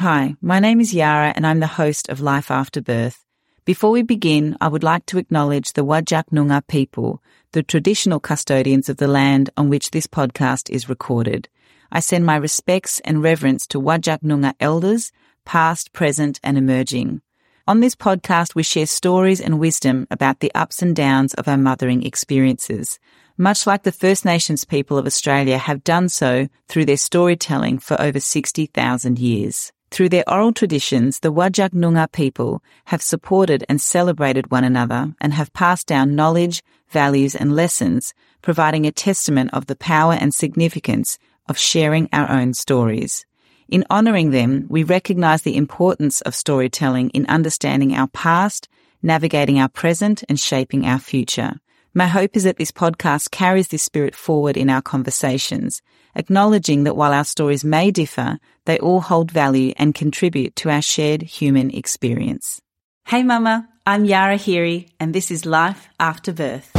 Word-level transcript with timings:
Hi, 0.00 0.36
my 0.40 0.60
name 0.60 0.80
is 0.80 0.94
Yara 0.94 1.32
and 1.34 1.44
I'm 1.44 1.58
the 1.58 1.66
host 1.66 2.08
of 2.08 2.20
Life 2.20 2.52
After 2.52 2.80
Birth. 2.80 3.24
Before 3.64 3.90
we 3.90 4.02
begin, 4.02 4.56
I 4.60 4.68
would 4.68 4.84
like 4.84 5.04
to 5.06 5.18
acknowledge 5.18 5.72
the 5.72 5.84
Whadjuk 5.84 6.26
Noongar 6.30 6.64
people, 6.68 7.20
the 7.50 7.64
traditional 7.64 8.20
custodians 8.20 8.88
of 8.88 8.98
the 8.98 9.08
land 9.08 9.50
on 9.56 9.68
which 9.68 9.90
this 9.90 10.06
podcast 10.06 10.70
is 10.70 10.88
recorded. 10.88 11.48
I 11.90 11.98
send 11.98 12.24
my 12.24 12.36
respects 12.36 13.00
and 13.04 13.24
reverence 13.24 13.66
to 13.66 13.80
Whadjuk 13.80 14.20
Noongar 14.20 14.54
elders, 14.60 15.10
past, 15.44 15.92
present, 15.92 16.38
and 16.44 16.56
emerging. 16.56 17.20
On 17.66 17.80
this 17.80 17.96
podcast, 17.96 18.54
we 18.54 18.62
share 18.62 18.86
stories 18.86 19.40
and 19.40 19.58
wisdom 19.58 20.06
about 20.12 20.38
the 20.38 20.54
ups 20.54 20.80
and 20.80 20.94
downs 20.94 21.34
of 21.34 21.48
our 21.48 21.58
mothering 21.58 22.04
experiences, 22.04 23.00
much 23.36 23.66
like 23.66 23.82
the 23.82 23.90
First 23.90 24.24
Nations 24.24 24.64
people 24.64 24.96
of 24.96 25.06
Australia 25.06 25.58
have 25.58 25.82
done 25.82 26.08
so 26.08 26.48
through 26.68 26.84
their 26.84 26.96
storytelling 26.96 27.80
for 27.80 28.00
over 28.00 28.20
60,000 28.20 29.18
years. 29.18 29.72
Through 29.90 30.10
their 30.10 30.28
oral 30.28 30.52
traditions, 30.52 31.20
the 31.20 31.32
Whadjuk 31.32 31.70
Noongar 31.70 32.12
people 32.12 32.62
have 32.86 33.02
supported 33.02 33.64
and 33.68 33.80
celebrated 33.80 34.50
one 34.50 34.64
another 34.64 35.14
and 35.20 35.32
have 35.32 35.52
passed 35.52 35.86
down 35.86 36.14
knowledge, 36.14 36.62
values 36.90 37.34
and 37.34 37.56
lessons, 37.56 38.12
providing 38.42 38.86
a 38.86 38.92
testament 38.92 39.50
of 39.52 39.66
the 39.66 39.76
power 39.76 40.12
and 40.12 40.34
significance 40.34 41.18
of 41.48 41.58
sharing 41.58 42.08
our 42.12 42.30
own 42.30 42.54
stories. 42.54 43.24
In 43.68 43.84
honouring 43.90 44.30
them, 44.30 44.66
we 44.68 44.82
recognise 44.82 45.42
the 45.42 45.56
importance 45.56 46.20
of 46.22 46.34
storytelling 46.34 47.10
in 47.10 47.26
understanding 47.26 47.94
our 47.94 48.08
past, 48.08 48.68
navigating 49.02 49.58
our 49.58 49.68
present 49.68 50.24
and 50.28 50.38
shaping 50.38 50.86
our 50.86 50.98
future. 50.98 51.60
My 51.98 52.06
hope 52.06 52.36
is 52.36 52.44
that 52.44 52.58
this 52.58 52.70
podcast 52.70 53.32
carries 53.32 53.66
this 53.66 53.82
spirit 53.82 54.14
forward 54.14 54.56
in 54.56 54.70
our 54.70 54.80
conversations, 54.80 55.82
acknowledging 56.14 56.84
that 56.84 56.94
while 56.94 57.12
our 57.12 57.24
stories 57.24 57.64
may 57.64 57.90
differ, 57.90 58.38
they 58.66 58.78
all 58.78 59.00
hold 59.00 59.32
value 59.32 59.72
and 59.76 59.92
contribute 59.92 60.54
to 60.54 60.70
our 60.70 60.80
shared 60.80 61.22
human 61.22 61.72
experience. 61.72 62.62
Hey 63.04 63.24
mama, 63.24 63.68
I'm 63.84 64.04
Yara 64.04 64.36
Hiri 64.36 64.90
and 65.00 65.12
this 65.12 65.32
is 65.32 65.44
Life 65.44 65.88
After 65.98 66.32
Birth. 66.32 66.70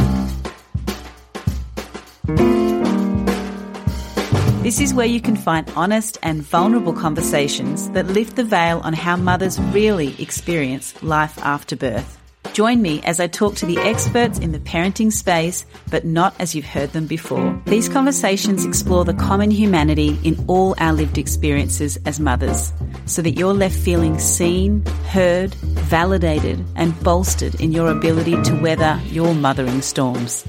This 4.62 4.80
is 4.80 4.94
where 4.94 5.04
you 5.04 5.20
can 5.20 5.36
find 5.36 5.70
honest 5.76 6.16
and 6.22 6.40
vulnerable 6.40 6.94
conversations 6.94 7.90
that 7.90 8.06
lift 8.06 8.36
the 8.36 8.44
veil 8.44 8.80
on 8.84 8.94
how 8.94 9.16
mothers 9.16 9.60
really 9.74 10.14
experience 10.18 10.94
life 11.02 11.38
after 11.40 11.76
birth. 11.76 12.19
Join 12.52 12.82
me 12.82 13.00
as 13.04 13.20
I 13.20 13.28
talk 13.28 13.54
to 13.56 13.66
the 13.66 13.78
experts 13.78 14.38
in 14.38 14.52
the 14.52 14.58
parenting 14.58 15.12
space, 15.12 15.64
but 15.88 16.04
not 16.04 16.34
as 16.40 16.54
you've 16.54 16.64
heard 16.64 16.92
them 16.92 17.06
before. 17.06 17.60
These 17.66 17.88
conversations 17.88 18.64
explore 18.64 19.04
the 19.04 19.14
common 19.14 19.50
humanity 19.50 20.18
in 20.24 20.44
all 20.48 20.74
our 20.78 20.92
lived 20.92 21.16
experiences 21.16 21.96
as 22.06 22.18
mothers, 22.18 22.72
so 23.06 23.22
that 23.22 23.32
you're 23.32 23.54
left 23.54 23.76
feeling 23.76 24.18
seen, 24.18 24.84
heard, 25.06 25.54
validated, 25.54 26.64
and 26.74 26.98
bolstered 27.04 27.54
in 27.60 27.72
your 27.72 27.88
ability 27.88 28.40
to 28.42 28.60
weather 28.60 29.00
your 29.06 29.34
mothering 29.34 29.80
storms. 29.80 30.44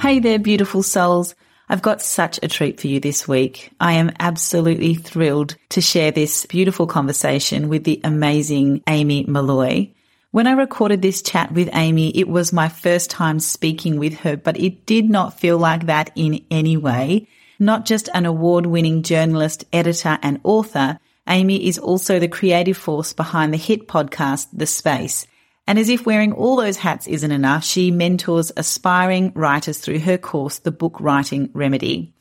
Hey 0.00 0.20
there, 0.20 0.38
beautiful 0.38 0.82
souls. 0.82 1.34
I've 1.68 1.82
got 1.82 2.00
such 2.00 2.38
a 2.42 2.48
treat 2.48 2.80
for 2.80 2.86
you 2.86 3.00
this 3.00 3.26
week. 3.26 3.70
I 3.80 3.94
am 3.94 4.12
absolutely 4.20 4.94
thrilled 4.94 5.56
to 5.70 5.80
share 5.80 6.12
this 6.12 6.46
beautiful 6.46 6.86
conversation 6.86 7.68
with 7.68 7.82
the 7.82 8.00
amazing 8.04 8.84
Amy 8.86 9.24
Molloy. 9.24 9.88
When 10.30 10.46
I 10.46 10.52
recorded 10.52 11.02
this 11.02 11.22
chat 11.22 11.50
with 11.50 11.68
Amy, 11.72 12.16
it 12.16 12.28
was 12.28 12.52
my 12.52 12.68
first 12.68 13.10
time 13.10 13.40
speaking 13.40 13.98
with 13.98 14.14
her, 14.20 14.36
but 14.36 14.60
it 14.60 14.86
did 14.86 15.10
not 15.10 15.40
feel 15.40 15.58
like 15.58 15.86
that 15.86 16.12
in 16.14 16.44
any 16.52 16.76
way. 16.76 17.26
Not 17.58 17.84
just 17.84 18.08
an 18.14 18.26
award 18.26 18.66
winning 18.66 19.02
journalist, 19.02 19.64
editor, 19.72 20.18
and 20.22 20.38
author, 20.44 21.00
Amy 21.28 21.66
is 21.66 21.78
also 21.78 22.20
the 22.20 22.28
creative 22.28 22.76
force 22.76 23.12
behind 23.12 23.52
the 23.52 23.58
hit 23.58 23.88
podcast, 23.88 24.46
The 24.52 24.66
Space 24.66 25.26
and 25.66 25.78
as 25.78 25.88
if 25.88 26.06
wearing 26.06 26.32
all 26.32 26.56
those 26.56 26.76
hats 26.76 27.06
isn't 27.06 27.32
enough, 27.32 27.64
she 27.64 27.90
mentors 27.90 28.52
aspiring 28.56 29.32
writers 29.34 29.78
through 29.78 29.98
her 30.00 30.18
course, 30.18 30.58
The 30.58 30.70
Book 30.70 31.00
Writing 31.00 31.50
Remedy. 31.52 32.14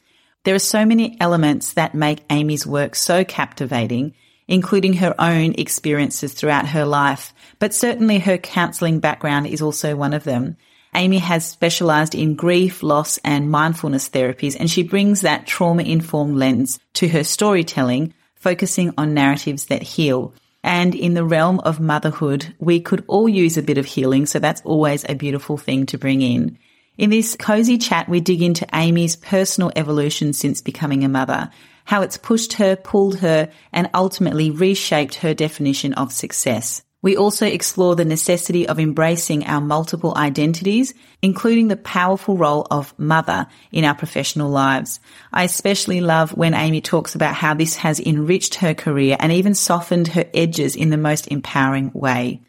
There 0.44 0.56
are 0.56 0.60
so 0.60 0.86
many 0.86 1.18
elements 1.20 1.74
that 1.74 1.96
make 1.96 2.24
Amy's 2.30 2.66
work 2.68 2.96
so 2.96 3.24
captivating, 3.24 4.14
including 4.48 4.94
her 4.94 5.16
own 5.20 5.54
experiences 5.58 6.34
throughout 6.34 6.68
her 6.70 6.86
life, 6.86 7.34
but 7.60 7.74
certainly 7.74 8.20
her 8.20 8.38
counselling 8.38 9.00
background 9.00 9.48
is 9.48 9.62
also 9.62 9.96
one 9.96 10.14
of 10.14 10.24
them. 10.24 10.58
Amy 10.94 11.18
has 11.18 11.46
specialised 11.46 12.16
in 12.16 12.36
grief, 12.36 12.82
loss 12.82 13.18
and 13.24 13.52
mindfulness 13.52 14.08
therapies, 14.08 14.56
and 14.58 14.72
she 14.72 14.82
brings 14.82 15.22
that 15.22 15.46
trauma 15.46 15.84
informed 15.84 16.38
lens 16.38 16.80
to 16.94 17.08
her 17.10 17.24
storytelling, 17.24 18.14
focusing 18.36 18.94
on 18.98 19.14
narratives 19.14 19.66
that 19.66 19.84
heal. 19.84 20.34
And 20.66 20.96
in 20.96 21.14
the 21.14 21.24
realm 21.24 21.60
of 21.60 21.80
motherhood, 21.80 22.56
we 22.58 22.80
could 22.80 23.06
all 23.08 23.30
use 23.30 23.56
a 23.56 23.62
bit 23.62 23.78
of 23.78 23.86
healing. 23.86 24.26
So 24.26 24.40
that's 24.40 24.64
always 24.64 25.06
a 25.08 25.14
beautiful 25.14 25.58
thing 25.58 25.86
to 25.86 26.00
bring 26.00 26.24
in. 26.24 26.58
In 26.98 27.12
this 27.12 27.36
cozy 27.36 27.78
chat, 27.78 28.10
we 28.10 28.20
dig 28.20 28.42
into 28.42 28.66
Amy's 28.74 29.16
personal 29.16 29.72
evolution 29.76 30.34
since 30.34 30.62
becoming 30.62 31.04
a 31.04 31.08
mother, 31.08 31.52
how 31.84 32.02
it's 32.02 32.18
pushed 32.18 32.54
her, 32.54 32.76
pulled 32.76 33.20
her, 33.20 33.52
and 33.72 33.92
ultimately 33.94 34.50
reshaped 34.50 35.14
her 35.16 35.36
definition 35.36 35.94
of 35.94 36.12
success. 36.12 36.82
We 37.06 37.18
also 37.18 37.46
explore 37.46 37.96
the 37.96 38.04
necessity 38.04 38.68
of 38.68 38.80
embracing 38.80 39.46
our 39.46 39.62
multiple 39.62 40.18
identities, 40.18 40.96
including 41.22 41.68
the 41.68 41.78
powerful 41.78 42.36
role 42.36 42.66
of 42.72 42.98
mother 42.98 43.46
in 43.72 43.86
our 43.86 43.94
professional 43.94 44.50
lives. 44.50 45.00
I 45.32 45.44
especially 45.44 46.02
love 46.02 46.36
when 46.36 46.56
Amy 46.56 46.82
talks 46.82 47.14
about 47.14 47.36
how 47.36 47.54
this 47.54 47.76
has 47.76 48.00
enriched 48.00 48.56
her 48.56 48.74
career 48.74 49.18
and 49.20 49.32
even 49.32 49.54
softened 49.54 50.08
her 50.08 50.26
edges 50.34 50.76
in 50.76 50.90
the 50.90 50.98
most 50.98 51.28
empowering 51.28 51.92
way. 51.94 52.42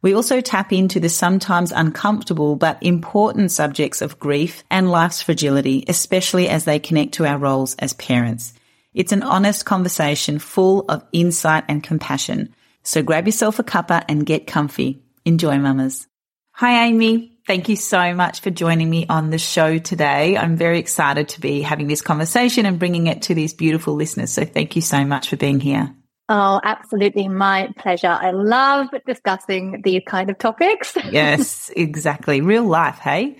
We 0.00 0.14
also 0.14 0.40
tap 0.40 0.72
into 0.72 1.00
the 1.00 1.08
sometimes 1.08 1.72
uncomfortable 1.72 2.54
but 2.54 2.80
important 2.84 3.50
subjects 3.50 4.00
of 4.00 4.20
grief 4.20 4.62
and 4.70 4.92
life's 4.92 5.22
fragility, 5.22 5.84
especially 5.88 6.48
as 6.48 6.66
they 6.66 6.78
connect 6.78 7.14
to 7.14 7.26
our 7.26 7.38
roles 7.38 7.74
as 7.80 7.94
parents. 7.94 8.52
It's 8.94 9.10
an 9.10 9.24
honest 9.24 9.66
conversation 9.66 10.38
full 10.38 10.84
of 10.88 11.04
insight 11.12 11.64
and 11.66 11.82
compassion. 11.82 12.54
So 12.84 13.02
grab 13.02 13.26
yourself 13.26 13.58
a 13.58 13.64
cuppa 13.64 14.04
and 14.08 14.24
get 14.24 14.46
comfy. 14.46 15.02
Enjoy, 15.24 15.58
mamas. 15.58 16.06
Hi, 16.52 16.86
Amy. 16.86 17.38
Thank 17.46 17.68
you 17.68 17.76
so 17.76 18.14
much 18.14 18.40
for 18.40 18.50
joining 18.50 18.88
me 18.88 19.06
on 19.08 19.30
the 19.30 19.38
show 19.38 19.78
today. 19.78 20.36
I'm 20.36 20.56
very 20.56 20.78
excited 20.78 21.30
to 21.30 21.40
be 21.40 21.62
having 21.62 21.88
this 21.88 22.00
conversation 22.00 22.64
and 22.64 22.78
bringing 22.78 23.06
it 23.06 23.22
to 23.22 23.34
these 23.34 23.52
beautiful 23.52 23.94
listeners. 23.94 24.32
So 24.32 24.44
thank 24.44 24.76
you 24.76 24.82
so 24.82 25.04
much 25.04 25.28
for 25.28 25.36
being 25.36 25.60
here. 25.60 25.94
Oh, 26.28 26.60
absolutely. 26.62 27.28
My 27.28 27.70
pleasure. 27.76 28.08
I 28.08 28.30
love 28.30 28.88
discussing 29.06 29.82
these 29.84 30.02
kind 30.06 30.30
of 30.30 30.38
topics. 30.38 30.96
yes, 31.10 31.70
exactly. 31.76 32.40
Real 32.40 32.64
life, 32.64 32.98
hey? 32.98 33.38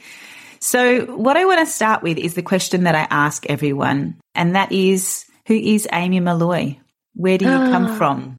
So 0.60 1.06
what 1.16 1.36
I 1.36 1.44
want 1.44 1.60
to 1.60 1.66
start 1.66 2.02
with 2.02 2.18
is 2.18 2.34
the 2.34 2.42
question 2.42 2.84
that 2.84 2.94
I 2.94 3.06
ask 3.10 3.46
everyone, 3.46 4.18
and 4.34 4.54
that 4.56 4.72
is, 4.72 5.26
who 5.46 5.54
is 5.54 5.86
Amy 5.92 6.20
Molloy? 6.20 6.76
Where 7.14 7.38
do 7.38 7.44
you 7.44 7.50
come 7.50 7.86
ah. 7.86 7.96
from? 7.96 8.36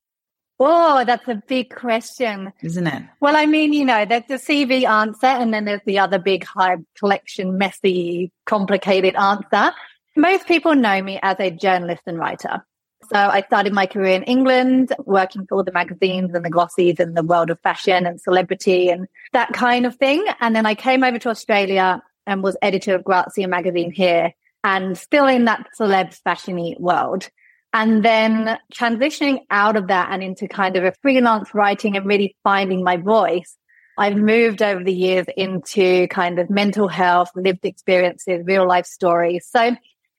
Oh, 0.60 1.04
that's 1.06 1.28
a 1.28 1.42
big 1.48 1.76
question. 1.76 2.54
Isn't 2.62 2.88
it? 2.88 3.04
Well, 3.20 3.36
I 3.36 3.46
mean, 3.46 3.74
you 3.74 3.84
know, 3.84 4.06
there's 4.06 4.24
the 4.28 4.36
CV 4.36 4.88
answer 4.88 5.26
and 5.26 5.54
then 5.54 5.66
there's 5.66 5.82
the 5.86 6.00
other 6.00 6.18
big 6.18 6.46
high 6.46 6.78
collection, 6.98 7.58
messy, 7.58 8.32
complicated 8.46 9.16
answer. 9.16 9.74
Most 10.16 10.48
people 10.48 10.76
know 10.76 11.02
me 11.02 11.20
as 11.22 11.36
a 11.40 11.52
journalist 11.52 12.04
and 12.06 12.18
writer. 12.18 12.66
So 13.12 13.18
I 13.18 13.42
started 13.42 13.74
my 13.74 13.86
career 13.86 14.16
in 14.16 14.24
England, 14.24 14.94
working 15.06 15.46
for 15.46 15.56
all 15.56 15.64
the 15.64 15.72
magazines 15.72 16.34
and 16.34 16.44
the 16.44 16.50
glossies 16.50 17.00
and 17.00 17.16
the 17.16 17.24
world 17.24 17.50
of 17.50 17.60
fashion 17.60 18.06
and 18.06 18.20
celebrity 18.20 18.90
and 18.90 19.08
that 19.34 19.54
kind 19.54 19.86
of 19.86 19.96
thing. 19.96 20.26
And 20.40 20.56
then 20.56 20.66
I 20.66 20.74
came 20.74 21.04
over 21.04 21.20
to 21.20 21.30
Australia 21.30 22.02
and 22.26 22.42
was 22.42 22.58
editor 22.62 22.96
of 22.96 23.04
Grazia 23.04 23.48
magazine 23.48 23.92
here 23.92 24.34
and 24.64 24.98
still 24.98 25.28
in 25.28 25.46
that 25.46 25.68
celeb 25.80 26.20
fashiony 26.26 26.80
world. 26.80 27.30
And 27.75 28.06
then 28.06 28.58
transitioning 28.73 29.40
out 29.52 29.76
of 29.76 29.88
that 29.88 30.08
and 30.09 30.23
into 30.23 30.47
kind 30.47 30.78
of 30.78 30.85
a 30.85 30.94
freelance 31.02 31.53
writing 31.53 31.97
and 31.97 32.05
really 32.05 32.34
finding 32.41 32.85
my 32.85 32.96
voice. 32.96 33.58
I've 33.97 34.16
moved 34.16 34.61
over 34.61 34.82
the 34.82 34.94
years 34.94 35.26
into 35.35 36.08
kind 36.08 36.40
of 36.40 36.50
mental 36.50 36.88
health, 36.88 37.32
lived 37.35 37.66
experiences, 37.66 38.46
real 38.46 38.66
life 38.66 38.85
stories. 38.85 39.46
So, 39.50 39.76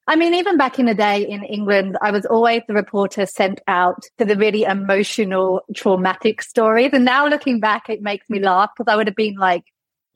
I 0.07 0.17
mean, 0.17 0.35
even 0.35 0.59
back 0.59 0.79
in 0.79 0.85
the 0.85 0.95
day 0.95 1.27
in 1.27 1.45
England, 1.45 1.97
I 2.03 2.11
was 2.11 2.27
always 2.27 2.61
the 2.69 2.75
reporter 2.75 3.25
sent 3.25 3.63
out 3.67 4.03
to 4.19 4.27
the 4.27 4.37
really 4.37 4.65
emotional, 4.65 5.63
traumatic 5.75 6.43
stories. 6.43 6.91
And 6.93 7.07
now 7.07 7.27
looking 7.27 7.59
back, 7.59 7.89
it 7.89 8.03
makes 8.03 8.29
me 8.29 8.39
laugh 8.39 8.69
because 8.77 8.93
I 8.93 8.97
would 8.97 9.07
have 9.07 9.17
been 9.17 9.37
like 9.37 9.65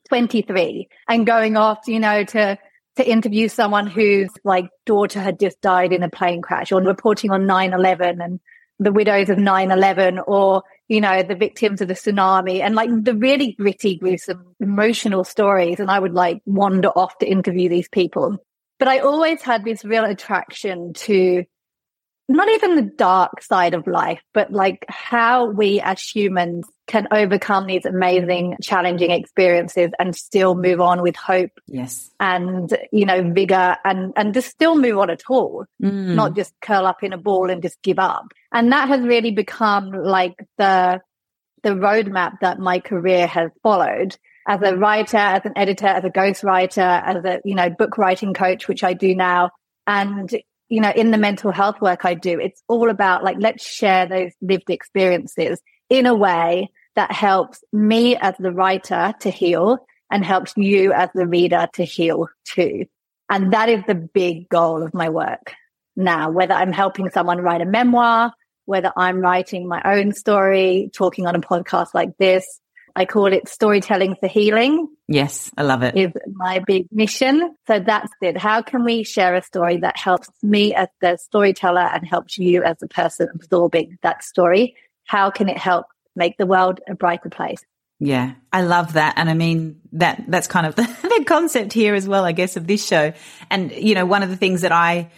23 0.09 0.89
and 1.09 1.25
going 1.25 1.57
off, 1.57 1.79
you 1.87 1.99
know, 1.99 2.23
to 2.23 2.59
to 2.97 3.09
interview 3.09 3.47
someone 3.47 3.87
whose 3.87 4.29
like 4.43 4.69
daughter 4.85 5.19
had 5.19 5.39
just 5.39 5.61
died 5.61 5.93
in 5.93 6.03
a 6.03 6.09
plane 6.09 6.41
crash 6.41 6.71
or 6.71 6.81
reporting 6.81 7.31
on 7.31 7.43
9-11 7.43 8.23
and 8.23 8.39
the 8.79 8.91
widows 8.91 9.29
of 9.29 9.37
9-11 9.37 10.23
or 10.27 10.63
you 10.87 10.99
know 10.99 11.23
the 11.23 11.35
victims 11.35 11.81
of 11.81 11.87
the 11.87 11.93
tsunami 11.93 12.59
and 12.61 12.75
like 12.75 12.89
the 13.03 13.15
really 13.15 13.53
gritty 13.53 13.97
gruesome 13.97 14.55
emotional 14.59 15.23
stories. 15.23 15.79
And 15.79 15.89
i 15.89 15.99
would 15.99 16.13
like 16.13 16.41
wander 16.45 16.89
off 16.89 17.17
to 17.19 17.29
interview 17.29 17.69
these 17.69 17.87
people. 17.87 18.37
But 18.79 18.87
i 18.87 18.99
always 18.99 19.41
had 19.41 19.63
this 19.63 19.85
real 19.85 20.03
attraction 20.03 20.93
to 20.93 21.45
not 22.33 22.49
even 22.49 22.75
the 22.75 22.91
dark 22.97 23.41
side 23.41 23.73
of 23.73 23.87
life, 23.87 24.21
but 24.33 24.51
like 24.51 24.85
how 24.89 25.45
we 25.45 25.79
as 25.81 26.01
humans 26.01 26.67
can 26.87 27.07
overcome 27.11 27.67
these 27.67 27.85
amazing, 27.85 28.57
challenging 28.61 29.11
experiences 29.11 29.91
and 29.97 30.15
still 30.15 30.55
move 30.55 30.81
on 30.81 31.01
with 31.01 31.15
hope. 31.15 31.51
Yes. 31.67 32.11
And, 32.19 32.75
you 32.91 33.05
know, 33.05 33.31
vigor 33.31 33.77
and, 33.85 34.13
and 34.15 34.33
just 34.33 34.49
still 34.49 34.75
move 34.75 34.97
on 34.97 35.09
at 35.09 35.23
all, 35.29 35.65
mm. 35.81 36.15
not 36.15 36.35
just 36.35 36.53
curl 36.61 36.85
up 36.85 37.01
in 37.03 37.13
a 37.13 37.17
ball 37.17 37.49
and 37.49 37.61
just 37.61 37.81
give 37.81 37.99
up. 37.99 38.25
And 38.51 38.71
that 38.71 38.89
has 38.89 39.01
really 39.01 39.31
become 39.31 39.91
like 39.91 40.35
the, 40.57 41.01
the 41.63 41.69
roadmap 41.69 42.39
that 42.41 42.59
my 42.59 42.79
career 42.79 43.25
has 43.27 43.51
followed 43.63 44.17
as 44.47 44.59
a 44.63 44.75
writer, 44.75 45.17
as 45.17 45.45
an 45.45 45.53
editor, 45.55 45.87
as 45.87 46.03
a 46.03 46.09
ghostwriter, 46.09 47.03
as 47.05 47.23
a, 47.23 47.39
you 47.45 47.55
know, 47.55 47.69
book 47.69 47.97
writing 47.97 48.33
coach, 48.33 48.67
which 48.67 48.83
I 48.83 48.93
do 48.93 49.15
now. 49.15 49.51
And 49.87 50.29
you 50.71 50.79
know, 50.79 50.91
in 50.95 51.11
the 51.11 51.17
mental 51.17 51.51
health 51.51 51.81
work 51.81 52.05
I 52.05 52.13
do, 52.13 52.39
it's 52.39 52.63
all 52.69 52.89
about 52.89 53.25
like, 53.25 53.35
let's 53.39 53.67
share 53.67 54.05
those 54.07 54.31
lived 54.41 54.69
experiences 54.69 55.61
in 55.89 56.05
a 56.05 56.15
way 56.15 56.69
that 56.95 57.11
helps 57.11 57.61
me 57.73 58.15
as 58.15 58.35
the 58.39 58.53
writer 58.53 59.13
to 59.19 59.29
heal 59.29 59.79
and 60.09 60.23
helps 60.23 60.53
you 60.55 60.93
as 60.93 61.09
the 61.13 61.27
reader 61.27 61.67
to 61.73 61.83
heal 61.83 62.29
too. 62.45 62.85
And 63.29 63.51
that 63.51 63.67
is 63.67 63.83
the 63.85 63.95
big 63.95 64.47
goal 64.47 64.81
of 64.81 64.93
my 64.93 65.09
work 65.09 65.53
now, 65.97 66.31
whether 66.31 66.53
I'm 66.53 66.71
helping 66.71 67.09
someone 67.09 67.41
write 67.41 67.61
a 67.61 67.65
memoir, 67.65 68.31
whether 68.63 68.93
I'm 68.95 69.19
writing 69.19 69.67
my 69.67 69.81
own 69.83 70.13
story, 70.13 70.89
talking 70.93 71.27
on 71.27 71.35
a 71.35 71.41
podcast 71.41 71.89
like 71.93 72.15
this, 72.17 72.60
I 72.95 73.05
call 73.05 73.27
it 73.27 73.47
storytelling 73.47 74.15
for 74.19 74.27
healing. 74.27 74.87
Yes, 75.07 75.51
I 75.57 75.63
love 75.63 75.83
it. 75.83 75.97
Is 75.97 76.11
my 76.33 76.59
big 76.65 76.87
mission. 76.91 77.55
So 77.67 77.79
that's 77.79 78.11
it. 78.21 78.37
How 78.37 78.61
can 78.61 78.83
we 78.83 79.03
share 79.03 79.35
a 79.35 79.41
story 79.41 79.77
that 79.77 79.97
helps 79.97 80.29
me 80.41 80.73
as 80.73 80.87
the 81.01 81.17
storyteller 81.17 81.81
and 81.81 82.07
helps 82.07 82.37
you 82.37 82.63
as 82.63 82.77
the 82.79 82.87
person 82.87 83.29
absorbing 83.33 83.97
that 84.03 84.23
story? 84.23 84.75
How 85.05 85.31
can 85.31 85.49
it 85.49 85.57
help 85.57 85.85
make 86.15 86.37
the 86.37 86.45
world 86.45 86.79
a 86.87 86.95
brighter 86.95 87.29
place? 87.29 87.63
Yeah, 87.99 88.33
I 88.51 88.63
love 88.63 88.93
that. 88.93 89.13
And 89.17 89.29
I 89.29 89.35
mean, 89.35 89.81
that, 89.93 90.23
that's 90.27 90.47
kind 90.47 90.65
of 90.65 90.75
the, 90.75 90.83
the 91.03 91.23
concept 91.25 91.71
here 91.71 91.93
as 91.93 92.07
well, 92.07 92.25
I 92.25 92.31
guess, 92.31 92.57
of 92.57 92.65
this 92.65 92.85
show. 92.85 93.13
And, 93.49 93.71
you 93.71 93.93
know, 93.93 94.05
one 94.05 94.23
of 94.23 94.29
the 94.29 94.37
things 94.37 94.61
that 94.61 94.71
I 94.71 95.11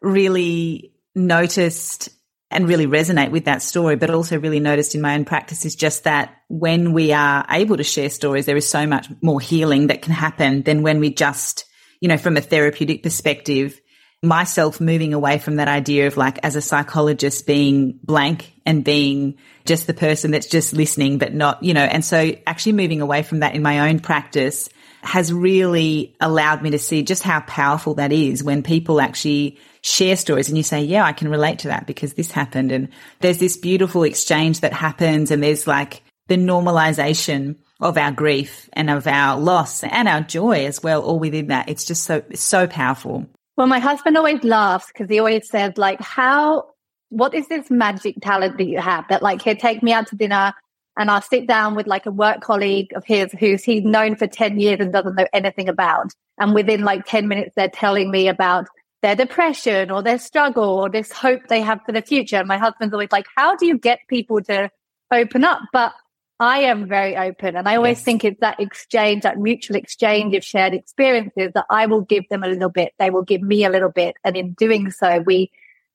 really 0.00 0.92
noticed 1.14 2.08
and 2.50 2.68
really 2.68 2.86
resonate 2.86 3.30
with 3.30 3.46
that 3.46 3.62
story, 3.62 3.96
but 3.96 4.10
also 4.10 4.38
really 4.38 4.60
noticed 4.60 4.94
in 4.94 5.00
my 5.00 5.14
own 5.14 5.24
practice 5.24 5.64
is 5.64 5.74
just 5.74 6.04
that 6.04 6.36
when 6.48 6.92
we 6.92 7.12
are 7.12 7.44
able 7.50 7.76
to 7.76 7.84
share 7.84 8.08
stories, 8.08 8.46
there 8.46 8.56
is 8.56 8.68
so 8.68 8.86
much 8.86 9.08
more 9.20 9.40
healing 9.40 9.88
that 9.88 10.02
can 10.02 10.12
happen 10.12 10.62
than 10.62 10.82
when 10.82 11.00
we 11.00 11.12
just, 11.12 11.64
you 12.00 12.08
know, 12.08 12.18
from 12.18 12.36
a 12.36 12.40
therapeutic 12.40 13.02
perspective, 13.02 13.80
myself 14.22 14.80
moving 14.80 15.12
away 15.12 15.38
from 15.38 15.56
that 15.56 15.68
idea 15.68 16.06
of 16.06 16.16
like 16.16 16.38
as 16.44 16.56
a 16.56 16.62
psychologist 16.62 17.46
being 17.46 17.98
blank 18.02 18.52
and 18.64 18.84
being 18.84 19.36
just 19.64 19.86
the 19.86 19.94
person 19.94 20.30
that's 20.30 20.46
just 20.46 20.72
listening, 20.72 21.18
but 21.18 21.34
not, 21.34 21.62
you 21.62 21.74
know, 21.74 21.84
and 21.84 22.04
so 22.04 22.32
actually 22.46 22.72
moving 22.72 23.00
away 23.00 23.22
from 23.22 23.40
that 23.40 23.54
in 23.54 23.62
my 23.62 23.90
own 23.90 23.98
practice 23.98 24.68
has 25.02 25.32
really 25.32 26.16
allowed 26.20 26.62
me 26.62 26.70
to 26.70 26.78
see 26.78 27.02
just 27.02 27.22
how 27.22 27.40
powerful 27.40 27.94
that 27.94 28.12
is 28.12 28.42
when 28.42 28.62
people 28.62 29.00
actually 29.00 29.58
share 29.86 30.16
stories 30.16 30.48
and 30.48 30.56
you 30.56 30.64
say, 30.64 30.82
yeah, 30.82 31.04
I 31.04 31.12
can 31.12 31.28
relate 31.28 31.60
to 31.60 31.68
that 31.68 31.86
because 31.86 32.14
this 32.14 32.32
happened. 32.32 32.72
And 32.72 32.88
there's 33.20 33.38
this 33.38 33.56
beautiful 33.56 34.02
exchange 34.02 34.60
that 34.60 34.72
happens 34.72 35.30
and 35.30 35.42
there's 35.42 35.66
like 35.66 36.02
the 36.26 36.36
normalization 36.36 37.56
of 37.80 37.96
our 37.96 38.10
grief 38.10 38.68
and 38.72 38.90
of 38.90 39.06
our 39.06 39.38
loss 39.38 39.84
and 39.84 40.08
our 40.08 40.22
joy 40.22 40.66
as 40.66 40.82
well, 40.82 41.02
all 41.02 41.20
within 41.20 41.48
that. 41.48 41.68
It's 41.68 41.84
just 41.84 42.02
so, 42.02 42.24
so 42.34 42.66
powerful. 42.66 43.26
Well, 43.56 43.68
my 43.68 43.78
husband 43.78 44.16
always 44.16 44.42
laughs 44.42 44.88
because 44.88 45.08
he 45.08 45.20
always 45.20 45.48
says 45.48 45.74
like, 45.76 46.00
how, 46.00 46.64
what 47.10 47.32
is 47.32 47.46
this 47.46 47.70
magic 47.70 48.16
talent 48.20 48.58
that 48.58 48.66
you 48.66 48.80
have 48.80 49.04
that 49.08 49.22
like 49.22 49.40
he'll 49.40 49.54
take 49.54 49.84
me 49.84 49.92
out 49.92 50.08
to 50.08 50.16
dinner 50.16 50.52
and 50.98 51.10
I'll 51.12 51.22
sit 51.22 51.46
down 51.46 51.76
with 51.76 51.86
like 51.86 52.06
a 52.06 52.10
work 52.10 52.40
colleague 52.40 52.90
of 52.96 53.04
his 53.04 53.30
who's 53.38 53.62
he's 53.62 53.84
known 53.84 54.16
for 54.16 54.26
10 54.26 54.58
years 54.58 54.80
and 54.80 54.92
doesn't 54.92 55.14
know 55.14 55.28
anything 55.32 55.68
about. 55.68 56.10
And 56.38 56.54
within 56.54 56.82
like 56.82 57.06
10 57.06 57.28
minutes, 57.28 57.52
they're 57.54 57.68
telling 57.68 58.10
me 58.10 58.26
about 58.26 58.66
their 59.02 59.14
depression 59.14 59.90
or 59.90 60.02
their 60.02 60.18
struggle 60.18 60.64
or 60.64 60.88
this 60.88 61.12
hope 61.12 61.46
they 61.48 61.60
have 61.60 61.80
for 61.84 61.92
the 61.92 62.02
future. 62.02 62.36
And 62.36 62.48
my 62.48 62.58
husband's 62.58 62.92
always 62.92 63.12
like, 63.12 63.26
how 63.36 63.56
do 63.56 63.66
you 63.66 63.78
get 63.78 64.00
people 64.08 64.40
to 64.42 64.70
open 65.12 65.44
up? 65.44 65.60
But 65.72 65.92
I 66.38 66.60
am 66.60 66.86
very 66.86 67.16
open. 67.16 67.56
And 67.56 67.68
I 67.68 67.76
always 67.76 67.98
yes. 67.98 68.04
think 68.04 68.24
it's 68.24 68.40
that 68.40 68.60
exchange, 68.60 69.22
that 69.22 69.38
mutual 69.38 69.76
exchange 69.76 70.34
of 70.34 70.44
shared 70.44 70.74
experiences 70.74 71.52
that 71.54 71.66
I 71.70 71.86
will 71.86 72.02
give 72.02 72.28
them 72.28 72.42
a 72.42 72.48
little 72.48 72.68
bit. 72.68 72.92
They 72.98 73.10
will 73.10 73.22
give 73.22 73.42
me 73.42 73.64
a 73.64 73.70
little 73.70 73.90
bit. 73.90 74.16
And 74.24 74.36
in 74.36 74.52
doing 74.52 74.90
so, 74.90 75.20
we 75.20 75.50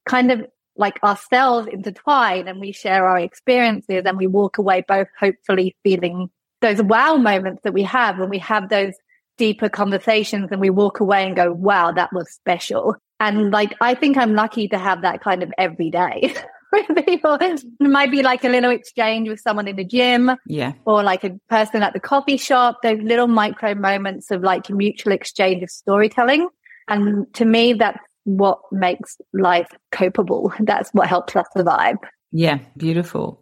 kind 0.05 0.31
of 0.31 0.45
like 0.75 1.03
ourselves 1.03 1.67
intertwine 1.67 2.47
and 2.47 2.59
we 2.59 2.71
share 2.71 3.07
our 3.07 3.19
experiences 3.19 4.03
and 4.05 4.17
we 4.17 4.25
walk 4.25 4.57
away 4.57 4.83
both 4.87 5.07
hopefully 5.19 5.75
feeling 5.83 6.29
those 6.61 6.81
wow 6.81 7.15
moments 7.15 7.61
that 7.63 7.73
we 7.73 7.83
have 7.83 8.17
when 8.17 8.29
we 8.29 8.39
have 8.39 8.69
those 8.69 8.93
deeper 9.41 9.69
conversations 9.69 10.49
and 10.51 10.61
we 10.61 10.69
walk 10.69 10.99
away 10.99 11.25
and 11.25 11.35
go, 11.35 11.51
wow, 11.51 11.91
that 11.91 12.13
was 12.13 12.31
special. 12.31 12.95
And 13.19 13.49
like, 13.49 13.73
I 13.81 13.95
think 13.95 14.15
I'm 14.15 14.35
lucky 14.35 14.67
to 14.67 14.77
have 14.77 15.01
that 15.01 15.23
kind 15.23 15.41
of 15.41 15.51
every 15.57 15.89
day. 15.89 16.35
with 16.71 17.05
people. 17.05 17.39
It 17.41 17.63
might 17.79 18.11
be 18.11 18.21
like 18.21 18.43
a 18.43 18.49
little 18.49 18.69
exchange 18.69 19.27
with 19.27 19.39
someone 19.39 19.67
in 19.67 19.77
the 19.77 19.83
gym. 19.83 20.29
Yeah. 20.45 20.73
Or 20.85 21.01
like 21.01 21.23
a 21.23 21.31
person 21.49 21.81
at 21.81 21.93
the 21.93 21.99
coffee 21.99 22.37
shop. 22.37 22.83
Those 22.83 23.01
little 23.01 23.27
micro 23.27 23.73
moments 23.73 24.29
of 24.29 24.43
like 24.43 24.69
mutual 24.69 25.11
exchange 25.11 25.63
of 25.63 25.71
storytelling. 25.71 26.47
And 26.87 27.25
to 27.33 27.43
me, 27.43 27.73
that's 27.73 27.97
what 28.25 28.59
makes 28.71 29.17
life 29.33 29.71
copable. 29.91 30.53
That's 30.59 30.91
what 30.91 31.07
helps 31.07 31.35
us 31.35 31.47
survive. 31.57 31.97
Yeah. 32.31 32.59
Beautiful. 32.77 33.41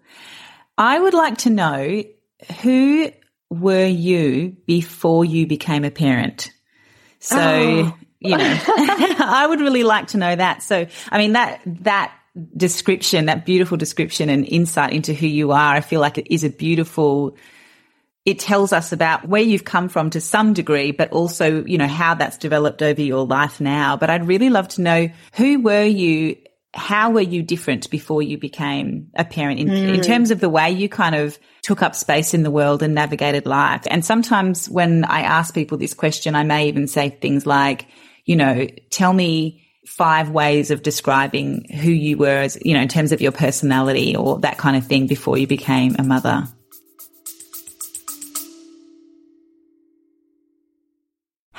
I 0.77 0.97
would 0.97 1.13
like 1.13 1.39
to 1.39 1.49
know 1.49 2.03
who 2.61 3.11
were 3.49 3.85
you 3.85 4.55
before 4.65 5.25
you 5.25 5.47
became 5.47 5.83
a 5.83 5.91
parent? 5.91 6.51
So, 7.19 7.37
oh. 7.37 7.97
you 8.19 8.37
know, 8.37 8.59
I 8.67 9.45
would 9.47 9.59
really 9.59 9.83
like 9.83 10.07
to 10.09 10.17
know 10.17 10.35
that. 10.35 10.63
So, 10.63 10.87
I 11.11 11.17
mean, 11.17 11.33
that, 11.33 11.61
that 11.65 12.13
description, 12.55 13.25
that 13.25 13.45
beautiful 13.45 13.77
description 13.77 14.29
and 14.29 14.45
insight 14.45 14.93
into 14.93 15.13
who 15.13 15.27
you 15.27 15.51
are, 15.51 15.75
I 15.75 15.81
feel 15.81 15.99
like 15.99 16.17
it 16.17 16.33
is 16.33 16.43
a 16.43 16.49
beautiful, 16.49 17.35
it 18.25 18.39
tells 18.39 18.71
us 18.71 18.91
about 18.91 19.27
where 19.27 19.41
you've 19.41 19.65
come 19.65 19.89
from 19.89 20.11
to 20.11 20.21
some 20.21 20.53
degree, 20.53 20.91
but 20.91 21.11
also, 21.11 21.63
you 21.65 21.77
know, 21.77 21.87
how 21.87 22.13
that's 22.13 22.37
developed 22.37 22.81
over 22.81 23.01
your 23.01 23.25
life 23.25 23.59
now. 23.59 23.97
But 23.97 24.09
I'd 24.09 24.27
really 24.27 24.49
love 24.49 24.67
to 24.69 24.81
know 24.81 25.09
who 25.33 25.61
were 25.61 25.83
you 25.83 26.37
how 26.73 27.11
were 27.11 27.21
you 27.21 27.41
different 27.41 27.89
before 27.89 28.21
you 28.21 28.37
became 28.37 29.09
a 29.15 29.25
parent 29.25 29.59
in, 29.59 29.67
mm. 29.67 29.95
in, 29.95 30.01
terms 30.01 30.29
of 30.29 30.39
the 30.39 30.49
way 30.49 30.69
you 30.69 30.87
kind 30.87 31.15
of 31.15 31.39
took 31.63 31.81
up 31.81 31.95
space 31.95 32.33
in 32.33 32.43
the 32.43 32.51
world 32.51 32.83
and 32.83 32.93
navigated 32.93 33.45
life? 33.45 33.83
And 33.89 34.05
sometimes 34.05 34.69
when 34.69 35.03
I 35.03 35.21
ask 35.21 35.53
people 35.53 35.77
this 35.77 35.93
question, 35.95 36.35
I 36.35 36.43
may 36.43 36.67
even 36.67 36.87
say 36.87 37.09
things 37.09 37.47
like, 37.47 37.87
you 38.25 38.35
know, 38.35 38.67
tell 38.91 39.13
me 39.13 39.65
five 39.87 40.29
ways 40.29 40.69
of 40.69 40.83
describing 40.83 41.65
who 41.71 41.89
you 41.89 42.17
were 42.17 42.37
as, 42.37 42.57
you 42.63 42.75
know, 42.75 42.81
in 42.81 42.87
terms 42.87 43.11
of 43.11 43.21
your 43.21 43.31
personality 43.31 44.15
or 44.15 44.39
that 44.39 44.59
kind 44.59 44.77
of 44.77 44.85
thing 44.85 45.07
before 45.07 45.37
you 45.37 45.47
became 45.47 45.95
a 45.97 46.03
mother. 46.03 46.47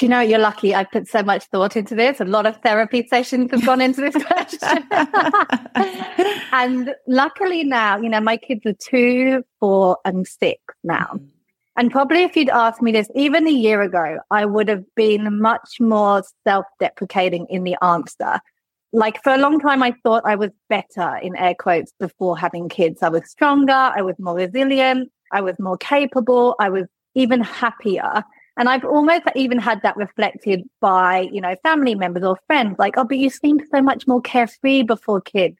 Do 0.00 0.06
you 0.06 0.10
know 0.10 0.20
you're 0.20 0.38
lucky? 0.38 0.74
I 0.74 0.84
put 0.84 1.08
so 1.08 1.22
much 1.22 1.44
thought 1.48 1.76
into 1.76 1.94
this. 1.94 2.20
A 2.20 2.24
lot 2.24 2.46
of 2.46 2.56
therapy 2.62 3.06
sessions 3.06 3.50
have 3.50 3.66
gone 3.66 3.82
into 3.82 4.00
this 4.00 4.16
question. 4.24 4.82
and 6.52 6.94
luckily 7.06 7.64
now, 7.64 7.98
you 7.98 8.08
know, 8.08 8.20
my 8.22 8.38
kids 8.38 8.64
are 8.64 8.72
two, 8.72 9.44
four, 9.58 9.98
and 10.06 10.26
six 10.26 10.62
now. 10.82 11.06
Mm. 11.12 11.28
And 11.76 11.90
probably 11.90 12.22
if 12.22 12.34
you'd 12.34 12.48
asked 12.48 12.80
me 12.80 12.92
this 12.92 13.10
even 13.14 13.46
a 13.46 13.50
year 13.50 13.82
ago, 13.82 14.20
I 14.30 14.46
would 14.46 14.68
have 14.68 14.86
been 14.94 15.38
much 15.38 15.78
more 15.80 16.22
self 16.44 16.64
deprecating 16.78 17.46
in 17.50 17.64
the 17.64 17.76
answer. 17.82 18.40
Like 18.94 19.22
for 19.22 19.34
a 19.34 19.38
long 19.38 19.60
time, 19.60 19.82
I 19.82 19.92
thought 20.02 20.22
I 20.24 20.34
was 20.34 20.50
better 20.70 21.16
in 21.16 21.36
air 21.36 21.54
quotes 21.54 21.92
before 22.00 22.38
having 22.38 22.70
kids. 22.70 23.02
I 23.02 23.10
was 23.10 23.30
stronger. 23.30 23.74
I 23.74 24.00
was 24.00 24.14
more 24.18 24.36
resilient. 24.36 25.12
I 25.30 25.42
was 25.42 25.58
more 25.58 25.76
capable. 25.76 26.56
I 26.58 26.70
was 26.70 26.86
even 27.14 27.42
happier. 27.42 28.24
And 28.60 28.68
I've 28.68 28.84
almost 28.84 29.22
even 29.34 29.58
had 29.58 29.80
that 29.84 29.96
reflected 29.96 30.68
by, 30.82 31.30
you 31.32 31.40
know, 31.40 31.56
family 31.62 31.94
members 31.94 32.22
or 32.22 32.38
friends, 32.46 32.76
like, 32.78 32.98
oh, 32.98 33.04
but 33.04 33.16
you 33.16 33.30
seemed 33.30 33.62
so 33.74 33.80
much 33.80 34.06
more 34.06 34.20
carefree 34.20 34.82
before 34.82 35.22
kids. 35.22 35.56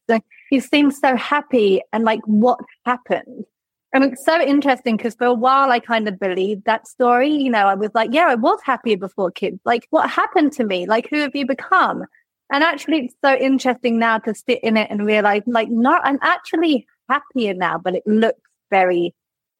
You 0.50 0.60
seem 0.60 0.90
so 0.90 1.16
happy. 1.16 1.80
And 1.94 2.04
like, 2.04 2.20
what 2.26 2.60
happened? 2.84 3.46
And 3.94 4.04
it's 4.04 4.22
so 4.22 4.38
interesting 4.38 4.98
because 4.98 5.14
for 5.14 5.24
a 5.24 5.32
while 5.32 5.70
I 5.70 5.80
kind 5.80 6.08
of 6.08 6.20
believed 6.20 6.66
that 6.66 6.86
story. 6.86 7.30
You 7.30 7.48
know, 7.48 7.66
I 7.66 7.74
was 7.74 7.90
like, 7.94 8.10
yeah, 8.12 8.26
I 8.28 8.34
was 8.34 8.60
happier 8.64 8.98
before 8.98 9.30
kids. 9.30 9.58
Like, 9.64 9.86
what 9.88 10.10
happened 10.10 10.52
to 10.52 10.64
me? 10.64 10.84
Like, 10.84 11.08
who 11.08 11.20
have 11.22 11.34
you 11.34 11.46
become? 11.46 12.04
And 12.52 12.62
actually, 12.62 13.06
it's 13.06 13.14
so 13.24 13.34
interesting 13.34 13.98
now 13.98 14.18
to 14.18 14.34
sit 14.34 14.62
in 14.62 14.76
it 14.76 14.90
and 14.90 15.06
realize, 15.06 15.40
like, 15.46 15.70
no, 15.70 15.98
I'm 16.02 16.18
actually 16.20 16.86
happier 17.08 17.54
now, 17.54 17.78
but 17.78 17.94
it 17.94 18.06
looks 18.06 18.42
very 18.70 19.14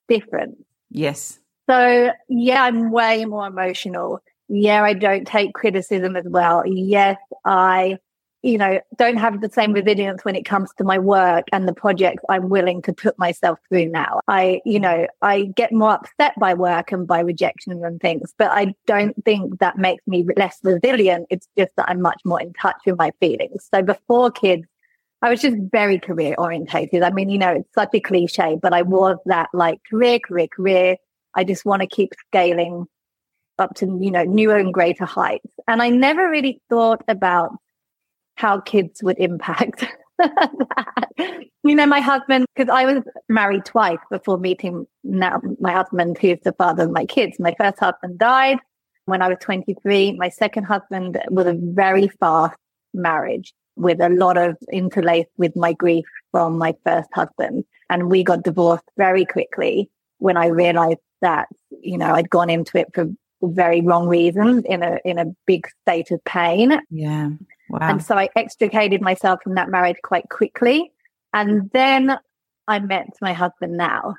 different. 0.09 0.59
Yes. 0.91 1.40
So, 1.71 2.11
yeah, 2.29 2.65
I'm 2.65 2.91
way 2.91 3.25
more 3.27 3.47
emotional. 3.47 4.21
Yeah, 4.49 4.83
I 4.83 4.93
don't 4.93 5.25
take 5.25 5.55
criticism 5.55 6.17
as 6.17 6.25
well. 6.27 6.65
Yes, 6.67 7.17
I, 7.45 7.99
you 8.43 8.59
know, 8.59 8.81
don't 8.97 9.19
have 9.19 9.41
the 9.41 9.49
same 9.49 9.73
resilience 9.73 10.25
when 10.25 10.35
it 10.35 10.45
comes 10.45 10.71
to 10.79 10.85
my 10.85 10.99
work 10.99 11.45
and 11.53 11.69
the 11.69 11.73
projects 11.73 12.25
I'm 12.29 12.49
willing 12.49 12.83
to 12.83 12.93
put 12.93 13.17
myself 13.21 13.61
through 13.69 13.87
now. 13.91 14.19
I, 14.27 14.61
you 14.65 14.81
know, 14.81 15.07
I 15.23 15.43
get 15.55 15.71
more 15.71 15.93
upset 15.93 16.33
by 16.41 16.55
work 16.55 16.91
and 16.91 17.07
by 17.07 17.21
rejection 17.21 17.85
and 17.85 18.01
things, 18.01 18.35
but 18.37 18.51
I 18.51 18.75
don't 18.87 19.15
think 19.25 19.61
that 19.61 19.79
makes 19.79 20.05
me 20.09 20.27
less 20.37 20.59
resilient. 20.65 21.29
It's 21.31 21.47
just 21.57 21.71
that 21.77 21.89
I'm 21.89 22.03
much 22.03 22.21
more 22.25 22.41
in 22.41 22.53
touch 22.55 22.79
with 22.85 22.99
my 22.99 23.13
feelings. 23.21 23.69
So 23.73 23.81
before 23.81 24.33
kids, 24.33 24.65
I 25.23 25.31
was 25.31 25.41
just 25.41 25.57
very 25.71 26.01
career 26.01 26.35
orientated. 26.37 27.05
I 27.05 27.11
mean, 27.11 27.29
you 27.29 27.39
know, 27.39 27.53
it's 27.53 27.75
such 27.77 27.91
a 27.95 28.01
cliche, 28.01 28.59
but 28.61 28.73
I 28.73 28.83
was 28.83 29.19
that 29.27 29.51
like 29.53 29.79
career, 29.89 30.19
career, 30.19 30.49
career 30.49 30.97
I 31.35 31.45
just 31.45 31.65
want 31.65 31.83
to 31.83 31.89
keep 31.89 32.13
scaling 32.29 32.87
up 33.59 33.75
to, 33.77 33.87
you 34.01 34.11
know, 34.11 34.25
newer 34.25 34.57
and 34.57 34.73
greater 34.73 35.05
heights. 35.05 35.53
And 35.69 35.83
I 35.83 35.91
never 35.91 36.29
really 36.29 36.61
thought 36.71 37.03
about 37.09 37.53
how 38.35 38.61
kids 38.61 39.03
would 39.03 39.19
impact 39.19 39.85
that. 40.19 41.45
You 41.63 41.75
know, 41.75 41.87
my 41.87 42.01
husband, 42.01 42.47
because 42.55 42.71
I 42.73 42.87
was 42.87 43.05
married 43.29 43.67
twice 43.67 43.99
before 44.11 44.39
meeting 44.39 44.87
now 45.05 45.41
my 45.61 45.73
husband, 45.73 46.17
who's 46.19 46.39
the 46.43 46.55
father 46.55 46.85
of 46.85 46.91
my 46.91 47.05
kids. 47.05 47.39
My 47.39 47.55
first 47.59 47.79
husband 47.79 48.19
died 48.19 48.59
when 49.05 49.21
I 49.21 49.29
was 49.29 49.39
23. 49.41 50.13
My 50.13 50.31
second 50.31 50.65
husband 50.65 51.21
was 51.29 51.47
a 51.47 51.59
very 51.61 52.09
fast 52.09 52.57
marriage 52.95 53.53
with 53.77 54.01
a 54.01 54.09
lot 54.09 54.37
of 54.37 54.57
interlaced 54.73 55.31
with 55.37 55.55
my 55.55 55.73
grief 55.75 56.05
from 56.33 56.57
my 56.59 56.75
first 56.85 57.09
husband. 57.13 57.65
And 57.91 58.11
we 58.11 58.25
got 58.25 58.43
divorced 58.43 58.85
very 58.97 59.25
quickly 59.25 59.91
when 60.19 60.37
I 60.37 60.47
realized 60.47 60.99
that, 61.21 61.49
you 61.71 61.99
know, 61.99 62.15
I'd 62.15 62.31
gone 62.31 62.51
into 62.51 62.79
it 62.79 62.89
for 62.95 63.09
very 63.43 63.81
wrong 63.81 64.07
reasons 64.07 64.65
in 64.67 64.83
a 64.83 64.99
in 65.05 65.19
a 65.19 65.27
big 65.47 65.67
state 65.83 66.11
of 66.11 66.23
pain. 66.25 66.81
Yeah. 66.91 67.31
Wow. 67.69 67.79
And 67.83 68.05
so 68.05 68.17
I 68.17 68.29
extricated 68.37 69.01
myself 69.01 69.41
from 69.43 69.55
that 69.55 69.71
marriage 69.71 69.97
quite 70.03 70.29
quickly. 70.29 70.93
And 71.33 71.71
then 71.73 72.19
I 72.67 72.79
met 72.81 73.09
my 73.21 73.33
husband 73.33 73.77
now. 73.77 74.17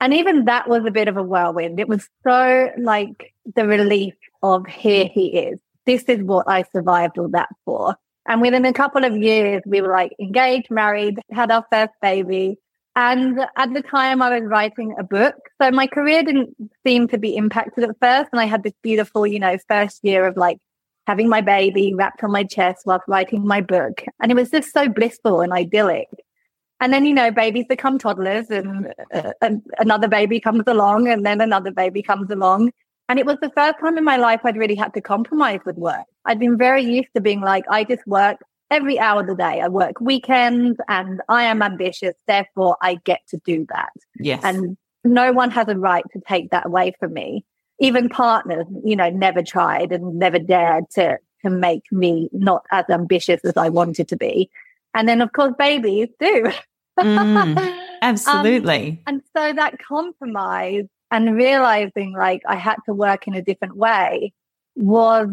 And 0.00 0.14
even 0.14 0.46
that 0.46 0.68
was 0.68 0.84
a 0.84 0.90
bit 0.90 1.08
of 1.08 1.16
a 1.16 1.22
whirlwind. 1.22 1.78
It 1.78 1.88
was 1.88 2.08
so 2.24 2.70
like 2.78 3.32
the 3.54 3.66
relief 3.66 4.14
of 4.42 4.66
here 4.66 5.08
he 5.12 5.26
is. 5.28 5.60
This 5.86 6.04
is 6.04 6.22
what 6.22 6.48
I 6.48 6.64
survived 6.72 7.18
all 7.18 7.28
that 7.28 7.48
for. 7.64 7.96
And 8.26 8.40
within 8.40 8.64
a 8.64 8.72
couple 8.72 9.04
of 9.04 9.16
years, 9.16 9.62
we 9.66 9.80
were 9.80 9.92
like 9.92 10.12
engaged, 10.20 10.70
married, 10.70 11.20
had 11.30 11.50
our 11.50 11.64
first 11.72 11.92
baby. 12.00 12.58
And 12.94 13.40
at 13.56 13.72
the 13.72 13.82
time 13.82 14.20
I 14.20 14.38
was 14.38 14.46
writing 14.48 14.94
a 14.98 15.02
book. 15.02 15.34
So 15.60 15.70
my 15.70 15.86
career 15.86 16.22
didn't 16.22 16.54
seem 16.86 17.08
to 17.08 17.18
be 17.18 17.36
impacted 17.36 17.84
at 17.84 17.96
first. 18.00 18.30
And 18.32 18.40
I 18.40 18.44
had 18.44 18.62
this 18.62 18.74
beautiful, 18.82 19.26
you 19.26 19.38
know, 19.38 19.56
first 19.66 20.00
year 20.02 20.26
of 20.26 20.36
like 20.36 20.58
having 21.06 21.28
my 21.28 21.40
baby 21.40 21.94
wrapped 21.94 22.22
on 22.22 22.30
my 22.30 22.44
chest 22.44 22.82
whilst 22.84 23.08
writing 23.08 23.46
my 23.46 23.60
book. 23.60 24.04
And 24.20 24.30
it 24.30 24.34
was 24.34 24.50
just 24.50 24.72
so 24.72 24.88
blissful 24.88 25.40
and 25.40 25.52
idyllic. 25.52 26.08
And 26.80 26.92
then, 26.92 27.06
you 27.06 27.14
know, 27.14 27.30
babies 27.30 27.66
become 27.68 27.98
toddlers 27.98 28.50
and, 28.50 28.92
uh, 29.14 29.32
and 29.40 29.62
another 29.78 30.08
baby 30.08 30.40
comes 30.40 30.64
along 30.66 31.08
and 31.08 31.24
then 31.24 31.40
another 31.40 31.70
baby 31.70 32.02
comes 32.02 32.30
along. 32.30 32.72
And 33.08 33.18
it 33.18 33.26
was 33.26 33.38
the 33.40 33.50
first 33.50 33.78
time 33.80 33.96
in 33.96 34.04
my 34.04 34.16
life 34.16 34.40
I'd 34.44 34.56
really 34.56 34.74
had 34.74 34.92
to 34.94 35.00
compromise 35.00 35.60
with 35.64 35.76
work. 35.76 36.04
I'd 36.24 36.38
been 36.38 36.58
very 36.58 36.82
used 36.82 37.08
to 37.14 37.20
being 37.20 37.40
like, 37.40 37.64
I 37.70 37.84
just 37.84 38.06
work 38.06 38.38
every 38.72 38.98
hour 38.98 39.20
of 39.20 39.26
the 39.26 39.34
day. 39.34 39.60
I 39.60 39.68
work 39.68 40.00
weekends 40.00 40.78
and 40.88 41.20
I 41.28 41.44
am 41.44 41.62
ambitious. 41.62 42.14
Therefore, 42.26 42.76
I 42.80 42.96
get 43.04 43.20
to 43.28 43.38
do 43.44 43.66
that. 43.68 43.92
Yes. 44.18 44.40
And 44.42 44.76
no 45.04 45.30
one 45.32 45.50
has 45.50 45.68
a 45.68 45.76
right 45.76 46.04
to 46.12 46.20
take 46.26 46.50
that 46.50 46.66
away 46.66 46.94
from 46.98 47.12
me. 47.12 47.44
Even 47.78 48.08
partners, 48.08 48.66
you 48.82 48.96
know, 48.96 49.10
never 49.10 49.42
tried 49.42 49.92
and 49.92 50.18
never 50.18 50.38
dared 50.38 50.84
to, 50.94 51.18
to 51.44 51.50
make 51.50 51.82
me 51.92 52.30
not 52.32 52.64
as 52.70 52.86
ambitious 52.88 53.44
as 53.44 53.56
I 53.56 53.68
wanted 53.68 54.08
to 54.08 54.16
be. 54.16 54.50
And 54.94 55.08
then, 55.08 55.20
of 55.20 55.32
course, 55.32 55.52
babies 55.58 56.08
do. 56.18 56.50
mm, 56.98 57.78
absolutely. 58.02 59.02
Um, 59.06 59.14
and 59.14 59.22
so 59.36 59.52
that 59.52 59.76
compromise 59.86 60.84
and 61.10 61.34
realizing 61.36 62.14
like 62.16 62.42
I 62.48 62.56
had 62.56 62.76
to 62.86 62.94
work 62.94 63.28
in 63.28 63.34
a 63.34 63.42
different 63.42 63.76
way 63.76 64.32
was 64.76 65.28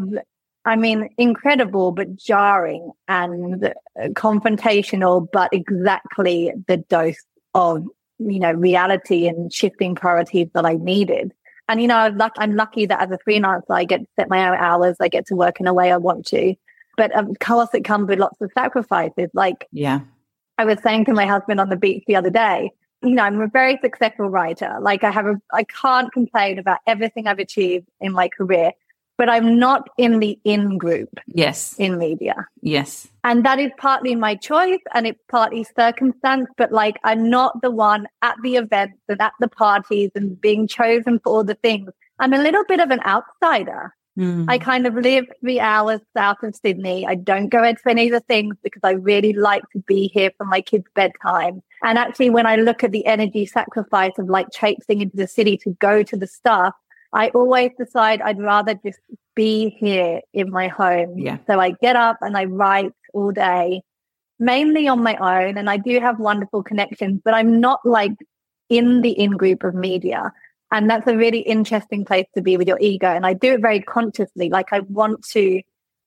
I 0.66 0.76
mean, 0.76 1.10
incredible, 1.18 1.92
but 1.92 2.16
jarring 2.16 2.92
and 3.08 3.64
uh, 3.64 4.08
confrontational, 4.10 5.28
but 5.32 5.50
exactly 5.54 6.52
the 6.68 6.78
dose 6.78 7.24
of, 7.54 7.86
you 8.20 8.40
know, 8.40 8.52
reality 8.52 9.28
and 9.28 9.52
shifting 9.52 9.96
priorities 9.96 10.50
that 10.54 10.66
I 10.66 10.74
needed. 10.74 11.34
And, 11.70 11.82
you 11.82 11.88
know, 11.88 11.98
I'm 11.98 12.18
lucky, 12.18 12.40
I'm 12.40 12.56
lucky 12.56 12.86
that 12.88 13.02
as 13.02 13.12
a 13.12 13.20
freelancer, 13.30 13.64
I 13.70 13.86
get 13.86 14.02
to 14.02 14.08
set 14.18 14.30
my 14.30 14.50
own 14.50 14.58
hours. 14.58 14.98
I 15.00 15.08
get 15.08 15.28
to 15.28 15.36
work 15.36 15.60
in 15.60 15.68
a 15.68 15.74
way 15.74 15.92
I 15.92 15.98
want 15.98 16.26
to. 16.28 16.56
But 16.98 17.16
of 17.16 17.28
course, 17.40 17.70
it 17.74 17.86
comes 17.86 18.10
with 18.10 18.20
lots 18.20 18.42
of 18.42 18.52
sacrifices. 18.54 19.30
Like, 19.34 19.68
yeah, 19.72 20.02
I 20.58 20.66
was 20.66 20.82
saying 20.84 21.06
to 21.06 21.14
my 21.14 21.26
husband 21.26 21.62
on 21.62 21.70
the 21.70 21.78
beach 21.78 22.04
the 22.06 22.18
other 22.18 22.30
day, 22.30 22.72
you 23.02 23.12
know, 23.12 23.24
I'm 23.24 23.40
a 23.40 23.48
very 23.48 23.80
successful 23.82 24.30
writer. 24.30 24.78
Like 24.82 25.06
I 25.06 25.12
have 25.12 25.26
a, 25.26 25.36
I 25.54 25.64
can't 25.64 26.12
complain 26.12 26.60
about 26.60 26.80
everything 26.86 27.28
I've 27.28 27.40
achieved 27.40 27.88
in 28.02 28.12
my 28.12 28.28
career 28.28 28.74
but 29.20 29.30
I'm 29.30 29.60
not 29.60 29.90
in 29.98 30.20
the 30.20 30.40
in 30.46 30.78
group. 30.78 31.10
Yes. 31.28 31.76
In 31.78 31.98
media. 31.98 32.48
Yes. 32.62 33.10
And 33.26 33.46
that 33.46 33.60
is 33.60 33.70
partly 33.78 34.16
my 34.16 34.36
choice 34.36 34.80
and 34.94 35.06
it's 35.06 35.20
partly 35.28 35.66
circumstance, 35.78 36.48
but 36.58 36.72
like 36.72 36.96
I'm 37.04 37.30
not 37.30 37.62
the 37.62 37.70
one 37.70 38.08
at 38.22 38.38
the 38.42 38.56
events 38.56 38.98
and 39.10 39.22
at 39.22 39.34
the 39.42 39.50
parties 39.50 40.10
and 40.16 40.40
being 40.40 40.68
chosen 40.68 41.20
for 41.20 41.34
all 41.34 41.44
the 41.44 41.56
things. 41.56 41.92
I'm 42.18 42.32
a 42.32 42.42
little 42.42 42.64
bit 42.64 42.80
of 42.80 42.92
an 42.92 43.02
outsider. 43.06 43.94
Mm. 44.18 44.46
I 44.48 44.58
kind 44.58 44.88
of 44.88 44.96
live 44.96 45.26
three 45.42 45.60
hours 45.60 46.00
south 46.16 46.42
of 46.42 46.56
Sydney. 46.56 47.06
I 47.06 47.16
don't 47.16 47.50
go 47.50 47.62
into 47.62 47.82
any 47.90 48.08
of 48.08 48.14
the 48.14 48.22
things 48.22 48.56
because 48.64 48.82
I 48.86 48.92
really 48.92 49.34
like 49.34 49.64
to 49.74 49.80
be 49.80 50.08
here 50.14 50.32
for 50.38 50.46
my 50.46 50.62
kids' 50.62 50.88
bedtime. 50.96 51.62
And 51.84 51.98
actually, 51.98 52.30
when 52.30 52.46
I 52.46 52.56
look 52.56 52.86
at 52.86 52.92
the 52.92 53.06
energy 53.06 53.46
sacrifice 53.46 54.18
of 54.18 54.30
like 54.30 54.48
traipsing 54.54 55.02
into 55.02 55.18
the 55.18 55.28
city 55.28 55.58
to 55.58 55.72
go 55.80 56.04
to 56.04 56.16
the 56.16 56.28
stuff, 56.28 56.74
I 57.14 57.30
always 57.30 57.72
decide 57.78 58.22
I'd 58.22 58.40
rather 58.40 58.76
just 58.76 59.00
be 59.36 59.76
here 59.80 60.22
in 60.34 60.52
my 60.52 60.68
home. 60.68 61.18
Yeah. 61.18 61.38
So 61.48 61.60
I 61.60 61.72
get 61.82 61.96
up 61.96 62.18
and 62.22 62.38
I 62.38 62.46
write 62.46 62.94
all 63.14 63.32
day, 63.32 63.82
mainly 64.38 64.88
on 64.88 65.02
my 65.02 65.16
own. 65.16 65.58
And 65.58 65.70
I 65.70 65.78
do 65.78 66.00
have 66.00 66.20
wonderful 66.20 66.64
connections, 66.64 67.22
but 67.24 67.34
I'm 67.34 67.60
not 67.60 67.80
like 67.84 68.14
in 68.70 69.02
the 69.02 69.12
in 69.12 69.32
group 69.32 69.64
of 69.64 69.74
media. 69.74 70.32
And 70.72 70.90
that's 70.90 71.08
a 71.08 71.18
really 71.18 71.40
interesting 71.40 72.06
place 72.06 72.28
to 72.36 72.42
be 72.42 72.58
with 72.58 72.68
your 72.68 72.80
ego. 72.80 73.08
And 73.08 73.26
I 73.26 73.34
do 73.34 73.54
it 73.54 73.62
very 73.62 73.82
consciously. 73.82 74.50
Like 74.50 74.72
I 74.72 74.82
want 74.82 75.26
to 75.30 75.62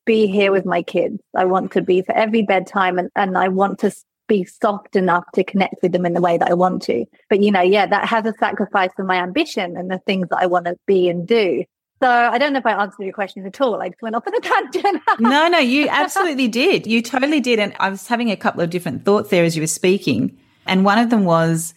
be 0.05 0.27
here 0.29 0.53
with 0.53 0.65
my 0.65 0.83
kids. 0.83 1.19
I 1.37 1.45
want 1.45 1.73
to 1.73 1.83
be 1.83 2.03
for 2.03 2.15
every 2.15 2.43
bedtime 2.43 2.99
and, 2.99 3.11
and 3.17 3.37
I 3.37 3.49
want 3.49 3.81
to 3.81 3.93
be 4.33 4.45
soft 4.45 4.97
enough 4.97 5.25
to 5.35 5.45
connect 5.45 5.83
with 5.83 5.93
them 5.93 6.07
in 6.07 6.15
the 6.15 6.21
way 6.21 6.39
that 6.39 6.51
I 6.51 6.55
want 6.55 6.83
to. 6.85 7.05
But, 7.29 7.43
you 7.43 7.51
know, 7.51 7.61
yeah, 7.61 7.85
that 7.87 8.09
has 8.09 8.25
a 8.25 8.33
sacrifice 8.39 8.91
for 8.97 9.05
my 9.05 9.17
ambition 9.17 9.77
and 9.77 9.91
the 9.91 9.99
things 9.99 10.29
that 10.31 10.39
I 10.39 10.47
want 10.47 10.65
to 10.65 10.77
be 10.87 11.11
and 11.11 11.29
do. 11.29 11.65
So 12.03 12.09
I 12.09 12.39
don't 12.39 12.55
know 12.55 12.59
if 12.59 12.67
I 12.67 12.73
answered 12.73 13.05
your 13.05 13.13
question 13.13 13.47
at 13.47 13.61
all. 13.61 13.81
I 13.81 13.91
just 13.91 14.01
went 14.01 14.17
off 14.17 14.27
on 14.27 14.35
a 14.35 14.41
tangent. 14.41 15.03
no, 15.21 15.49
no, 15.49 15.59
you 15.59 15.87
absolutely 15.89 16.49
did. 16.49 16.87
You 16.87 17.03
totally 17.03 17.41
did. 17.41 17.59
And 17.59 17.75
I 17.79 17.91
was 17.91 18.09
having 18.09 18.31
a 18.31 18.37
couple 18.37 18.63
of 18.63 18.71
different 18.71 19.05
thoughts 19.05 19.29
there 19.29 19.45
as 19.45 19.55
you 19.55 19.63
were 19.63 19.67
speaking. 19.67 20.37
And 20.67 20.83
one 20.83 20.99
of 20.99 21.11
them 21.11 21.25
was 21.25 21.75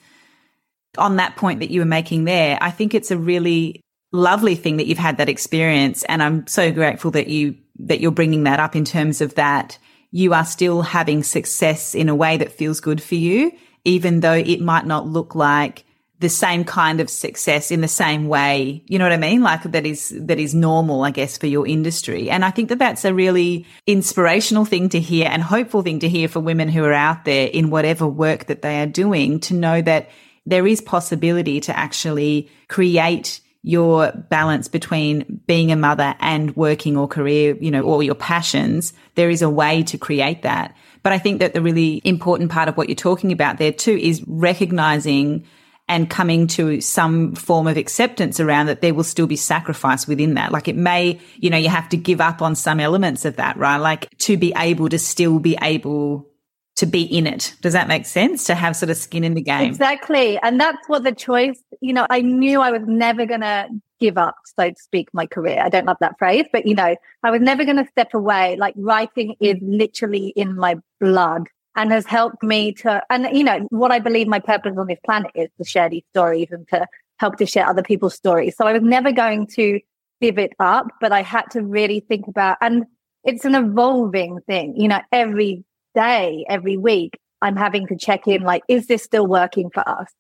on 0.97 1.17
that 1.17 1.35
point 1.35 1.59
that 1.59 1.71
you 1.71 1.81
were 1.81 1.85
making 1.85 2.24
there. 2.24 2.57
I 2.62 2.71
think 2.71 2.93
it's 2.93 3.12
a 3.12 3.17
really 3.17 3.81
lovely 4.13 4.55
thing 4.55 4.77
that 4.77 4.88
you've 4.88 4.97
had 4.97 5.17
that 5.17 5.27
experience. 5.27 6.05
And 6.05 6.24
I'm 6.24 6.47
so 6.47 6.71
grateful 6.71 7.12
that 7.12 7.27
you, 7.27 7.57
that 7.79 8.00
you're 8.00 8.12
bringing 8.12 8.45
that 8.45 8.62
up 8.62 8.77
in 8.77 8.85
terms 8.85 9.19
of 9.19 9.35
that 9.35 9.77
you 10.12 10.33
are 10.33 10.45
still 10.45 10.81
having 10.81 11.24
success 11.24 11.95
in 11.95 12.09
a 12.09 12.15
way 12.15 12.38
that 12.38 12.51
feels 12.51 12.79
good 12.79 13.01
for 13.01 13.15
you, 13.15 13.51
even 13.83 14.21
though 14.21 14.33
it 14.33 14.62
might 14.62 14.85
not 14.85 15.07
look 15.07 15.35
like 15.35 15.85
the 16.19 16.29
same 16.29 16.63
kind 16.63 17.01
of 17.01 17.09
success 17.09 17.71
in 17.71 17.81
the 17.81 17.88
same 17.88 18.27
way. 18.27 18.81
You 18.88 18.97
know 18.97 19.05
what 19.05 19.12
I 19.12 19.17
mean? 19.17 19.41
Like 19.41 19.63
that 19.63 19.85
is, 19.85 20.13
that 20.17 20.39
is 20.39 20.55
normal, 20.55 21.03
I 21.03 21.12
guess, 21.12 21.38
for 21.38 21.47
your 21.47 21.67
industry. 21.67 22.29
And 22.29 22.45
I 22.45 22.51
think 22.51 22.69
that 22.69 22.79
that's 22.79 23.03
a 23.03 23.13
really 23.13 23.65
inspirational 23.85 24.63
thing 24.63 24.89
to 24.89 25.00
hear 25.00 25.27
and 25.29 25.43
hopeful 25.43 25.81
thing 25.81 26.00
to 26.00 26.09
hear 26.09 26.27
for 26.27 26.39
women 26.39 26.69
who 26.69 26.83
are 26.85 26.93
out 26.93 27.25
there 27.25 27.47
in 27.47 27.69
whatever 27.69 28.07
work 28.07 28.45
that 28.45 28.62
they 28.62 28.81
are 28.81 28.88
doing 28.88 29.39
to 29.41 29.53
know 29.53 29.81
that 29.81 30.09
there 30.45 30.65
is 30.65 30.79
possibility 30.79 31.59
to 31.59 31.77
actually 31.77 32.50
create 32.69 33.41
your 33.65 34.12
balance 34.29 34.67
between 34.67 35.41
being 35.48 35.72
a 35.72 35.75
mother 35.75 36.13
and 36.19 36.55
working 36.55 36.95
or 36.95 37.07
career, 37.07 37.57
you 37.60 37.72
know, 37.72 37.81
or 37.81 38.03
your 38.03 38.13
passions. 38.13 38.93
There 39.15 39.31
is 39.31 39.41
a 39.41 39.50
way 39.50 39.81
to 39.84 39.98
create 39.98 40.43
that. 40.43 40.75
But 41.01 41.13
I 41.13 41.17
think 41.17 41.39
that 41.39 41.55
the 41.55 41.63
really 41.63 42.00
important 42.03 42.51
part 42.51 42.69
of 42.69 42.77
what 42.77 42.89
you're 42.89 42.95
talking 42.95 43.31
about 43.31 43.57
there 43.57 43.72
too 43.72 43.98
is 43.98 44.24
recognizing 44.27 45.48
and 45.88 46.12
coming 46.12 46.45
to 46.45 46.79
some 46.79 47.34
form 47.34 47.65
of 47.65 47.75
acceptance 47.75 48.39
around 48.39 48.67
that 48.67 48.81
there 48.81 48.93
will 48.93 49.03
still 49.03 49.25
be 49.25 49.36
sacrifice 49.36 50.07
within 50.07 50.36
that. 50.36 50.51
Like 50.51 50.67
it 50.67 50.75
may, 50.75 51.19
you 51.38 51.50
know, 51.50 51.57
you 51.57 51.69
have 51.69 51.89
to 51.89 51.98
give 51.98 52.22
up 52.22 52.43
on 52.43 52.53
some 52.53 52.79
elements 52.79 53.25
of 53.25 53.38
that, 53.38 53.57
right? 53.57 53.77
Like 53.77 54.15
to 54.19 54.38
be 54.38 54.53
able 54.55 54.89
to 54.89 55.00
still 55.00 55.39
be 55.39 55.57
able 55.60 56.27
to 56.75 56.86
be 56.86 57.03
in 57.03 57.25
it. 57.25 57.53
Does 57.62 57.74
that 57.74 57.88
make 57.88 58.05
sense? 58.05 58.44
To 58.46 58.55
have 58.55 58.75
sort 58.75 58.89
of 58.89 58.98
skin 58.98 59.24
in 59.24 59.34
the 59.34 59.41
game. 59.41 59.70
Exactly. 59.70 60.38
And 60.39 60.60
that's 60.60 60.88
what 60.88 61.03
the 61.03 61.13
choice, 61.13 61.58
you 61.79 61.94
know, 61.94 62.05
I 62.10 62.22
knew 62.22 62.62
I 62.62 62.72
was 62.72 62.82
never 62.86 63.25
going 63.25 63.41
to 63.41 63.70
give 64.00 64.17
up, 64.17 64.36
so 64.58 64.70
to 64.70 64.75
speak, 64.77 65.08
my 65.13 65.25
career. 65.25 65.62
I 65.63 65.70
don't 65.70 65.86
love 65.86 65.98
that 66.01 66.17
phrase, 66.20 66.46
but 66.51 66.65
you 66.65 66.75
know, 66.75 66.98
I 67.24 67.32
was 67.32 67.39
never 67.39 67.63
going 67.63 67.77
to 67.77 67.88
step 67.89 68.13
away. 68.13 68.58
Like 68.58 68.74
writing 68.77 69.36
is 69.39 69.55
literally 69.62 70.34
in 70.36 70.58
my 70.58 70.75
blood 71.00 71.44
and 71.77 71.91
has 71.91 72.05
helped 72.05 72.44
me 72.44 72.74
to, 72.74 73.01
and 73.10 73.27
you 73.36 73.44
know, 73.44 73.65
what 73.70 73.91
I 73.91 74.00
believe 74.00 74.27
my 74.27 74.39
purpose 74.39 74.75
on 74.77 74.88
this 74.88 75.00
planet 75.05 75.32
is 75.34 75.50
to 75.58 75.63
share 75.63 75.89
these 75.89 76.03
stories 76.12 76.48
and 76.51 76.67
to 76.70 76.86
help 77.20 77.38
to 77.38 77.46
share 77.46 77.67
other 77.67 77.84
people's 77.84 78.15
stories. 78.15 78.55
So 78.58 78.67
I 78.67 78.74
was 78.74 78.82
never 78.82 79.13
going 79.13 79.48
to 79.55 79.79
give 80.22 80.38
it 80.38 80.51
up, 80.60 80.88
but 81.00 81.13
I 81.13 81.22
had 81.22 81.44
to 81.51 81.62
really 81.62 82.01
think 82.01 82.27
about, 82.27 82.58
and 82.60 82.86
it's 83.24 83.46
an 83.46 83.55
evolving 83.55 84.39
thing, 84.41 84.75
you 84.75 84.89
know, 84.89 85.00
every 85.12 85.63
day, 85.95 86.45
every 86.49 86.77
week, 86.77 87.17
I'm 87.41 87.55
having 87.55 87.87
to 87.87 87.97
check 87.97 88.27
in, 88.27 88.43
like, 88.43 88.63
is 88.67 88.87
this 88.87 89.03
still 89.03 89.27
working 89.27 89.69
for 89.69 89.87
us? 89.87 90.11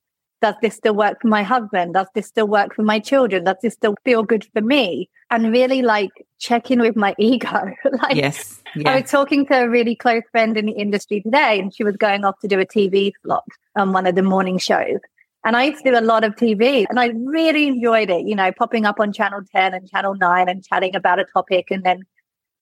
Does 0.41 0.55
this 0.61 0.75
still 0.75 0.95
work 0.95 1.21
for 1.21 1.27
my 1.27 1.43
husband? 1.43 1.93
Does 1.93 2.07
this 2.13 2.27
still 2.27 2.47
work 2.47 2.75
for 2.75 2.83
my 2.83 2.99
children? 2.99 3.45
Does 3.45 3.57
this 3.61 3.73
still 3.73 3.95
feel 4.03 4.23
good 4.23 4.45
for 4.53 4.61
me? 4.61 5.09
And 5.31 5.51
really 5.51 5.81
like 5.81 6.11
check 6.39 6.69
in 6.69 6.81
with 6.81 6.95
my 6.95 7.15
ego. 7.19 7.71
like, 8.01 8.15
yes. 8.15 8.61
Yeah. 8.75 8.91
I 8.91 9.01
was 9.01 9.09
talking 9.09 9.45
to 9.47 9.63
a 9.63 9.69
really 9.69 9.95
close 9.95 10.23
friend 10.31 10.57
in 10.57 10.65
the 10.67 10.73
industry 10.73 11.21
today, 11.21 11.59
and 11.59 11.73
she 11.73 11.83
was 11.83 11.95
going 11.97 12.25
off 12.25 12.39
to 12.41 12.47
do 12.47 12.59
a 12.59 12.65
TV 12.65 13.11
slot 13.23 13.47
on 13.75 13.91
one 13.91 14.05
of 14.05 14.15
the 14.15 14.23
morning 14.23 14.57
shows. 14.57 14.99
And 15.45 15.55
I 15.55 15.65
used 15.65 15.83
to 15.83 15.91
do 15.91 15.97
a 15.97 16.01
lot 16.01 16.23
of 16.23 16.35
TV 16.35 16.87
and 16.89 16.99
I 16.99 17.09
really 17.09 17.67
enjoyed 17.67 18.09
it, 18.09 18.25
you 18.25 18.35
know, 18.35 18.51
popping 18.51 18.85
up 18.85 18.99
on 18.99 19.13
Channel 19.13 19.41
10 19.55 19.75
and 19.75 19.87
Channel 19.87 20.15
9 20.15 20.49
and 20.49 20.65
chatting 20.65 20.95
about 20.95 21.19
a 21.19 21.25
topic. 21.25 21.67
And 21.69 21.83
then 21.83 22.01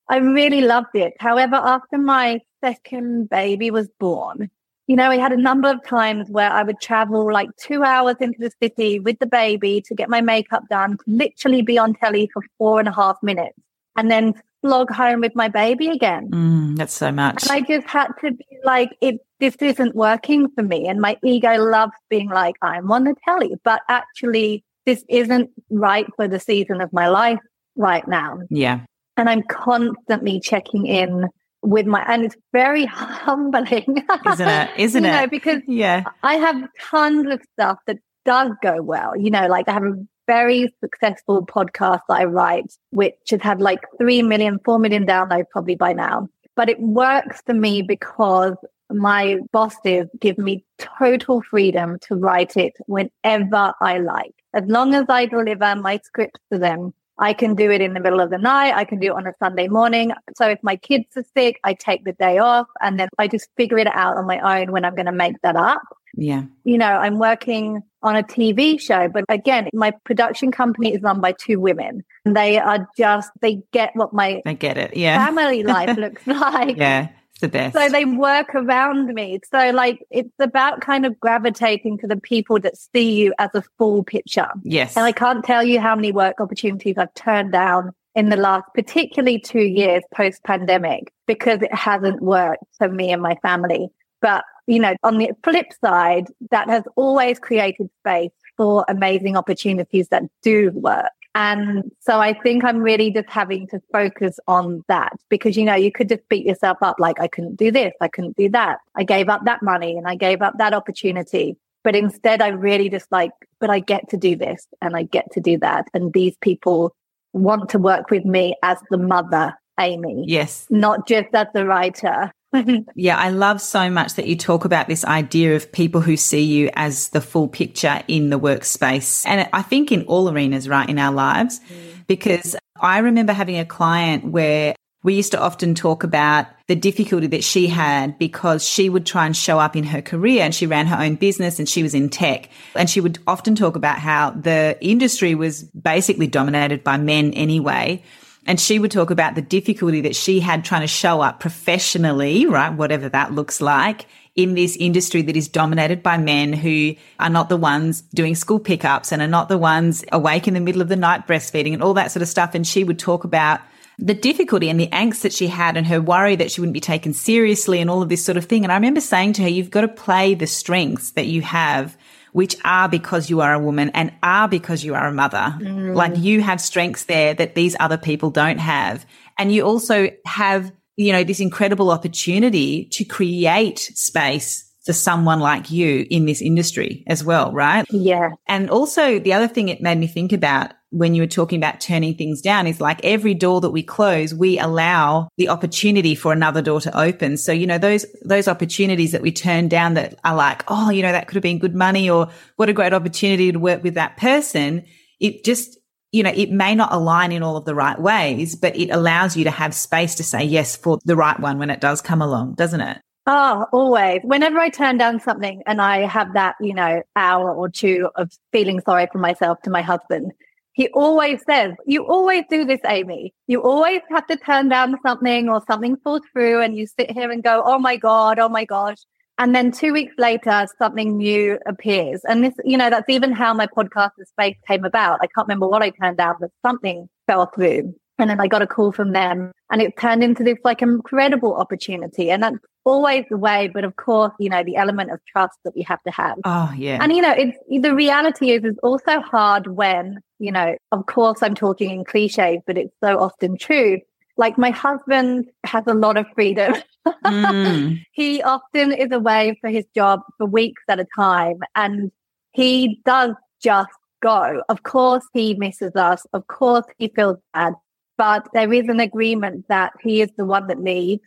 I 0.10 0.18
really 0.18 0.60
loved 0.60 0.94
it. 0.94 1.14
However, 1.18 1.56
after 1.56 1.98
my 1.98 2.42
second 2.64 3.30
baby 3.30 3.72
was 3.72 3.90
born, 4.00 4.50
you 4.88 4.96
know, 4.96 5.10
we 5.10 5.18
had 5.18 5.32
a 5.32 5.38
number 5.38 5.70
of 5.70 5.84
times 5.86 6.30
where 6.30 6.52
I 6.52 6.64
would 6.64 6.80
travel 6.82 7.32
like 7.32 7.50
two 7.58 7.84
hours 7.84 8.18
into 8.20 8.40
the 8.40 8.52
city 8.62 9.00
with 9.00 9.20
the 9.20 9.26
baby 9.26 9.82
to 9.88 9.96
get 9.96 10.10
my 10.10 10.22
makeup 10.22 10.64
done, 10.70 10.98
literally 11.08 11.62
be 11.62 11.78
on 11.78 11.94
telly 11.94 12.30
for 12.34 12.44
four 12.58 12.80
and 12.80 12.88
a 12.88 12.92
half 12.92 13.18
minutes 13.22 13.58
and 13.96 14.12
then 14.12 14.34
log 14.62 14.90
home 14.90 15.22
with 15.22 15.36
my 15.36 15.48
baby 15.48 15.88
again. 15.88 16.30
Mm, 16.32 16.78
that's 16.78 16.94
so 16.94 17.12
much. 17.12 17.44
And 17.44 17.52
I 17.52 17.62
just 17.62 17.88
had 17.88 18.08
to 18.22 18.32
be 18.32 18.46
like, 18.64 18.90
it, 19.02 19.16
this 19.40 19.56
isn't 19.58 19.96
working 19.96 20.50
for 20.56 20.64
me. 20.64 20.88
And 20.88 21.00
my 21.00 21.18
ego 21.24 21.56
loves 21.64 21.94
being 22.10 22.30
like, 22.30 22.56
I'm 22.62 22.92
on 22.92 23.06
the 23.06 23.16
telly, 23.26 23.56
but 23.64 23.82
actually 23.90 24.64
this 24.86 25.04
isn't 25.08 25.50
right 25.70 26.08
for 26.16 26.28
the 26.28 26.40
season 26.40 26.82
of 26.82 26.92
my 26.92 27.08
life 27.08 27.40
right 27.76 28.08
now. 28.08 28.40
Yeah. 28.50 28.82
And 29.16 29.30
I'm 29.30 29.44
constantly 29.44 30.40
checking 30.40 30.88
in 30.88 31.28
with 31.64 31.86
my, 31.86 32.04
and 32.08 32.24
it's 32.26 32.36
very 32.52 32.86
humbling. 32.88 34.06
Isn't 34.28 34.48
it? 34.48 34.70
Isn't 34.78 35.04
you 35.04 35.10
it? 35.10 35.14
Know, 35.14 35.28
because 35.28 35.62
yeah, 35.68 36.04
I 36.22 36.36
have 36.36 36.68
tons 36.80 37.32
of 37.32 37.42
stuff 37.54 37.80
that 37.88 37.98
does 38.26 38.52
go 38.62 38.82
well. 38.82 39.18
You 39.18 39.32
know, 39.32 39.48
like 39.48 39.68
I 39.68 39.74
have 39.74 39.84
a 39.84 39.96
very 40.28 40.74
successful 40.80 41.46
podcast 41.46 42.02
that 42.08 42.20
I 42.20 42.26
write, 42.26 42.74
which 42.92 43.16
has 43.30 43.42
had 43.42 43.62
like 43.62 43.82
3 43.98 44.24
million, 44.24 44.60
4 44.64 44.80
million 44.80 45.06
downloads 45.06 45.50
probably 45.52 45.76
by 45.76 45.94
now. 45.94 46.30
But 46.56 46.70
it 46.70 46.80
works 46.80 47.42
for 47.46 47.54
me 47.54 47.82
because 47.82 48.56
my 48.90 49.40
bosses 49.52 50.08
give 50.20 50.38
me 50.38 50.64
total 50.78 51.42
freedom 51.42 51.98
to 52.08 52.16
write 52.16 52.56
it 52.58 52.74
whenever 52.86 53.74
I 53.82 53.98
like. 53.98 54.36
As 54.54 54.64
long 54.68 54.94
as 54.94 55.06
I 55.10 55.26
deliver 55.26 55.76
my 55.76 56.00
scripts 56.04 56.40
to 56.52 56.60
them, 56.60 56.94
I 57.20 57.34
can 57.34 57.56
do 57.56 57.70
it 57.70 57.82
in 57.82 57.94
the 57.94 58.00
middle 58.00 58.20
of 58.20 58.30
the 58.30 58.38
night. 58.38 58.74
I 58.76 58.86
can 58.86 59.00
do 59.00 59.08
it 59.08 59.16
on 59.16 59.28
a 59.28 59.34
Sunday 59.40 59.68
morning. 59.68 60.12
So 60.36 60.48
if 60.48 60.60
my 60.64 60.76
kids 60.76 61.06
are 61.16 61.26
sick, 61.36 61.60
I 61.64 61.74
take 61.74 62.04
the 62.06 62.14
day 62.14 62.40
off 62.40 62.68
and 62.82 63.00
then 63.00 63.10
I 63.18 63.28
just 63.28 63.50
figure 63.56 63.78
it 63.78 63.88
out 63.88 64.18
on 64.18 64.26
my 64.26 64.62
own 64.62 64.72
when 64.72 64.84
I'm 64.86 64.96
going 64.96 65.06
to 65.06 65.12
make 65.12 65.36
that 65.44 65.56
up. 65.56 65.82
Yeah. 66.16 66.44
You 66.64 66.78
know, 66.78 66.86
I'm 66.86 67.18
working 67.18 67.82
on 68.04 68.16
a 68.16 68.24
TV 68.24 68.80
show, 68.80 69.08
but 69.08 69.26
again, 69.30 69.70
my 69.74 69.92
production 70.06 70.52
company 70.52 70.94
is 70.94 71.02
run 71.02 71.22
by 71.22 71.34
two 71.34 71.60
women. 71.60 72.04
And 72.26 72.36
they 72.36 72.60
are 72.60 72.88
just, 72.98 73.32
they 73.42 73.62
get 73.72 73.92
what 73.96 74.14
my 74.14 74.42
I 74.46 74.54
get 74.54 74.78
it. 74.78 74.96
Yeah. 74.96 75.26
family 75.26 75.64
life 75.64 75.98
looks 75.98 76.26
like. 76.28 76.78
Yeah 76.78 77.10
the 77.44 77.50
best. 77.50 77.76
So 77.76 77.90
they 77.90 78.06
work 78.06 78.56
around 78.56 79.14
me. 79.14 79.40
So 79.52 79.70
like 79.72 80.04
it's 80.10 80.34
about 80.40 80.82
kind 80.82 81.06
of 81.06 81.20
gravitating 81.20 82.00
to 82.00 82.08
the 82.08 82.18
people 82.18 82.60
that 82.62 82.76
see 82.78 83.22
you 83.22 83.34
as 83.38 83.50
a 83.54 83.64
full 83.78 84.04
picture. 84.04 84.48
Yes. 84.64 84.98
And 84.98 85.06
I 85.06 85.12
can't 85.12 85.44
tell 85.44 85.64
you 85.64 85.80
how 85.80 85.96
many 85.96 86.12
work 86.12 86.40
opportunities 86.40 86.96
I've 86.98 87.14
turned 87.14 87.52
down 87.52 87.92
in 88.16 88.30
the 88.30 88.38
last 88.38 88.66
particularly 88.74 89.40
two 89.40 89.64
years 89.64 90.04
post 90.16 90.44
pandemic 90.44 91.14
because 91.28 91.62
it 91.62 91.74
hasn't 91.74 92.22
worked 92.22 92.64
for 92.78 92.90
me 92.90 93.12
and 93.12 93.22
my 93.22 93.36
family. 93.44 93.90
But 94.22 94.46
you 94.66 94.80
know, 94.80 94.96
on 95.04 95.18
the 95.18 95.32
flip 95.44 95.68
side, 95.84 96.28
that 96.52 96.70
has 96.70 96.84
always 96.96 97.38
created 97.38 97.90
space 98.00 98.32
for 98.56 98.86
amazing 98.88 99.36
opportunities 99.36 100.08
that 100.08 100.24
do 100.42 100.72
work. 100.74 101.12
And 101.36 101.92
so 102.00 102.20
I 102.20 102.34
think 102.34 102.64
I'm 102.64 102.78
really 102.78 103.12
just 103.12 103.30
having 103.30 103.68
to 103.68 103.82
focus 103.92 104.40
on 104.48 104.84
that 104.88 105.14
because, 105.30 105.58
you 105.58 105.66
know, 105.66 105.76
you 105.76 105.92
could 105.92 106.10
just 106.10 106.28
beat 106.30 106.46
yourself 106.46 106.78
up 106.82 107.00
like, 107.00 107.20
I 107.20 107.28
couldn't 107.28 107.56
do 107.56 107.72
this. 107.72 107.94
I 108.02 108.08
couldn't 108.08 108.38
do 108.38 108.50
that. 108.50 108.80
I 108.96 109.04
gave 109.04 109.30
up 109.30 109.44
that 109.46 109.64
money 109.64 109.98
and 109.98 110.08
I 110.08 110.16
gave 110.16 110.42
up 110.42 110.58
that 110.60 110.74
opportunity. 110.74 111.58
But 111.84 111.96
instead, 111.96 112.42
I 112.42 112.50
really 112.50 112.88
just 112.88 113.12
like, 113.12 113.32
but 113.60 113.70
I 113.70 113.80
get 113.80 114.10
to 114.10 114.18
do 114.18 114.36
this 114.36 114.68
and 114.82 114.96
I 114.96 115.04
get 115.04 115.32
to 115.34 115.42
do 115.42 115.58
that. 115.60 115.88
And 115.94 116.14
these 116.14 116.36
people 116.40 116.96
want 117.34 117.70
to 117.70 117.80
work 117.80 118.10
with 118.12 118.26
me 118.26 118.56
as 118.62 118.78
the 118.92 118.98
mother, 118.98 119.54
Amy. 119.80 120.24
Yes. 120.28 120.68
Not 120.70 121.08
just 121.08 121.30
as 121.34 121.48
the 121.54 121.66
writer. 121.66 122.32
yeah, 122.96 123.18
I 123.18 123.30
love 123.30 123.62
so 123.62 123.90
much 123.90 124.16
that 124.16 124.28
you 124.28 124.36
talk 124.36 124.66
about 124.66 124.88
this 124.88 125.04
idea 125.06 125.56
of 125.56 125.72
people 125.72 126.02
who 126.02 126.18
see 126.18 126.44
you 126.44 126.70
as 126.74 127.10
the 127.10 127.22
full 127.22 127.48
picture 127.48 128.02
in 128.08 128.30
the 128.30 128.40
workspace. 128.40 129.26
And 129.28 129.50
I 129.54 129.62
think 129.62 129.92
in 129.92 130.04
all 130.04 130.30
arenas, 130.30 130.70
right, 130.70 130.88
in 130.88 131.00
our 131.00 131.14
lives, 131.14 131.60
mm. 131.60 132.08
because 132.08 132.56
I 132.80 133.00
remember 133.00 133.34
having 133.34 133.58
a 133.58 133.66
client 133.66 134.26
where 134.26 134.76
we 135.04 135.16
used 135.16 135.32
to 135.34 135.40
often 135.40 135.76
talk 135.76 136.04
about 136.04 136.48
the 136.68 136.76
difficulty 136.76 137.28
that 137.28 137.44
she 137.44 137.68
had 137.68 138.18
because 138.18 138.66
she 138.66 138.90
would 138.90 139.06
try 139.06 139.26
and 139.26 139.36
show 139.36 139.60
up 139.60 139.76
in 139.76 139.84
her 139.84 140.02
career 140.02 140.44
and 140.44 140.56
she 140.56 140.66
ran 140.66 140.86
her 140.88 141.04
own 141.04 141.16
business 141.16 141.60
and 141.60 141.68
she 141.68 141.84
was 141.84 141.94
in 141.94 142.10
tech. 142.10 142.50
And 142.74 142.90
she 142.90 143.02
would 143.02 143.20
often 143.28 143.56
talk 143.56 143.76
about 143.76 144.00
how 144.00 144.32
the 144.32 144.78
industry 144.80 145.36
was 145.36 145.64
basically 145.64 146.28
dominated 146.28 146.84
by 146.84 146.98
men 146.98 147.34
anyway. 147.34 148.02
And 148.46 148.60
she 148.60 148.78
would 148.78 148.92
talk 148.92 149.10
about 149.10 149.36
the 149.36 149.42
difficulty 149.42 150.02
that 150.02 150.16
she 150.16 150.40
had 150.40 150.66
trying 150.66 150.82
to 150.82 150.88
show 150.88 151.22
up 151.22 151.40
professionally, 151.40 152.46
right? 152.46 152.74
Whatever 152.74 153.08
that 153.10 153.34
looks 153.34 153.62
like 153.62 154.06
in 154.36 154.56
this 154.56 154.76
industry 154.78 155.22
that 155.22 155.38
is 155.38 155.48
dominated 155.48 156.02
by 156.02 156.18
men 156.18 156.54
who 156.54 156.96
are 157.20 157.30
not 157.30 157.50
the 157.50 157.58
ones 157.58 158.02
doing 158.14 158.36
school 158.36 158.60
pickups 158.60 159.12
and 159.12 159.22
are 159.22 159.28
not 159.28 159.48
the 159.48 159.58
ones 159.58 160.04
awake 160.12 160.48
in 160.48 160.56
the 160.56 160.60
middle 160.60 160.82
of 160.82 160.90
the 160.90 160.96
night 160.96 161.28
breastfeeding 161.28 161.74
and 161.74 161.84
all 161.84 161.94
that 161.94 162.12
sort 162.12 162.22
of 162.22 162.28
stuff. 162.28 162.56
And 162.56 162.66
she 162.66 162.84
would 162.84 163.00
talk 163.00 163.24
about 163.24 163.62
the 164.00 164.16
difficulty 164.16 164.70
and 164.70 164.80
the 164.80 164.88
angst 164.88 165.22
that 165.22 165.34
she 165.34 165.48
had 165.48 165.78
and 165.78 165.86
her 165.86 166.02
worry 166.02 166.36
that 166.36 166.52
she 166.52 166.60
wouldn't 166.60 166.74
be 166.74 166.80
taken 166.80 167.14
seriously 167.14 167.80
and 167.80 167.90
all 167.90 168.02
of 168.02 168.10
this 168.10 168.26
sort 168.26 168.38
of 168.38 168.46
thing. 168.46 168.64
And 168.64 168.72
I 168.72 168.76
remember 168.76 169.02
saying 169.02 169.34
to 169.34 169.44
her, 169.44 169.48
you've 169.48 169.70
got 169.70 169.82
to 169.82 169.88
play 169.88 170.34
the 170.34 170.48
strengths 170.48 171.12
that 171.12 171.28
you 171.28 171.42
have 171.44 171.96
which 172.34 172.58
are 172.66 172.90
because 172.90 173.30
you 173.30 173.42
are 173.42 173.54
a 173.54 173.60
woman 173.60 173.90
and 173.94 174.12
are 174.22 174.48
because 174.48 174.84
you 174.84 174.94
are 174.94 175.08
a 175.08 175.14
mother. 175.14 175.56
Mm. 175.60 175.96
Like 175.96 176.18
you 176.18 176.42
have 176.42 176.60
strengths 176.60 177.06
there 177.06 177.34
that 177.34 177.56
these 177.56 177.76
other 177.80 177.98
people 177.98 178.30
don't 178.30 178.60
have. 178.60 179.06
And 179.38 179.52
you 179.52 179.64
also 179.64 180.10
have, 180.26 180.72
you 180.98 181.12
know, 181.12 181.24
this 181.24 181.40
incredible 181.40 181.92
opportunity 181.92 182.86
to 182.92 183.06
create 183.06 183.80
space 183.80 184.70
for 184.84 184.94
someone 184.94 185.40
like 185.40 185.72
you 185.72 186.06
in 186.10 186.26
this 186.26 186.42
industry 186.42 187.04
as 187.08 187.24
well, 187.24 187.54
right? 187.54 187.86
Yeah. 187.90 188.32
And 188.48 188.70
also 188.70 189.20
the 189.20 189.34
other 189.34 189.48
thing 189.48 189.70
it 189.70 189.82
made 189.82 189.98
me 189.98 190.08
think 190.08 190.34
about 190.34 190.74
when 190.94 191.16
you 191.16 191.24
were 191.24 191.28
talking 191.28 191.58
about 191.58 191.82
turning 191.82 192.14
things 192.14 192.40
down 192.40 192.68
is 192.68 192.80
like 192.80 193.04
every 193.04 193.34
door 193.34 193.60
that 193.62 193.72
we 193.72 193.82
close, 193.82 194.32
we 194.32 194.60
allow 194.60 195.28
the 195.38 195.50
opportunity 195.50 196.14
for 196.14 196.32
another 196.32 196.62
door 196.62 196.80
to 196.82 196.98
open. 196.98 197.36
So, 197.36 197.52
you 197.52 197.66
know, 197.66 197.80
those, 197.80 198.06
those 198.24 198.48
opportunities 198.48 199.12
that 199.12 199.24
we 199.24 199.32
turn 199.32 199.68
down 199.68 199.96
that 199.96 200.20
are 200.24 200.36
like, 200.36 200.64
oh, 200.68 200.92
you 200.92 201.02
know, 201.02 201.12
that 201.12 201.28
could 201.28 201.36
have 201.36 201.44
been 201.44 201.58
good 201.58 201.74
money 201.74 202.08
or 202.08 202.30
what 202.58 202.70
a 202.70 202.74
great 202.74 202.94
opportunity 202.94 203.52
to 203.52 203.58
work 203.58 203.82
with 203.82 203.96
that 203.96 204.18
person. 204.18 204.86
It 205.20 205.44
just, 205.44 205.80
you 206.12 206.22
know, 206.22 206.32
it 206.36 206.52
may 206.52 206.76
not 206.76 206.94
align 206.94 207.32
in 207.32 207.42
all 207.42 207.58
of 207.58 207.66
the 207.66 207.74
right 207.74 208.00
ways, 208.00 208.56
but 208.56 208.78
it 208.78 208.92
allows 208.92 209.36
you 209.36 209.46
to 209.46 209.52
have 209.52 209.74
space 209.74 210.14
to 210.16 210.24
say 210.24 210.44
yes 210.44 210.76
for 210.76 211.00
the 211.06 211.16
right 211.16 211.40
one 211.40 211.58
when 211.58 211.72
it 211.72 211.82
does 211.82 212.02
come 212.02 212.22
along, 212.22 212.54
doesn't 212.54 212.82
it? 212.82 213.00
Oh, 213.26 213.66
always. 213.72 214.20
Whenever 214.24 214.60
I 214.60 214.70
turn 214.70 214.98
down 214.98 215.20
something 215.22 215.64
and 215.66 215.82
I 215.82 216.06
have 216.06 216.34
that, 216.34 216.56
you 216.62 216.76
know, 216.76 217.02
hour 217.16 217.52
or 217.52 217.68
two 217.68 218.10
of 218.16 218.32
feeling 218.52 218.80
sorry 218.82 219.08
for 219.12 219.18
myself 219.18 219.60
to 219.64 219.72
my 219.72 219.82
husband, 219.82 220.34
he 220.74 220.90
always 220.90 221.42
says, 221.48 221.74
you 221.86 222.06
always 222.06 222.44
do 222.50 222.66
this, 222.66 222.80
Amy. 222.88 223.34
You 223.48 223.62
always 223.62 224.02
have 224.10 224.26
to 224.28 224.36
turn 224.36 224.70
down 224.70 224.98
something 225.06 225.48
or 225.48 225.62
something 225.68 225.96
falls 226.04 226.22
through 226.34 226.62
and 226.62 226.76
you 226.76 226.88
sit 226.88 227.12
here 227.12 227.32
and 227.32 227.44
go, 227.44 227.62
Oh 227.64 227.80
my 227.80 227.96
God, 227.96 228.40
oh 228.40 228.50
my 228.50 228.66
gosh. 228.66 228.98
And 229.38 229.56
then 229.56 229.72
two 229.72 229.94
weeks 229.94 230.14
later, 230.18 230.68
something 230.78 231.18
new 231.18 231.58
appears. 231.66 232.22
And 232.26 232.44
this, 232.44 232.54
you 232.64 232.78
know, 232.78 232.90
that's 232.90 233.10
even 233.10 233.32
how 233.32 233.54
my 233.54 233.68
podcast, 233.68 234.12
The 234.18 234.26
Space 234.26 234.58
came 234.68 234.86
about. 234.86 235.20
I 235.22 235.28
can't 235.28 235.48
remember 235.48 235.68
what 235.68 235.82
I 235.82 235.90
turned 235.90 236.18
down, 236.18 236.36
but 236.40 236.52
something 236.64 237.10
fell 237.28 237.48
through. 237.48 237.96
And 238.20 238.30
then 238.30 238.40
I 238.40 238.48
got 238.48 238.62
a 238.62 238.68
call 238.68 238.92
from 238.92 239.12
them 239.12 239.52
and 239.72 239.82
it 239.82 239.98
turned 239.98 240.24
into 240.24 240.44
this 240.44 240.60
like 240.64 240.84
incredible 240.84 241.56
opportunity. 241.56 242.30
And 242.30 242.44
that's 242.44 242.58
always 242.86 243.26
the 243.30 243.38
way. 243.38 243.72
But 243.74 243.84
of 243.84 243.96
course, 243.96 244.32
you 244.40 244.50
know, 244.50 244.64
the 244.64 244.76
element 244.76 245.12
of 245.12 245.20
trust 245.26 245.58
that 245.64 245.76
we 245.76 245.82
have 245.84 246.02
to 246.04 246.12
have. 246.12 246.38
Oh, 246.46 246.72
yeah. 246.78 247.00
And, 247.02 247.12
you 247.12 247.24
know, 247.24 247.34
it's 247.34 247.58
the 247.68 247.96
reality 247.96 248.52
is, 248.52 248.64
it's 248.64 248.78
also 248.84 249.20
hard 249.20 249.68
when, 249.68 250.20
you 250.44 250.52
know, 250.52 250.76
of 250.92 251.06
course 251.06 251.42
I'm 251.42 251.56
talking 251.56 251.90
in 251.90 252.04
cliches, 252.04 252.60
but 252.68 252.78
it's 252.78 252.94
so 253.02 253.18
often 253.18 253.58
true. 253.58 254.02
Like 254.36 254.58
my 254.58 254.72
husband 254.72 255.50
has 255.64 255.86
a 255.88 255.94
lot 255.94 256.18
of 256.18 256.26
freedom. 256.36 256.76
Mm. 257.08 258.04
he 258.12 258.42
often 258.44 258.92
is 258.92 259.12
away 259.12 259.58
for 259.62 259.70
his 259.70 259.86
job 259.96 260.20
for 260.38 260.46
weeks 260.46 260.82
at 260.90 261.00
a 261.00 261.08
time 261.16 261.60
and 261.76 262.12
he 262.52 263.00
does 263.06 263.36
just 263.62 263.90
go. 264.22 264.62
Of 264.68 264.84
course 264.84 265.24
he 265.34 265.54
misses 265.54 265.96
us. 265.96 266.26
Of 266.34 266.48
course 266.48 266.86
he 266.98 267.08
feels 267.08 267.38
bad, 267.54 267.76
but 268.18 268.48
there 268.54 268.74
is 268.74 268.90
an 268.90 269.00
agreement 269.00 269.66
that 269.70 269.94
he 270.02 270.22
is 270.22 270.30
the 270.36 270.46
one 270.46 270.68
that 270.68 270.82
leaves 270.82 271.22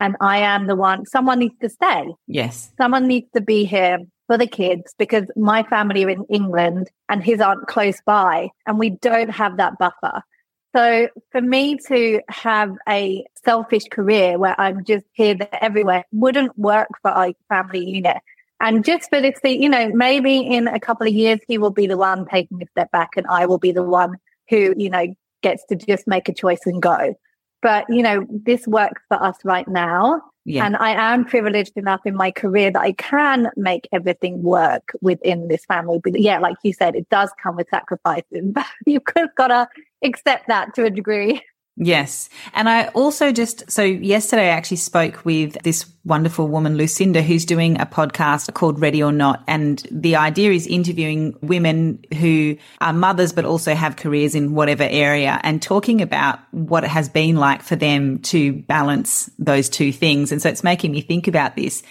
and 0.00 0.16
I 0.20 0.38
am 0.38 0.66
the 0.66 0.76
one, 0.76 1.06
someone 1.06 1.38
needs 1.38 1.58
to 1.60 1.68
stay. 1.68 2.12
Yes. 2.26 2.72
Someone 2.76 3.06
needs 3.06 3.28
to 3.36 3.40
be 3.40 3.64
here 3.64 3.98
for 4.28 4.38
the 4.38 4.46
kids 4.46 4.94
because 4.98 5.24
my 5.34 5.64
family 5.64 6.04
are 6.04 6.10
in 6.10 6.24
England 6.30 6.90
and 7.08 7.24
his 7.24 7.40
aren't 7.40 7.66
close 7.66 8.00
by 8.06 8.50
and 8.66 8.78
we 8.78 8.90
don't 8.90 9.30
have 9.30 9.56
that 9.56 9.78
buffer. 9.78 10.22
So 10.76 11.08
for 11.32 11.40
me 11.40 11.78
to 11.88 12.20
have 12.28 12.76
a 12.88 13.24
selfish 13.42 13.84
career 13.90 14.38
where 14.38 14.54
I'm 14.60 14.84
just 14.84 15.06
here, 15.12 15.34
there, 15.34 15.48
everywhere 15.60 16.04
wouldn't 16.12 16.56
work 16.58 16.88
for 17.02 17.10
our 17.10 17.32
family 17.48 17.84
unit. 17.84 18.18
And 18.60 18.84
just 18.84 19.08
for 19.08 19.20
this, 19.20 19.40
you 19.42 19.68
know, 19.68 19.90
maybe 19.94 20.38
in 20.38 20.68
a 20.68 20.78
couple 20.78 21.06
of 21.06 21.12
years, 21.12 21.40
he 21.48 21.56
will 21.58 21.70
be 21.70 21.86
the 21.86 21.96
one 21.96 22.26
taking 22.26 22.62
a 22.62 22.66
step 22.66 22.90
back 22.90 23.10
and 23.16 23.26
I 23.28 23.46
will 23.46 23.58
be 23.58 23.72
the 23.72 23.82
one 23.82 24.16
who, 24.50 24.74
you 24.76 24.90
know, 24.90 25.14
gets 25.42 25.64
to 25.66 25.76
just 25.76 26.06
make 26.06 26.28
a 26.28 26.34
choice 26.34 26.60
and 26.66 26.82
go. 26.82 27.14
But, 27.62 27.86
you 27.88 28.02
know, 28.02 28.26
this 28.28 28.66
works 28.66 29.02
for 29.08 29.22
us 29.22 29.36
right 29.44 29.66
now. 29.66 30.22
Yeah. 30.48 30.64
And 30.64 30.76
I 30.76 31.12
am 31.12 31.26
privileged 31.26 31.76
enough 31.76 32.00
in 32.06 32.16
my 32.16 32.30
career 32.30 32.70
that 32.70 32.80
I 32.80 32.92
can 32.92 33.50
make 33.56 33.86
everything 33.92 34.42
work 34.42 34.92
within 35.02 35.48
this 35.48 35.64
family. 35.66 36.00
But 36.02 36.18
yeah, 36.18 36.38
like 36.38 36.56
you 36.62 36.72
said, 36.72 36.96
it 36.96 37.08
does 37.10 37.30
come 37.42 37.56
with 37.56 37.68
sacrifices. 37.68 38.24
But 38.54 38.66
You've 38.86 39.04
got 39.36 39.48
to 39.48 39.68
accept 40.02 40.48
that 40.48 40.74
to 40.74 40.86
a 40.86 40.90
degree. 40.90 41.42
Yes. 41.80 42.28
And 42.54 42.68
I 42.68 42.88
also 42.88 43.30
just, 43.30 43.70
so 43.70 43.84
yesterday 43.84 44.46
I 44.46 44.56
actually 44.56 44.78
spoke 44.78 45.24
with 45.24 45.56
this 45.62 45.86
wonderful 46.04 46.48
woman, 46.48 46.76
Lucinda, 46.76 47.22
who's 47.22 47.44
doing 47.44 47.80
a 47.80 47.86
podcast 47.86 48.52
called 48.52 48.80
Ready 48.80 49.00
or 49.00 49.12
Not. 49.12 49.44
And 49.46 49.86
the 49.88 50.16
idea 50.16 50.50
is 50.50 50.66
interviewing 50.66 51.36
women 51.40 52.04
who 52.18 52.56
are 52.80 52.92
mothers, 52.92 53.32
but 53.32 53.44
also 53.44 53.76
have 53.76 53.94
careers 53.94 54.34
in 54.34 54.54
whatever 54.54 54.82
area 54.82 55.38
and 55.44 55.62
talking 55.62 56.02
about 56.02 56.40
what 56.50 56.82
it 56.82 56.90
has 56.90 57.08
been 57.08 57.36
like 57.36 57.62
for 57.62 57.76
them 57.76 58.18
to 58.22 58.54
balance 58.54 59.30
those 59.38 59.68
two 59.68 59.92
things. 59.92 60.32
And 60.32 60.42
so 60.42 60.48
it's 60.48 60.64
making 60.64 60.90
me 60.90 61.00
think 61.00 61.28
about 61.28 61.54
this 61.54 61.84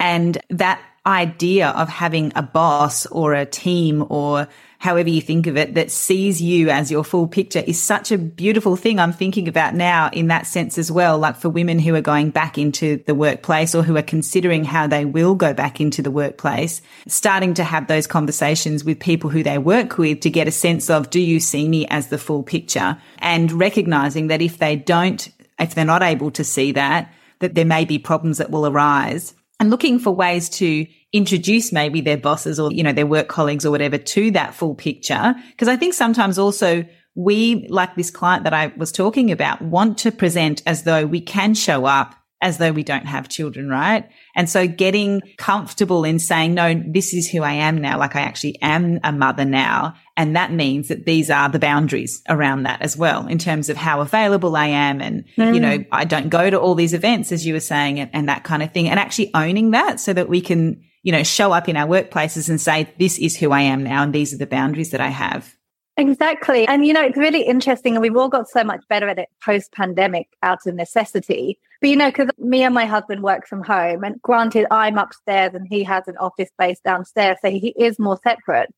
and 0.00 0.36
that 0.50 0.82
idea 1.06 1.68
of 1.70 1.88
having 1.88 2.32
a 2.36 2.42
boss 2.42 3.06
or 3.06 3.34
a 3.34 3.46
team 3.46 4.04
or 4.10 4.46
however 4.78 5.08
you 5.08 5.20
think 5.20 5.46
of 5.46 5.56
it, 5.56 5.74
that 5.74 5.90
sees 5.90 6.40
you 6.42 6.68
as 6.70 6.90
your 6.90 7.04
full 7.04 7.26
picture 7.26 7.62
is 7.66 7.80
such 7.80 8.10
a 8.10 8.18
beautiful 8.18 8.76
thing 8.76 8.98
I'm 8.98 9.12
thinking 9.12 9.48
about 9.48 9.74
now 9.74 10.10
in 10.12 10.28
that 10.28 10.46
sense 10.46 10.78
as 10.78 10.90
well. 10.90 11.18
Like 11.18 11.36
for 11.36 11.48
women 11.48 11.78
who 11.78 11.94
are 11.94 12.02
going 12.02 12.30
back 12.30 12.58
into 12.58 13.02
the 13.06 13.14
workplace 13.14 13.74
or 13.74 13.82
who 13.82 13.96
are 13.96 14.02
considering 14.02 14.64
how 14.64 14.86
they 14.86 15.04
will 15.04 15.34
go 15.34 15.54
back 15.54 15.80
into 15.80 16.02
the 16.02 16.10
workplace, 16.10 16.82
starting 17.06 17.54
to 17.54 17.64
have 17.64 17.86
those 17.86 18.06
conversations 18.06 18.84
with 18.84 19.00
people 19.00 19.30
who 19.30 19.42
they 19.42 19.58
work 19.58 19.96
with 19.96 20.20
to 20.20 20.30
get 20.30 20.48
a 20.48 20.52
sense 20.52 20.90
of, 20.90 21.10
do 21.10 21.20
you 21.20 21.40
see 21.40 21.68
me 21.68 21.86
as 21.88 22.08
the 22.08 22.18
full 22.18 22.42
picture? 22.42 22.98
And 23.18 23.52
recognizing 23.52 24.28
that 24.28 24.42
if 24.42 24.58
they 24.58 24.76
don't, 24.76 25.28
if 25.58 25.74
they're 25.74 25.84
not 25.84 26.02
able 26.02 26.30
to 26.32 26.44
see 26.44 26.72
that, 26.72 27.12
that 27.40 27.54
there 27.54 27.64
may 27.64 27.86
be 27.86 27.98
problems 27.98 28.38
that 28.38 28.50
will 28.50 28.66
arise 28.66 29.34
and 29.60 29.70
looking 29.70 29.98
for 29.98 30.10
ways 30.10 30.48
to 30.48 30.86
introduce 31.12 31.70
maybe 31.72 32.00
their 32.00 32.16
bosses 32.16 32.58
or, 32.58 32.72
you 32.72 32.82
know, 32.82 32.92
their 32.92 33.06
work 33.06 33.28
colleagues 33.28 33.66
or 33.66 33.70
whatever 33.70 33.98
to 33.98 34.30
that 34.32 34.54
full 34.54 34.74
picture. 34.74 35.34
Cause 35.58 35.68
I 35.68 35.76
think 35.76 35.94
sometimes 35.94 36.38
also 36.38 36.84
we, 37.14 37.66
like 37.68 37.94
this 37.94 38.10
client 38.10 38.44
that 38.44 38.54
I 38.54 38.72
was 38.76 38.90
talking 38.90 39.30
about, 39.30 39.60
want 39.60 39.98
to 39.98 40.10
present 40.10 40.62
as 40.66 40.84
though 40.84 41.06
we 41.06 41.20
can 41.20 41.54
show 41.54 41.84
up 41.84 42.14
as 42.42 42.58
though 42.58 42.72
we 42.72 42.82
don't 42.82 43.06
have 43.06 43.28
children, 43.28 43.68
right? 43.68 44.08
And 44.34 44.48
so 44.48 44.66
getting 44.66 45.20
comfortable 45.36 46.04
in 46.04 46.18
saying, 46.18 46.54
no, 46.54 46.74
this 46.86 47.12
is 47.12 47.28
who 47.28 47.42
I 47.42 47.52
am 47.52 47.78
now. 47.78 47.98
Like 47.98 48.16
I 48.16 48.22
actually 48.22 48.56
am 48.62 48.98
a 49.04 49.12
mother 49.12 49.44
now. 49.44 49.94
And 50.16 50.34
that 50.36 50.52
means 50.52 50.88
that 50.88 51.04
these 51.04 51.30
are 51.30 51.48
the 51.48 51.58
boundaries 51.58 52.22
around 52.28 52.62
that 52.62 52.80
as 52.80 52.96
well, 52.96 53.26
in 53.26 53.38
terms 53.38 53.68
of 53.68 53.76
how 53.76 54.00
available 54.00 54.56
I 54.56 54.66
am. 54.66 55.00
And, 55.00 55.24
mm. 55.36 55.54
you 55.54 55.60
know, 55.60 55.84
I 55.92 56.04
don't 56.04 56.30
go 56.30 56.48
to 56.48 56.58
all 56.58 56.74
these 56.74 56.94
events, 56.94 57.30
as 57.30 57.44
you 57.46 57.52
were 57.52 57.60
saying, 57.60 58.00
and, 58.00 58.10
and 58.12 58.28
that 58.28 58.44
kind 58.44 58.62
of 58.62 58.72
thing. 58.72 58.88
And 58.88 58.98
actually 58.98 59.30
owning 59.34 59.72
that 59.72 60.00
so 60.00 60.12
that 60.12 60.28
we 60.28 60.40
can, 60.40 60.82
you 61.02 61.12
know, 61.12 61.22
show 61.22 61.52
up 61.52 61.68
in 61.68 61.76
our 61.76 61.86
workplaces 61.86 62.48
and 62.48 62.60
say, 62.60 62.92
this 62.98 63.18
is 63.18 63.36
who 63.36 63.52
I 63.52 63.62
am 63.62 63.84
now. 63.84 64.02
And 64.02 64.14
these 64.14 64.32
are 64.32 64.38
the 64.38 64.46
boundaries 64.46 64.90
that 64.90 65.00
I 65.00 65.08
have. 65.08 65.54
Exactly. 66.00 66.66
And, 66.66 66.86
you 66.86 66.94
know, 66.94 67.02
it's 67.02 67.18
really 67.18 67.42
interesting. 67.42 67.94
And 67.94 68.00
we've 68.00 68.16
all 68.16 68.30
got 68.30 68.48
so 68.48 68.64
much 68.64 68.82
better 68.88 69.06
at 69.06 69.18
it 69.18 69.28
post 69.44 69.72
pandemic 69.72 70.28
out 70.42 70.66
of 70.66 70.74
necessity. 70.74 71.58
But, 71.80 71.90
you 71.90 71.96
know, 71.96 72.08
because 72.08 72.28
me 72.38 72.62
and 72.62 72.74
my 72.74 72.86
husband 72.86 73.22
work 73.22 73.46
from 73.46 73.62
home, 73.62 74.02
and 74.02 74.20
granted, 74.22 74.66
I'm 74.70 74.96
upstairs 74.96 75.52
and 75.54 75.66
he 75.68 75.84
has 75.84 76.08
an 76.08 76.16
office 76.16 76.48
space 76.48 76.80
downstairs. 76.80 77.36
So 77.42 77.50
he 77.50 77.74
is 77.78 77.98
more 77.98 78.18
separate. 78.22 78.70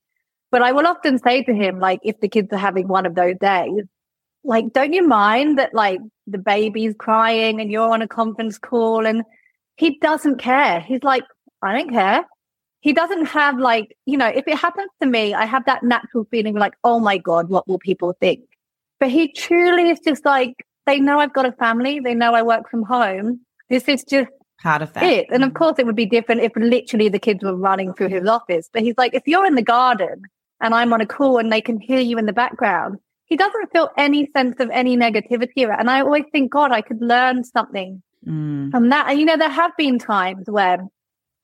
But 0.51 0.63
I 0.63 0.73
will 0.73 0.87
often 0.87 1.19
say 1.19 1.45
to 1.45 1.55
him, 1.55 1.79
like, 1.79 2.01
if 2.03 2.19
the 2.21 2.29
kids 2.29 2.49
are 2.53 2.59
having 2.59 2.89
one 2.89 3.07
of 3.07 3.15
those 3.15 3.37
days, 3.41 3.85
like, 4.43 4.73
don't 4.73 4.93
you 4.93 5.07
mind 5.07 5.59
that, 5.59 5.73
like, 5.73 6.01
the 6.27 6.39
baby's 6.39 6.95
crying 6.99 7.61
and 7.61 7.71
you're 7.71 7.89
on 7.89 8.03
a 8.03 8.09
conference 8.09 8.59
call? 8.59 9.07
And 9.07 9.23
he 9.77 9.99
doesn't 10.01 10.39
care. 10.39 10.81
He's 10.81 11.05
like, 11.05 11.23
I 11.63 11.79
don't 11.79 11.91
care 11.91 12.25
he 12.83 12.93
doesn't 12.93 13.27
have 13.27 13.59
like, 13.59 13.97
you 14.07 14.19
know, 14.19 14.27
if 14.27 14.47
it 14.49 14.59
happens 14.59 14.91
to 15.01 15.07
me, 15.07 15.35
I 15.35 15.45
have 15.45 15.65
that 15.67 15.85
natural 15.85 16.27
feeling 16.31 16.55
like, 16.55 16.75
oh 16.83 16.99
my 16.99 17.17
God, 17.17 17.49
what 17.49 17.67
will 17.69 17.79
people 17.79 18.15
think? 18.21 18.41
But 18.99 19.11
he 19.11 19.33
truly 19.33 19.89
is 19.89 20.01
just 20.01 20.25
like, 20.25 20.67
they 20.85 20.99
know 20.99 21.21
I've 21.21 21.33
got 21.33 21.47
a 21.47 21.53
family. 21.53 22.01
They 22.01 22.15
know 22.15 22.35
I 22.35 22.43
work 22.43 22.69
from 22.69 22.83
home. 22.83 23.41
This 23.71 23.89
is 23.89 24.03
just 24.03 24.29
part 24.61 24.83
of 24.83 24.93
that. 24.95 25.05
It. 25.05 25.27
And 25.31 25.45
of 25.45 25.55
course, 25.55 25.77
it 25.79 25.87
would 25.87 25.95
be 25.95 26.07
different 26.07 26.41
if 26.41 26.53
literally 26.57 27.09
the 27.09 27.21
kids 27.21 27.45
were 27.45 27.55
running 27.55 27.95
through 27.95 28.09
his 28.09 28.27
office. 28.27 28.69
But 28.73 28.83
he's 28.83 28.99
like, 28.99 29.15
if 29.15 29.23
you're 29.27 29.47
in 29.47 29.55
the 29.55 29.63
garden 29.63 30.23
and 30.61 30.75
I'm 30.75 30.93
on 30.93 31.01
a 31.01 31.07
call 31.07 31.39
and 31.39 31.53
they 31.53 31.61
can 31.61 31.79
hear 31.79 32.01
you 32.01 32.19
in 32.19 32.27
the 32.27 32.33
background, 32.33 32.99
he 33.27 33.37
doesn't 33.37 33.71
feel 33.73 33.91
any 33.97 34.29
sense 34.37 34.59
of 34.59 34.71
any 34.71 34.97
negativity. 34.97 35.73
And 35.79 35.89
I 35.89 36.01
always 36.01 36.25
think, 36.33 36.51
God, 36.51 36.73
I 36.73 36.81
could 36.81 37.01
learn 37.01 37.45
something 37.45 38.03
mm. 38.27 38.73
from 38.73 38.89
that. 38.89 39.09
And, 39.09 39.21
you 39.21 39.25
know, 39.25 39.37
there 39.37 39.49
have 39.49 39.77
been 39.79 40.01
times 40.01 40.47
where 40.49 40.85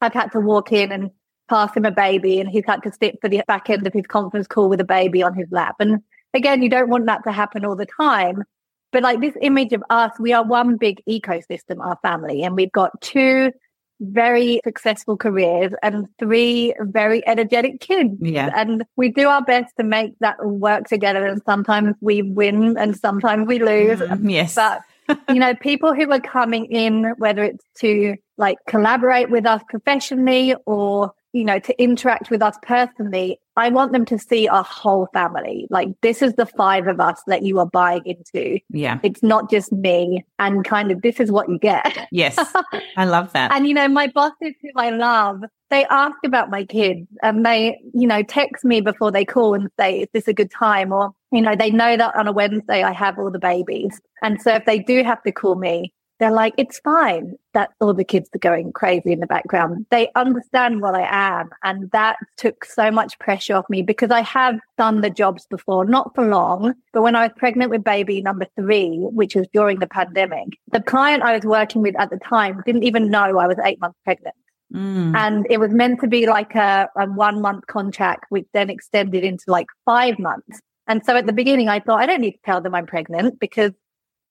I've 0.00 0.14
had 0.14 0.32
to 0.32 0.40
walk 0.40 0.72
in 0.72 0.90
and 0.90 1.10
pass 1.48 1.74
him 1.76 1.84
a 1.84 1.90
baby 1.90 2.40
and 2.40 2.48
he's 2.48 2.64
had 2.66 2.82
to 2.82 2.92
sit 3.00 3.20
for 3.20 3.28
the 3.28 3.42
back 3.46 3.70
end 3.70 3.86
of 3.86 3.92
his 3.92 4.06
conference 4.06 4.46
call 4.46 4.68
with 4.68 4.80
a 4.80 4.84
baby 4.84 5.22
on 5.22 5.34
his 5.34 5.48
lap. 5.50 5.76
And 5.80 6.02
again, 6.34 6.62
you 6.62 6.68
don't 6.68 6.88
want 6.88 7.06
that 7.06 7.24
to 7.24 7.32
happen 7.32 7.64
all 7.64 7.76
the 7.76 7.86
time. 7.86 8.44
But 8.90 9.02
like 9.02 9.20
this 9.20 9.34
image 9.42 9.72
of 9.72 9.82
us, 9.90 10.12
we 10.18 10.32
are 10.32 10.44
one 10.44 10.76
big 10.76 11.02
ecosystem, 11.08 11.84
our 11.84 11.98
family, 12.02 12.42
and 12.42 12.56
we've 12.56 12.72
got 12.72 12.98
two 13.02 13.52
very 14.00 14.60
successful 14.64 15.16
careers 15.16 15.72
and 15.82 16.06
three 16.18 16.74
very 16.80 17.26
energetic 17.26 17.80
kids. 17.80 18.14
Yeah. 18.20 18.50
And 18.54 18.84
we 18.96 19.10
do 19.10 19.28
our 19.28 19.42
best 19.42 19.76
to 19.76 19.84
make 19.84 20.18
that 20.20 20.44
work 20.44 20.88
together. 20.88 21.26
And 21.26 21.42
sometimes 21.44 21.96
we 22.00 22.22
win 22.22 22.76
and 22.78 22.96
sometimes 22.96 23.46
we 23.48 23.58
lose. 23.58 23.98
Mm, 23.98 24.30
yes. 24.30 24.54
But, 24.54 24.82
you 25.28 25.40
know, 25.40 25.54
people 25.54 25.94
who 25.94 26.10
are 26.12 26.20
coming 26.20 26.66
in, 26.66 27.14
whether 27.18 27.42
it's 27.42 27.64
to 27.80 28.16
like 28.36 28.58
collaborate 28.66 29.30
with 29.30 29.46
us 29.46 29.62
professionally 29.68 30.54
or 30.64 31.12
you 31.38 31.44
know, 31.44 31.60
to 31.60 31.80
interact 31.80 32.30
with 32.30 32.42
us 32.42 32.56
personally, 32.62 33.38
I 33.56 33.68
want 33.68 33.92
them 33.92 34.04
to 34.06 34.18
see 34.18 34.48
our 34.48 34.64
whole 34.64 35.08
family. 35.12 35.68
Like, 35.70 35.90
this 36.02 36.20
is 36.20 36.34
the 36.34 36.46
five 36.46 36.88
of 36.88 36.98
us 36.98 37.22
that 37.28 37.44
you 37.44 37.60
are 37.60 37.66
buying 37.66 38.02
into. 38.04 38.58
Yeah. 38.70 38.98
It's 39.04 39.22
not 39.22 39.48
just 39.48 39.70
me. 39.70 40.24
And 40.40 40.64
kind 40.64 40.90
of, 40.90 41.02
this 41.02 41.20
is 41.20 41.30
what 41.30 41.48
you 41.48 41.56
get. 41.60 42.08
Yes. 42.10 42.36
I 42.96 43.04
love 43.04 43.32
that. 43.34 43.52
and, 43.52 43.68
you 43.68 43.74
know, 43.74 43.86
my 43.86 44.08
bosses 44.08 44.54
who 44.60 44.70
I 44.74 44.90
love, 44.90 45.42
they 45.70 45.84
ask 45.84 46.16
about 46.24 46.50
my 46.50 46.64
kids 46.64 47.06
and 47.22 47.46
they, 47.46 47.78
you 47.94 48.08
know, 48.08 48.24
text 48.24 48.64
me 48.64 48.80
before 48.80 49.12
they 49.12 49.24
call 49.24 49.54
and 49.54 49.70
say, 49.78 50.00
is 50.00 50.08
this 50.12 50.26
a 50.26 50.32
good 50.32 50.50
time? 50.50 50.92
Or, 50.92 51.12
you 51.30 51.40
know, 51.40 51.54
they 51.54 51.70
know 51.70 51.96
that 51.96 52.16
on 52.16 52.26
a 52.26 52.32
Wednesday 52.32 52.82
I 52.82 52.92
have 52.92 53.16
all 53.16 53.30
the 53.30 53.38
babies. 53.38 54.00
And 54.24 54.42
so 54.42 54.54
if 54.54 54.64
they 54.64 54.80
do 54.80 55.04
have 55.04 55.22
to 55.22 55.30
call 55.30 55.54
me, 55.54 55.92
they're 56.18 56.32
like, 56.32 56.54
it's 56.56 56.78
fine 56.80 57.36
that 57.54 57.70
all 57.80 57.94
the 57.94 58.04
kids 58.04 58.28
are 58.34 58.38
going 58.38 58.72
crazy 58.72 59.12
in 59.12 59.20
the 59.20 59.26
background. 59.26 59.86
They 59.90 60.10
understand 60.14 60.80
what 60.82 60.94
I 60.94 61.06
am. 61.08 61.50
And 61.62 61.90
that 61.92 62.16
took 62.36 62.64
so 62.64 62.90
much 62.90 63.18
pressure 63.18 63.54
off 63.54 63.70
me 63.70 63.82
because 63.82 64.10
I 64.10 64.22
have 64.22 64.58
done 64.76 65.00
the 65.00 65.10
jobs 65.10 65.46
before, 65.46 65.84
not 65.84 66.14
for 66.14 66.26
long, 66.26 66.74
but 66.92 67.02
when 67.02 67.16
I 67.16 67.26
was 67.26 67.32
pregnant 67.36 67.70
with 67.70 67.84
baby 67.84 68.20
number 68.20 68.46
three, 68.56 68.98
which 68.98 69.34
was 69.34 69.46
during 69.52 69.78
the 69.78 69.86
pandemic, 69.86 70.48
the 70.72 70.82
client 70.82 71.22
I 71.22 71.34
was 71.34 71.44
working 71.44 71.82
with 71.82 71.98
at 71.98 72.10
the 72.10 72.18
time 72.18 72.62
didn't 72.66 72.84
even 72.84 73.10
know 73.10 73.38
I 73.38 73.46
was 73.46 73.58
eight 73.64 73.80
months 73.80 73.98
pregnant. 74.04 74.34
Mm. 74.74 75.16
And 75.16 75.46
it 75.48 75.58
was 75.58 75.72
meant 75.72 76.00
to 76.00 76.06
be 76.06 76.26
like 76.26 76.54
a, 76.54 76.90
a 76.96 77.06
one 77.06 77.40
month 77.40 77.66
contract, 77.68 78.26
which 78.28 78.46
then 78.52 78.70
extended 78.70 79.24
into 79.24 79.44
like 79.48 79.66
five 79.84 80.18
months. 80.18 80.60
And 80.86 81.04
so 81.04 81.16
at 81.16 81.26
the 81.26 81.32
beginning, 81.32 81.68
I 81.68 81.80
thought 81.80 82.00
I 82.00 82.06
don't 82.06 82.20
need 82.20 82.32
to 82.32 82.40
tell 82.44 82.60
them 82.60 82.74
I'm 82.74 82.86
pregnant 82.86 83.38
because 83.40 83.72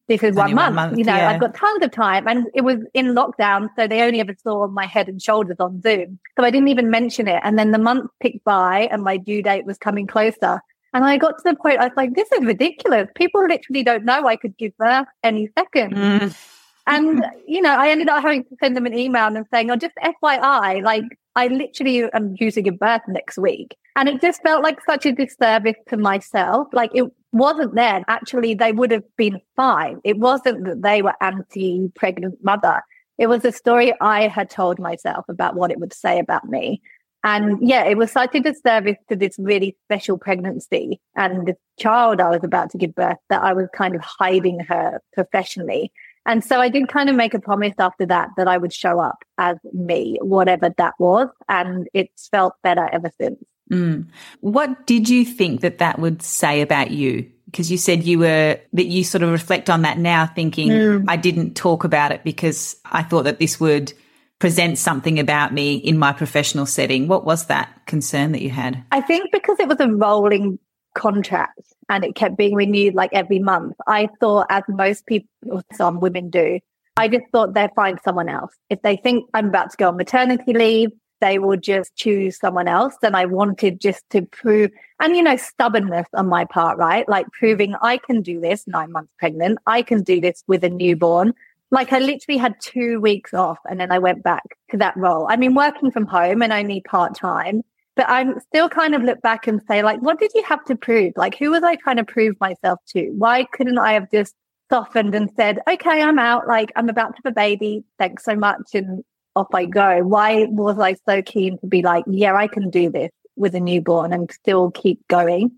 this 0.08 0.24
is 0.24 0.36
one 0.36 0.56
month. 0.56 0.76
one 0.76 0.76
month. 0.76 0.98
You 0.98 1.04
know, 1.04 1.16
yeah. 1.16 1.30
I've 1.30 1.40
got 1.40 1.54
tons 1.54 1.84
of 1.84 1.92
time. 1.92 2.28
And 2.28 2.48
it 2.54 2.62
was 2.62 2.78
in 2.94 3.08
lockdown. 3.08 3.70
So 3.76 3.88
they 3.88 4.02
only 4.02 4.20
ever 4.20 4.36
saw 4.42 4.68
my 4.68 4.86
head 4.86 5.08
and 5.08 5.22
shoulders 5.22 5.58
on 5.60 5.82
Zoom. 5.82 6.20
So 6.38 6.46
I 6.46 6.50
didn't 6.50 6.70
even 6.70 6.90
mention 6.90 7.28
it. 7.28 7.42
And 7.44 7.60
then 7.60 7.72
the 7.72 7.80
month 7.80 8.10
picked 8.22 8.44
by 8.44 8.88
and 8.92 9.04
my 9.04 9.18
due 9.18 9.44
date 9.44 9.66
was 9.66 9.78
coming 9.78 10.08
closer. 10.08 10.62
And 10.94 11.04
I 11.04 11.18
got 11.18 11.38
to 11.38 11.44
the 11.44 11.56
point, 11.56 11.80
I 11.80 11.86
was 11.86 11.98
like, 11.98 12.16
this 12.16 12.32
is 12.32 12.46
ridiculous. 12.46 13.10
People 13.16 13.46
literally 13.46 13.84
don't 13.84 14.06
know 14.06 14.26
I 14.26 14.38
could 14.38 14.58
give 14.58 14.76
birth 14.78 15.08
any 15.24 15.50
second. 15.58 15.96
Mm. 15.96 16.57
And, 16.88 17.26
you 17.48 17.62
know, 17.62 17.76
I 17.76 17.90
ended 17.90 18.10
up 18.10 18.22
having 18.22 18.44
to 18.46 18.56
send 18.62 18.76
them 18.76 18.86
an 18.86 18.98
email 18.98 19.28
and 19.28 19.46
saying, 19.52 19.70
oh, 19.70 19.76
just 19.76 19.96
FYI, 19.98 20.82
like, 20.82 21.04
I 21.36 21.48
literally 21.48 22.12
am 22.14 22.34
due 22.34 22.50
to 22.50 22.62
give 22.64 22.80
birth 22.80 23.04
next 23.08 23.38
week. 23.38 23.78
And 23.96 24.10
it 24.10 24.22
just 24.22 24.42
felt 24.42 24.64
like 24.64 24.80
such 24.86 25.06
a 25.06 25.12
disservice 25.12 25.76
to 25.90 25.98
myself. 25.98 26.68
Like 26.74 26.92
it 26.96 27.06
wasn't 27.32 27.76
then. 27.76 28.04
Actually, 28.08 28.56
they 28.56 28.72
would 28.72 28.92
have 28.92 29.04
been 29.18 29.40
fine. 29.56 30.00
It 30.04 30.18
wasn't 30.18 30.66
that 30.66 30.82
they 30.82 31.04
were 31.04 31.14
anti 31.22 31.92
pregnant 31.96 32.44
mother. 32.44 32.82
It 33.20 33.28
was 33.28 33.46
a 33.46 33.52
story 33.52 33.94
I 34.02 34.28
had 34.28 34.50
told 34.50 34.80
myself 34.80 35.26
about 35.30 35.56
what 35.56 35.72
it 35.72 35.80
would 35.80 35.94
say 35.94 36.18
about 36.20 36.48
me. 36.48 36.82
And 37.24 37.58
yeah, 37.68 37.84
it 37.84 37.98
was 37.98 38.12
such 38.12 38.36
a 38.36 38.40
disservice 38.40 38.98
to 39.10 39.16
this 39.16 39.36
really 39.38 39.76
special 39.86 40.18
pregnancy 40.18 41.00
and 41.16 41.48
the 41.48 41.56
child 41.78 42.22
I 42.22 42.30
was 42.30 42.44
about 42.44 42.70
to 42.72 42.78
give 42.78 42.96
birth 42.96 43.18
that 43.30 43.44
I 43.44 43.54
was 43.54 43.68
kind 43.76 43.96
of 43.96 44.02
hiding 44.02 44.60
her 44.62 45.02
professionally. 45.14 45.92
And 46.28 46.44
so 46.44 46.60
I 46.60 46.70
did 46.70 46.90
kind 46.90 47.10
of 47.10 47.16
make 47.16 47.34
a 47.34 47.40
promise 47.40 47.74
after 47.80 48.06
that 48.06 48.30
that 48.38 48.48
I 48.48 48.58
would 48.58 48.74
show 48.74 49.00
up 49.00 49.24
as 49.38 49.58
me, 49.74 50.18
whatever 50.22 50.70
that 50.78 50.94
was. 51.00 51.30
And 51.48 51.88
it's 51.94 52.28
felt 52.28 52.54
better 52.62 52.88
ever 52.92 53.10
since. 53.20 53.40
Mm. 53.72 54.08
What 54.42 54.86
did 54.86 55.10
you 55.10 55.26
think 55.26 55.62
that 55.62 55.78
that 55.80 56.00
would 56.00 56.22
say 56.22 56.62
about 56.62 56.92
you? 56.92 57.32
Because 57.46 57.72
you 57.72 57.78
said 57.78 58.04
you 58.04 58.20
were, 58.20 58.60
that 58.74 58.86
you 58.86 59.06
sort 59.06 59.24
of 59.24 59.32
reflect 59.32 59.70
on 59.70 59.84
that 59.84 59.98
now 59.98 60.26
thinking, 60.26 60.70
mm. 60.70 61.06
I 61.08 61.16
didn't 61.16 61.56
talk 61.56 61.86
about 61.86 62.12
it 62.12 62.24
because 62.26 62.76
I 62.86 63.04
thought 63.04 63.24
that 63.24 63.40
this 63.40 63.60
would 63.60 63.94
present 64.40 64.78
something 64.78 65.20
about 65.20 65.54
me 65.54 65.76
in 65.76 65.98
my 65.98 66.12
professional 66.12 66.66
setting. 66.66 67.08
What 67.08 67.26
was 67.26 67.46
that 67.46 67.86
concern 67.88 68.34
that 68.34 68.42
you 68.42 68.50
had? 68.50 68.84
I 68.92 69.02
think 69.02 69.32
because 69.32 69.60
it 69.60 69.68
was 69.68 69.80
a 69.80 69.88
rolling 69.88 70.60
contract 70.98 71.62
and 71.90 72.04
it 72.04 72.16
kept 72.16 72.38
being 72.38 72.56
renewed 72.56 72.96
like 72.96 73.12
every 73.14 73.40
month, 73.40 73.76
I 73.88 74.10
thought, 74.20 74.48
as 74.50 74.64
most 74.68 75.06
people, 75.06 75.62
some 75.74 76.00
women 76.00 76.30
do, 76.30 76.60
I 76.98 77.08
just 77.08 77.26
thought 77.32 77.54
they'd 77.54 77.74
find 77.76 78.00
someone 78.04 78.28
else. 78.28 78.54
If 78.70 78.82
they 78.82 78.98
think 78.98 79.30
I'm 79.34 79.48
about 79.48 79.72
to 79.72 79.78
go 79.78 79.90
on 79.90 79.98
maternity 79.98 80.54
leave, 80.54 80.90
they 81.22 81.40
will 81.40 81.58
just 81.58 81.96
choose 81.96 82.38
someone 82.40 82.68
else. 82.68 82.96
And 83.04 83.16
I 83.16 83.26
wanted 83.26 83.80
just 83.80 84.10
to 84.12 84.24
prove, 84.24 84.72
and 85.00 85.16
you 85.16 85.24
know, 85.24 85.38
stubbornness 85.38 86.08
on 86.14 86.28
my 86.28 86.46
part, 86.46 86.78
right? 86.78 87.08
Like 87.08 87.28
proving 87.32 87.76
I 87.82 87.98
can 87.98 88.22
do 88.22 88.40
this 88.40 88.68
nine 88.68 88.92
months 88.92 89.14
pregnant. 89.20 89.60
I 89.68 89.84
can 89.84 90.04
do 90.04 90.20
this 90.20 90.44
with 90.48 90.64
a 90.64 90.70
newborn. 90.70 91.34
Like 91.70 91.94
I 91.94 92.00
literally 92.00 92.38
had 92.38 92.56
two 92.62 93.00
weeks 93.02 93.34
off 93.34 93.60
and 93.70 93.80
then 93.80 93.92
I 93.92 94.00
went 94.00 94.24
back 94.24 94.44
to 94.72 94.78
that 94.78 94.96
role. 94.96 95.28
I 95.30 95.36
mean, 95.36 95.54
working 95.54 95.92
from 95.92 96.06
home 96.06 96.42
and 96.42 96.54
only 96.54 96.82
part 96.82 97.16
time, 97.16 97.64
but 97.98 98.06
I'm 98.08 98.40
still 98.40 98.70
kind 98.70 98.96
of 98.96 99.02
look 99.02 99.22
back 99.22 99.48
and 99.48 99.62
say, 99.68 99.84
like, 99.84 100.02
what 100.02 100.20
did 100.20 100.32
you 100.34 100.44
have 100.44 100.64
to 100.66 100.76
prove? 100.76 101.14
Like, 101.18 101.36
who 101.38 101.52
was 101.52 101.64
I 101.64 101.76
trying 101.76 101.98
to 101.98 102.06
prove 102.06 102.40
myself 102.40 102.80
to? 102.90 103.10
Why 103.18 103.46
couldn't 103.52 103.80
I 103.80 103.94
have 103.94 104.10
just 104.12 104.36
softened 104.70 105.16
and 105.16 105.30
said, 105.36 105.60
okay, 105.68 106.02
I'm 106.02 106.20
out. 106.20 106.48
Like, 106.48 106.72
I'm 106.76 106.90
about 106.90 107.16
to 107.16 107.22
have 107.24 107.32
a 107.32 107.36
baby. 107.36 107.84
Thanks 107.98 108.24
so 108.24 108.36
much. 108.36 108.74
And 108.74 109.04
off 109.36 109.48
I 109.54 109.66
go. 109.66 110.04
Why 110.04 110.46
was 110.46 110.80
I 110.80 110.96
so 111.08 111.22
keen 111.22 111.58
to 111.60 111.68
be 111.68 111.82
like, 111.82 112.04
yeah, 112.08 112.36
I 112.36 112.48
can 112.48 112.70
do 112.70 112.90
this 112.90 113.12
with 113.36 113.56
a 113.56 113.60
newborn 113.60 114.14
and 114.14 114.32
still 114.32 114.72
keep 114.72 115.08
going? 115.08 115.52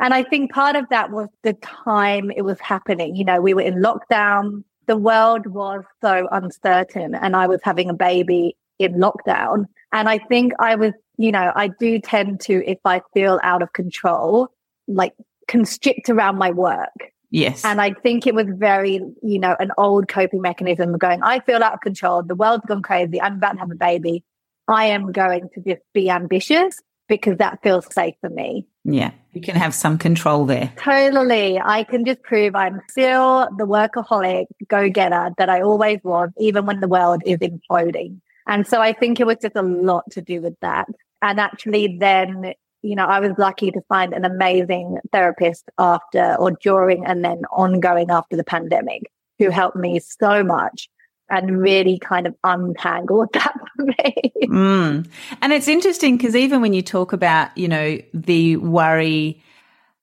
And 0.00 0.12
I 0.12 0.22
think 0.22 0.52
part 0.52 0.76
of 0.76 0.86
that 0.90 1.10
was 1.10 1.28
the 1.42 1.54
time 1.54 2.30
it 2.30 2.42
was 2.42 2.60
happening. 2.60 3.16
You 3.16 3.24
know, 3.24 3.40
we 3.40 3.54
were 3.54 3.62
in 3.62 3.82
lockdown. 3.82 4.64
The 4.86 4.96
world 4.96 5.46
was 5.46 5.84
so 6.02 6.28
uncertain 6.32 7.14
and 7.14 7.36
I 7.36 7.46
was 7.46 7.60
having 7.62 7.88
a 7.88 7.94
baby 7.94 8.56
in 8.78 8.94
lockdown. 8.94 9.66
And 9.92 10.08
I 10.08 10.18
think 10.18 10.52
I 10.58 10.74
was, 10.74 10.92
you 11.22 11.30
know, 11.30 11.52
I 11.54 11.68
do 11.68 12.00
tend 12.00 12.40
to, 12.42 12.68
if 12.68 12.78
I 12.84 13.00
feel 13.14 13.38
out 13.44 13.62
of 13.62 13.72
control, 13.72 14.48
like 14.88 15.14
constrict 15.46 16.08
around 16.08 16.36
my 16.36 16.50
work. 16.50 17.12
Yes. 17.30 17.64
And 17.64 17.80
I 17.80 17.92
think 17.92 18.26
it 18.26 18.34
was 18.34 18.46
very, 18.48 19.00
you 19.22 19.38
know, 19.38 19.54
an 19.60 19.70
old 19.78 20.08
coping 20.08 20.42
mechanism 20.42 20.92
of 20.92 20.98
going, 20.98 21.22
I 21.22 21.38
feel 21.38 21.62
out 21.62 21.74
of 21.74 21.80
control. 21.80 22.24
The 22.24 22.34
world's 22.34 22.66
gone 22.66 22.82
crazy. 22.82 23.22
I'm 23.22 23.34
about 23.34 23.52
to 23.52 23.58
have 23.60 23.70
a 23.70 23.76
baby. 23.76 24.24
I 24.66 24.86
am 24.86 25.12
going 25.12 25.48
to 25.54 25.60
just 25.60 25.82
be 25.94 26.10
ambitious 26.10 26.80
because 27.08 27.38
that 27.38 27.60
feels 27.62 27.86
safe 27.94 28.16
for 28.20 28.28
me. 28.28 28.66
Yeah. 28.84 29.12
You 29.32 29.42
can 29.42 29.54
have 29.54 29.74
some 29.74 29.98
control 29.98 30.44
there. 30.44 30.72
Totally. 30.76 31.60
I 31.60 31.84
can 31.84 32.04
just 32.04 32.22
prove 32.24 32.56
I'm 32.56 32.80
still 32.90 33.48
the 33.56 33.64
workaholic 33.64 34.46
go 34.66 34.90
getter 34.90 35.30
that 35.38 35.48
I 35.48 35.62
always 35.62 36.00
was, 36.02 36.30
even 36.38 36.66
when 36.66 36.80
the 36.80 36.88
world 36.88 37.22
is 37.24 37.38
imploding. 37.38 38.20
And 38.48 38.66
so 38.66 38.80
I 38.80 38.92
think 38.92 39.20
it 39.20 39.26
was 39.26 39.36
just 39.40 39.54
a 39.54 39.62
lot 39.62 40.10
to 40.10 40.20
do 40.20 40.42
with 40.42 40.58
that. 40.62 40.88
And 41.22 41.40
actually 41.40 41.96
then 41.98 42.54
you 42.82 42.96
know, 42.96 43.06
I 43.06 43.20
was 43.20 43.32
lucky 43.38 43.70
to 43.70 43.80
find 43.88 44.12
an 44.12 44.24
amazing 44.24 44.98
therapist 45.12 45.70
after 45.78 46.34
or 46.38 46.50
during 46.50 47.06
and 47.06 47.24
then 47.24 47.42
ongoing 47.52 48.10
after 48.10 48.36
the 48.36 48.44
pandemic 48.44 49.02
who 49.38 49.50
helped 49.50 49.76
me 49.76 50.00
so 50.00 50.42
much 50.42 50.88
and 51.30 51.60
really 51.60 51.98
kind 51.98 52.26
of 52.26 52.34
untangled 52.44 53.30
that 53.34 53.54
for 53.76 53.84
me. 53.84 54.32
Mm. 54.42 55.08
And 55.40 55.52
it's 55.52 55.68
interesting 55.68 56.16
because 56.16 56.36
even 56.36 56.60
when 56.60 56.72
you 56.72 56.82
talk 56.82 57.12
about, 57.12 57.56
you 57.56 57.68
know, 57.68 57.98
the 58.12 58.56
worry 58.56 59.42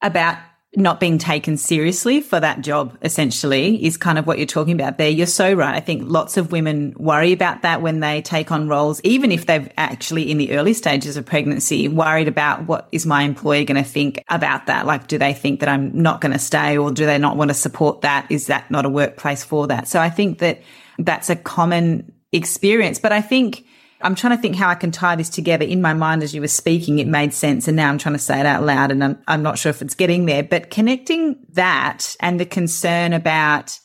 about 0.01 0.37
not 0.75 0.99
being 0.99 1.17
taken 1.17 1.57
seriously 1.57 2.21
for 2.21 2.39
that 2.39 2.61
job 2.61 2.95
essentially 3.01 3.83
is 3.83 3.97
kind 3.97 4.19
of 4.19 4.27
what 4.27 4.37
you're 4.37 4.45
talking 4.45 4.73
about 4.73 4.99
there. 4.99 5.09
You're 5.09 5.25
so 5.25 5.51
right. 5.53 5.73
I 5.73 5.79
think 5.79 6.03
lots 6.05 6.37
of 6.37 6.51
women 6.51 6.93
worry 6.97 7.31
about 7.33 7.63
that 7.63 7.81
when 7.81 8.01
they 8.01 8.21
take 8.21 8.51
on 8.51 8.67
roles, 8.67 9.01
even 9.03 9.31
if 9.31 9.47
they've 9.47 9.67
actually 9.77 10.29
in 10.29 10.37
the 10.37 10.51
early 10.51 10.73
stages 10.73 11.17
of 11.17 11.25
pregnancy 11.25 11.87
worried 11.87 12.27
about 12.27 12.67
what 12.67 12.87
is 12.91 13.07
my 13.07 13.23
employer 13.23 13.63
going 13.63 13.83
to 13.83 13.89
think 13.89 14.23
about 14.29 14.67
that? 14.67 14.85
Like, 14.85 15.07
do 15.07 15.17
they 15.17 15.33
think 15.33 15.59
that 15.61 15.69
I'm 15.69 15.91
not 15.99 16.21
going 16.21 16.33
to 16.33 16.39
stay 16.39 16.77
or 16.77 16.91
do 16.91 17.07
they 17.07 17.17
not 17.17 17.35
want 17.35 17.49
to 17.49 17.55
support 17.55 18.01
that? 18.01 18.27
Is 18.29 18.45
that 18.47 18.69
not 18.69 18.85
a 18.85 18.89
workplace 18.89 19.43
for 19.43 19.65
that? 19.67 19.87
So 19.87 19.99
I 19.99 20.11
think 20.11 20.37
that 20.37 20.61
that's 20.99 21.31
a 21.31 21.35
common 21.35 22.13
experience, 22.31 22.99
but 22.99 23.11
I 23.11 23.21
think 23.21 23.65
I'm 24.01 24.15
trying 24.15 24.35
to 24.35 24.41
think 24.41 24.55
how 24.55 24.69
I 24.69 24.75
can 24.75 24.91
tie 24.91 25.15
this 25.15 25.29
together 25.29 25.65
in 25.65 25.81
my 25.81 25.93
mind 25.93 26.23
as 26.23 26.33
you 26.33 26.41
were 26.41 26.47
speaking. 26.47 26.99
It 26.99 27.07
made 27.07 27.33
sense. 27.33 27.67
And 27.67 27.75
now 27.75 27.89
I'm 27.89 27.97
trying 27.97 28.15
to 28.15 28.19
say 28.19 28.39
it 28.39 28.45
out 28.45 28.63
loud 28.63 28.91
and 28.91 29.03
I'm, 29.03 29.21
I'm 29.27 29.43
not 29.43 29.57
sure 29.57 29.69
if 29.69 29.81
it's 29.81 29.95
getting 29.95 30.25
there, 30.25 30.43
but 30.43 30.69
connecting 30.69 31.35
that 31.49 32.15
and 32.19 32.39
the 32.39 32.45
concern 32.45 33.13
about 33.13 33.77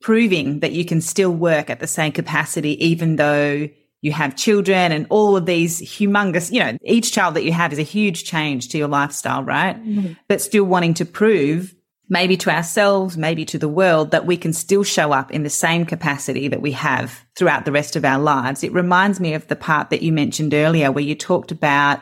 proving 0.00 0.60
that 0.60 0.72
you 0.72 0.84
can 0.84 1.00
still 1.00 1.32
work 1.32 1.70
at 1.70 1.80
the 1.80 1.86
same 1.86 2.12
capacity, 2.12 2.84
even 2.84 3.16
though 3.16 3.68
you 4.02 4.12
have 4.12 4.36
children 4.36 4.92
and 4.92 5.06
all 5.08 5.36
of 5.36 5.46
these 5.46 5.80
humongous, 5.80 6.52
you 6.52 6.60
know, 6.60 6.76
each 6.84 7.12
child 7.12 7.34
that 7.34 7.44
you 7.44 7.52
have 7.52 7.72
is 7.72 7.78
a 7.78 7.82
huge 7.82 8.24
change 8.24 8.68
to 8.68 8.78
your 8.78 8.88
lifestyle, 8.88 9.42
right? 9.42 9.82
Mm-hmm. 9.82 10.12
But 10.28 10.42
still 10.42 10.64
wanting 10.64 10.94
to 10.94 11.04
prove 11.04 11.74
maybe 12.08 12.36
to 12.36 12.50
ourselves, 12.50 13.16
maybe 13.16 13.44
to 13.46 13.58
the 13.58 13.68
world, 13.68 14.12
that 14.12 14.26
we 14.26 14.36
can 14.36 14.52
still 14.52 14.84
show 14.84 15.12
up 15.12 15.30
in 15.30 15.42
the 15.42 15.50
same 15.50 15.84
capacity 15.84 16.48
that 16.48 16.62
we 16.62 16.72
have 16.72 17.24
throughout 17.36 17.64
the 17.64 17.72
rest 17.72 17.96
of 17.96 18.04
our 18.04 18.20
lives. 18.20 18.62
It 18.62 18.72
reminds 18.72 19.20
me 19.20 19.34
of 19.34 19.46
the 19.48 19.56
part 19.56 19.90
that 19.90 20.02
you 20.02 20.12
mentioned 20.12 20.54
earlier 20.54 20.92
where 20.92 21.04
you 21.04 21.14
talked 21.14 21.50
about 21.50 22.00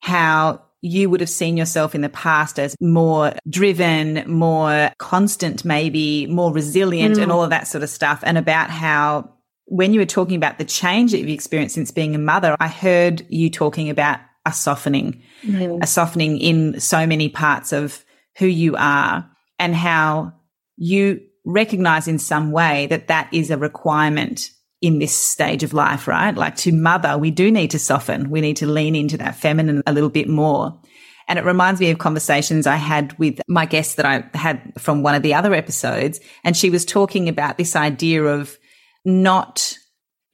how 0.00 0.62
you 0.80 1.10
would 1.10 1.20
have 1.20 1.30
seen 1.30 1.56
yourself 1.56 1.94
in 1.94 2.02
the 2.02 2.08
past 2.08 2.58
as 2.58 2.76
more 2.80 3.32
driven, 3.48 4.22
more 4.30 4.90
constant, 4.98 5.64
maybe 5.64 6.26
more 6.26 6.52
resilient 6.52 7.16
mm. 7.16 7.22
and 7.22 7.32
all 7.32 7.42
of 7.42 7.50
that 7.50 7.66
sort 7.66 7.82
of 7.82 7.90
stuff. 7.90 8.20
And 8.22 8.38
about 8.38 8.70
how 8.70 9.34
when 9.64 9.92
you 9.92 10.00
were 10.00 10.06
talking 10.06 10.36
about 10.36 10.58
the 10.58 10.64
change 10.64 11.10
that 11.10 11.18
you've 11.18 11.28
experienced 11.28 11.74
since 11.74 11.90
being 11.90 12.14
a 12.14 12.18
mother, 12.18 12.56
I 12.60 12.68
heard 12.68 13.26
you 13.28 13.50
talking 13.50 13.90
about 13.90 14.20
a 14.46 14.52
softening, 14.52 15.20
mm. 15.42 15.82
a 15.82 15.86
softening 15.86 16.38
in 16.38 16.78
so 16.80 17.06
many 17.06 17.28
parts 17.28 17.72
of 17.72 18.04
who 18.38 18.46
you 18.46 18.76
are 18.76 19.28
and 19.58 19.74
how 19.74 20.32
you 20.76 21.20
recognize 21.44 22.06
in 22.08 22.18
some 22.18 22.52
way 22.52 22.86
that 22.86 23.08
that 23.08 23.28
is 23.32 23.50
a 23.50 23.58
requirement 23.58 24.50
in 24.80 24.98
this 24.98 25.16
stage 25.16 25.64
of 25.64 25.72
life, 25.72 26.06
right? 26.06 26.34
Like 26.34 26.56
to 26.56 26.72
mother, 26.72 27.18
we 27.18 27.30
do 27.30 27.50
need 27.50 27.72
to 27.72 27.78
soften. 27.78 28.30
We 28.30 28.40
need 28.40 28.56
to 28.58 28.66
lean 28.66 28.94
into 28.94 29.16
that 29.18 29.34
feminine 29.34 29.82
a 29.86 29.92
little 29.92 30.10
bit 30.10 30.28
more. 30.28 30.80
And 31.26 31.38
it 31.38 31.44
reminds 31.44 31.80
me 31.80 31.90
of 31.90 31.98
conversations 31.98 32.66
I 32.66 32.76
had 32.76 33.18
with 33.18 33.40
my 33.48 33.66
guest 33.66 33.96
that 33.96 34.06
I 34.06 34.24
had 34.36 34.72
from 34.78 35.02
one 35.02 35.14
of 35.14 35.22
the 35.22 35.34
other 35.34 35.52
episodes. 35.52 36.20
And 36.44 36.56
she 36.56 36.70
was 36.70 36.84
talking 36.84 37.28
about 37.28 37.58
this 37.58 37.76
idea 37.76 38.24
of 38.24 38.56
not, 39.04 39.76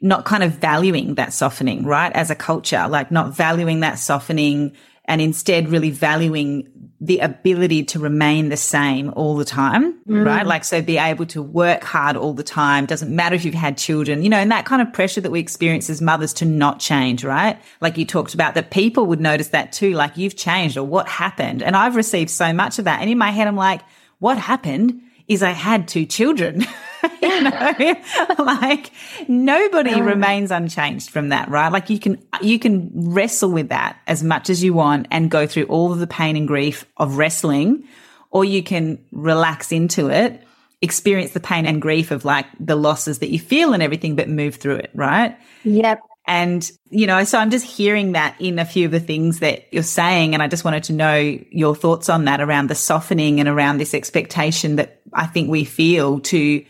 not 0.03 0.25
kind 0.25 0.43
of 0.43 0.53
valuing 0.53 1.15
that 1.15 1.33
softening, 1.33 1.85
right? 1.85 2.13
As 2.13 2.31
a 2.31 2.37
culture, 2.37 2.87
like 2.89 3.11
not 3.11 3.35
valuing 3.35 3.81
that 3.81 3.99
softening 3.99 4.77
and 5.07 5.21
instead 5.21 5.69
really 5.69 5.91
valuing 5.91 6.69
the 7.01 7.19
ability 7.19 7.85
to 7.85 7.99
remain 7.99 8.49
the 8.49 8.57
same 8.57 9.13
all 9.15 9.37
the 9.37 9.45
time, 9.45 9.93
mm. 10.09 10.25
right? 10.25 10.47
Like, 10.47 10.65
so 10.65 10.81
be 10.81 10.97
able 10.97 11.27
to 11.27 11.43
work 11.43 11.85
hard 11.85 12.17
all 12.17 12.33
the 12.33 12.43
time. 12.43 12.87
Doesn't 12.87 13.15
matter 13.15 13.35
if 13.35 13.45
you've 13.45 13.55
had 13.55 13.77
children, 13.77 14.23
you 14.23 14.31
know, 14.31 14.39
and 14.39 14.51
that 14.51 14.65
kind 14.65 14.81
of 14.81 14.91
pressure 14.93 15.21
that 15.21 15.31
we 15.31 15.41
experience 15.41 15.91
as 15.91 16.01
mothers 16.01 16.33
to 16.35 16.47
not 16.47 16.81
change, 16.81 17.23
right? 17.23 17.61
Like 17.83 17.99
you 17.99 18.07
talked 18.07 18.33
about 18.33 18.55
that 18.55 18.71
people 18.71 19.05
would 19.07 19.21
notice 19.21 19.49
that 19.49 19.73
too, 19.73 19.93
like 19.93 20.17
you've 20.17 20.37
changed 20.37 20.79
or 20.79 20.85
what 20.85 21.07
happened. 21.07 21.63
And 21.63 21.77
I've 21.77 21.97
received 21.97 22.31
so 22.31 22.55
much 22.55 22.79
of 22.79 22.87
that. 22.87 23.03
And 23.03 23.11
in 23.11 23.19
my 23.19 23.31
head, 23.31 23.49
I'm 23.49 23.57
like, 23.57 23.83
what 24.21 24.39
happened 24.39 25.03
is 25.29 25.43
I 25.43 25.51
had 25.51 25.89
two 25.89 26.07
children. 26.07 26.65
you 27.23 27.43
know, 27.43 27.95
like 28.39 28.91
nobody 29.29 30.01
remains 30.01 30.51
unchanged 30.51 31.11
from 31.11 31.31
that, 31.31 31.49
right? 31.49 31.73
Like 31.73 31.91
you 31.91 31.99
can, 31.99 32.25
you 32.41 32.59
can 32.59 32.91
wrestle 32.95 33.51
with 33.51 33.69
that 33.69 33.99
as 34.07 34.23
much 34.23 34.51
as 34.51 34.63
you 34.63 34.75
want 34.75 35.09
and 35.11 35.31
go 35.31 35.47
through 35.47 35.65
all 35.65 35.93
of 35.93 35.99
the 35.99 36.07
pain 36.07 36.37
and 36.37 36.47
grief 36.47 36.87
of 36.97 37.17
wrestling, 37.17 37.87
or 38.31 38.45
you 38.45 38.63
can 38.63 39.05
relax 39.13 39.73
into 39.73 40.09
it, 40.09 40.43
experience 40.83 41.33
the 41.33 41.41
pain 41.41 41.67
and 41.67 41.81
grief 41.81 42.11
of 42.11 42.25
like 42.25 42.47
the 42.59 42.77
losses 42.77 43.21
that 43.21 43.31
you 43.31 43.39
feel 43.39 43.73
and 43.73 43.83
everything, 43.83 44.17
but 44.17 44.29
move 44.29 44.57
through 44.57 44.77
it, 44.77 44.91
right? 44.95 45.37
Yep. 45.65 46.01
And, 46.27 46.71
you 46.89 47.07
know, 47.07 47.25
so 47.25 47.39
I'm 47.39 47.51
just 47.51 47.67
hearing 47.67 48.13
that 48.13 48.37
in 48.41 48.59
a 48.59 48.65
few 48.65 48.87
of 48.87 48.93
the 48.93 49.01
things 49.01 49.41
that 49.41 49.67
you're 49.73 49.83
saying. 49.83 50.33
And 50.33 50.43
I 50.43 50.49
just 50.49 50.65
wanted 50.65 50.85
to 50.85 50.95
know 50.95 51.17
your 51.51 51.77
thoughts 51.77 52.09
on 52.09 52.25
that 52.25 52.41
around 52.41 52.71
the 52.71 52.75
softening 52.75 53.41
and 53.41 53.49
around 53.49 53.77
this 53.77 53.93
expectation 53.93 54.77
that 54.77 55.03
I 55.13 55.27
think 55.27 55.51
we 55.51 55.65
feel 55.65 56.21
to 56.21 56.65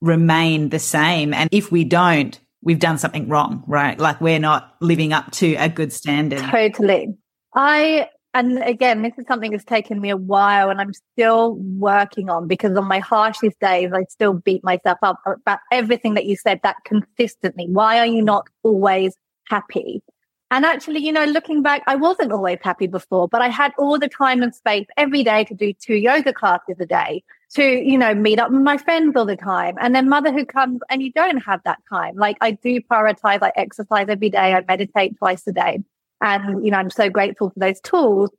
remain 0.00 0.70
the 0.70 0.78
same. 0.78 1.32
And 1.34 1.48
if 1.52 1.72
we 1.72 1.84
don't, 1.84 2.38
we've 2.62 2.78
done 2.78 2.98
something 2.98 3.28
wrong, 3.28 3.62
right? 3.66 3.98
Like 3.98 4.20
we're 4.20 4.38
not 4.38 4.74
living 4.80 5.12
up 5.12 5.30
to 5.32 5.54
a 5.54 5.68
good 5.68 5.92
standard. 5.92 6.40
Totally. 6.40 7.14
I, 7.54 8.08
and 8.34 8.62
again, 8.62 9.02
this 9.02 9.12
is 9.18 9.24
something 9.26 9.52
that's 9.52 9.64
taken 9.64 10.00
me 10.00 10.10
a 10.10 10.16
while 10.16 10.68
and 10.68 10.80
I'm 10.80 10.92
still 11.12 11.54
working 11.54 12.28
on 12.28 12.48
because 12.48 12.76
on 12.76 12.84
my 12.84 12.98
harshest 12.98 13.58
days, 13.60 13.92
I 13.94 14.04
still 14.08 14.34
beat 14.34 14.62
myself 14.64 14.98
up 15.02 15.20
about 15.26 15.60
everything 15.72 16.14
that 16.14 16.26
you 16.26 16.36
said 16.36 16.60
that 16.62 16.76
consistently. 16.84 17.66
Why 17.68 17.98
are 17.98 18.06
you 18.06 18.22
not 18.22 18.48
always 18.62 19.16
happy? 19.48 20.02
And 20.50 20.64
actually, 20.64 21.00
you 21.00 21.12
know, 21.12 21.24
looking 21.24 21.62
back, 21.62 21.82
I 21.86 21.96
wasn't 21.96 22.30
always 22.30 22.58
happy 22.62 22.86
before, 22.86 23.26
but 23.26 23.42
I 23.42 23.48
had 23.48 23.72
all 23.78 23.98
the 23.98 24.08
time 24.08 24.42
and 24.42 24.54
space 24.54 24.86
every 24.96 25.24
day 25.24 25.44
to 25.44 25.54
do 25.54 25.72
two 25.72 25.96
yoga 25.96 26.32
classes 26.32 26.76
a 26.78 26.86
day, 26.86 27.24
to, 27.54 27.62
you 27.62 27.96
know, 27.96 28.14
meet 28.14 28.38
up 28.38 28.50
with 28.50 28.62
my 28.62 28.76
friends 28.76 29.14
all 29.16 29.24
the 29.24 29.36
time. 29.36 29.76
And 29.80 29.94
then 29.94 30.08
motherhood 30.08 30.48
comes 30.48 30.80
and 30.90 31.02
you 31.02 31.12
don't 31.12 31.38
have 31.38 31.60
that 31.64 31.78
time. 31.88 32.16
Like 32.16 32.36
I 32.40 32.52
do 32.52 32.80
prioritize, 32.80 33.42
I 33.42 33.52
exercise 33.56 34.06
every 34.08 34.30
day, 34.30 34.52
I 34.52 34.64
meditate 34.66 35.16
twice 35.18 35.46
a 35.46 35.52
day. 35.52 35.82
And, 36.20 36.64
you 36.64 36.70
know, 36.70 36.78
I'm 36.78 36.90
so 36.90 37.08
grateful 37.08 37.50
for 37.50 37.58
those 37.58 37.80
tools. 37.80 38.30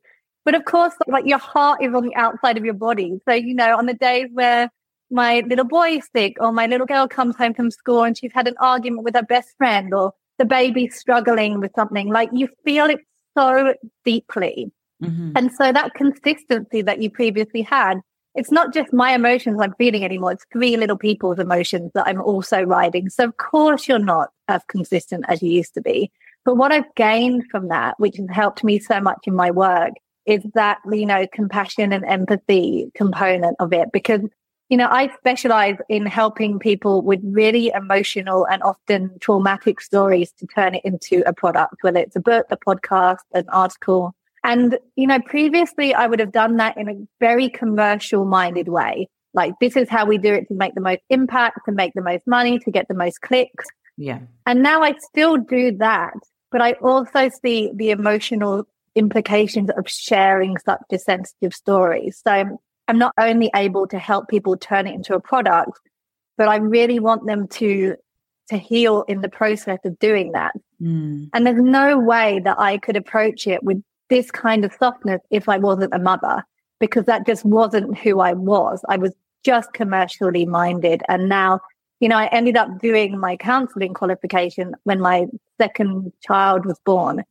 But 0.44 0.54
of 0.54 0.64
course, 0.64 0.94
like 1.06 1.26
your 1.26 1.38
heart 1.38 1.82
is 1.82 1.94
on 1.94 2.04
the 2.04 2.14
outside 2.16 2.56
of 2.58 2.64
your 2.64 2.74
body. 2.74 3.18
So, 3.28 3.34
you 3.34 3.54
know, 3.54 3.76
on 3.76 3.86
the 3.86 3.94
days 3.94 4.28
where 4.32 4.70
my 5.10 5.42
little 5.46 5.64
boy 5.64 5.98
is 5.98 6.08
sick 6.14 6.36
or 6.40 6.52
my 6.52 6.66
little 6.66 6.86
girl 6.86 7.08
comes 7.08 7.36
home 7.36 7.54
from 7.54 7.70
school 7.70 8.02
and 8.02 8.16
she's 8.16 8.32
had 8.32 8.46
an 8.46 8.56
argument 8.60 9.04
with 9.04 9.14
her 9.14 9.22
best 9.22 9.56
friend 9.56 9.94
or 9.94 10.12
the 10.38 10.44
baby 10.44 10.88
struggling 10.88 11.60
with 11.60 11.72
something, 11.74 12.08
like 12.08 12.28
you 12.32 12.48
feel 12.64 12.86
it 12.86 13.00
so 13.36 13.74
deeply. 14.04 14.70
Mm-hmm. 15.02 15.32
And 15.36 15.52
so 15.52 15.72
that 15.72 15.94
consistency 15.94 16.82
that 16.82 17.00
you 17.00 17.10
previously 17.10 17.62
had, 17.62 18.00
it's 18.34 18.52
not 18.52 18.72
just 18.72 18.92
my 18.92 19.12
emotions 19.14 19.58
I'm 19.60 19.74
feeling 19.74 20.04
anymore. 20.04 20.32
It's 20.32 20.46
three 20.52 20.76
little 20.76 20.96
people's 20.96 21.38
emotions 21.38 21.90
that 21.94 22.06
I'm 22.06 22.20
also 22.20 22.62
riding. 22.62 23.08
So 23.08 23.24
of 23.24 23.36
course 23.36 23.88
you're 23.88 23.98
not 23.98 24.30
as 24.48 24.62
consistent 24.68 25.24
as 25.28 25.42
you 25.42 25.50
used 25.50 25.74
to 25.74 25.80
be. 25.80 26.10
But 26.44 26.56
what 26.56 26.72
I've 26.72 26.94
gained 26.94 27.44
from 27.50 27.68
that, 27.68 27.98
which 27.98 28.16
has 28.16 28.28
helped 28.30 28.64
me 28.64 28.78
so 28.78 29.00
much 29.00 29.20
in 29.26 29.34
my 29.34 29.50
work, 29.50 29.92
is 30.24 30.42
that, 30.54 30.78
you 30.90 31.06
know, 31.06 31.26
compassion 31.32 31.92
and 31.92 32.04
empathy 32.04 32.90
component 32.94 33.56
of 33.58 33.72
it. 33.72 33.90
Because 33.92 34.22
you 34.68 34.76
know, 34.76 34.88
I 34.90 35.08
specialize 35.16 35.78
in 35.88 36.04
helping 36.04 36.58
people 36.58 37.00
with 37.00 37.20
really 37.24 37.68
emotional 37.74 38.46
and 38.46 38.62
often 38.62 39.18
traumatic 39.18 39.80
stories 39.80 40.30
to 40.32 40.46
turn 40.46 40.74
it 40.74 40.84
into 40.84 41.22
a 41.26 41.32
product, 41.32 41.76
whether 41.80 42.00
it's 42.00 42.16
a 42.16 42.20
book, 42.20 42.46
a 42.50 42.56
podcast, 42.58 43.20
an 43.32 43.48
article. 43.48 44.14
And, 44.48 44.78
you 44.96 45.06
know, 45.06 45.20
previously 45.20 45.92
I 45.92 46.06
would 46.06 46.20
have 46.20 46.32
done 46.32 46.56
that 46.56 46.78
in 46.78 46.88
a 46.88 46.94
very 47.20 47.50
commercial 47.50 48.24
minded 48.24 48.68
way. 48.68 49.10
Like, 49.34 49.52
this 49.60 49.76
is 49.76 49.90
how 49.90 50.06
we 50.06 50.16
do 50.16 50.32
it 50.32 50.48
to 50.48 50.54
make 50.54 50.74
the 50.74 50.80
most 50.80 51.02
impact, 51.10 51.60
to 51.66 51.72
make 51.72 51.92
the 51.94 52.00
most 52.00 52.26
money, 52.26 52.58
to 52.60 52.70
get 52.70 52.88
the 52.88 52.94
most 52.94 53.20
clicks. 53.20 53.66
Yeah. 53.98 54.20
And 54.46 54.62
now 54.62 54.80
I 54.82 54.94
still 55.00 55.36
do 55.36 55.76
that, 55.76 56.14
but 56.50 56.62
I 56.62 56.72
also 56.80 57.28
see 57.28 57.70
the 57.74 57.90
emotional 57.90 58.64
implications 58.94 59.68
of 59.76 59.86
sharing 59.86 60.56
such 60.56 60.80
a 60.92 60.98
sensitive 60.98 61.52
story. 61.52 62.10
So 62.10 62.58
I'm 62.88 62.98
not 62.98 63.12
only 63.20 63.50
able 63.54 63.86
to 63.88 63.98
help 63.98 64.28
people 64.28 64.56
turn 64.56 64.86
it 64.86 64.94
into 64.94 65.14
a 65.14 65.20
product, 65.20 65.78
but 66.38 66.48
I 66.48 66.56
really 66.56 67.00
want 67.00 67.26
them 67.26 67.48
to 67.48 67.96
to 68.48 68.56
heal 68.56 69.04
in 69.08 69.20
the 69.20 69.28
process 69.28 69.78
of 69.84 69.98
doing 69.98 70.32
that. 70.32 70.52
Mm. 70.80 71.28
And 71.34 71.46
there's 71.46 71.62
no 71.62 71.98
way 71.98 72.40
that 72.44 72.58
I 72.58 72.78
could 72.78 72.96
approach 72.96 73.46
it 73.46 73.62
with 73.62 73.82
this 74.10 74.30
kind 74.30 74.64
of 74.64 74.72
softness 74.78 75.20
if 75.30 75.48
I 75.48 75.58
wasn't 75.58 75.94
a 75.94 75.98
mother, 75.98 76.44
because 76.80 77.04
that 77.04 77.26
just 77.26 77.44
wasn't 77.44 77.98
who 77.98 78.20
I 78.20 78.32
was. 78.32 78.84
I 78.88 78.96
was 78.96 79.12
just 79.44 79.72
commercially 79.72 80.46
minded. 80.46 81.02
And 81.08 81.28
now, 81.28 81.60
you 82.00 82.08
know, 82.08 82.16
I 82.16 82.26
ended 82.26 82.56
up 82.56 82.80
doing 82.80 83.18
my 83.18 83.36
counseling 83.36 83.94
qualification 83.94 84.74
when 84.84 85.00
my 85.00 85.26
second 85.60 86.12
child 86.22 86.64
was 86.64 86.78
born. 86.84 87.24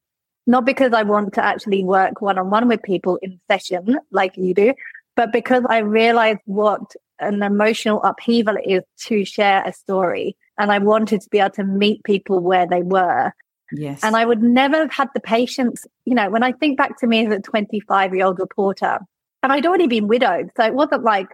Not 0.45 0.65
because 0.65 0.93
I 0.93 1.03
want 1.03 1.33
to 1.33 1.43
actually 1.43 1.83
work 1.83 2.21
one 2.21 2.37
on 2.37 2.49
one 2.49 2.67
with 2.67 2.81
people 2.83 3.17
in 3.21 3.39
session 3.49 3.99
like 4.11 4.37
you 4.37 4.53
do, 4.53 4.73
but 5.15 5.33
because 5.33 5.63
I 5.69 5.79
realized 5.79 6.39
what 6.45 6.95
an 7.19 7.41
emotional 7.41 8.01
upheaval 8.03 8.57
is 8.63 8.83
to 9.05 9.25
share 9.25 9.63
a 9.65 9.73
story. 9.73 10.37
And 10.57 10.71
I 10.71 10.79
wanted 10.79 11.21
to 11.21 11.29
be 11.29 11.39
able 11.39 11.51
to 11.55 11.63
meet 11.63 12.03
people 12.03 12.39
where 12.39 12.65
they 12.65 12.81
were. 12.81 13.33
Yes. 13.71 14.03
And 14.03 14.15
I 14.15 14.25
would 14.25 14.41
never 14.41 14.77
have 14.77 14.91
had 14.91 15.09
the 15.13 15.19
patience, 15.19 15.85
you 16.05 16.15
know, 16.15 16.29
when 16.29 16.43
I 16.43 16.51
think 16.51 16.77
back 16.77 16.97
to 16.99 17.07
me 17.07 17.25
as 17.25 17.33
a 17.33 17.39
25 17.39 18.15
year 18.15 18.25
old 18.25 18.39
reporter, 18.39 18.99
and 19.43 19.53
I'd 19.53 19.65
already 19.65 19.87
been 19.87 20.07
widowed. 20.07 20.49
So 20.57 20.63
it 20.63 20.73
wasn't 20.73 21.03
like 21.03 21.27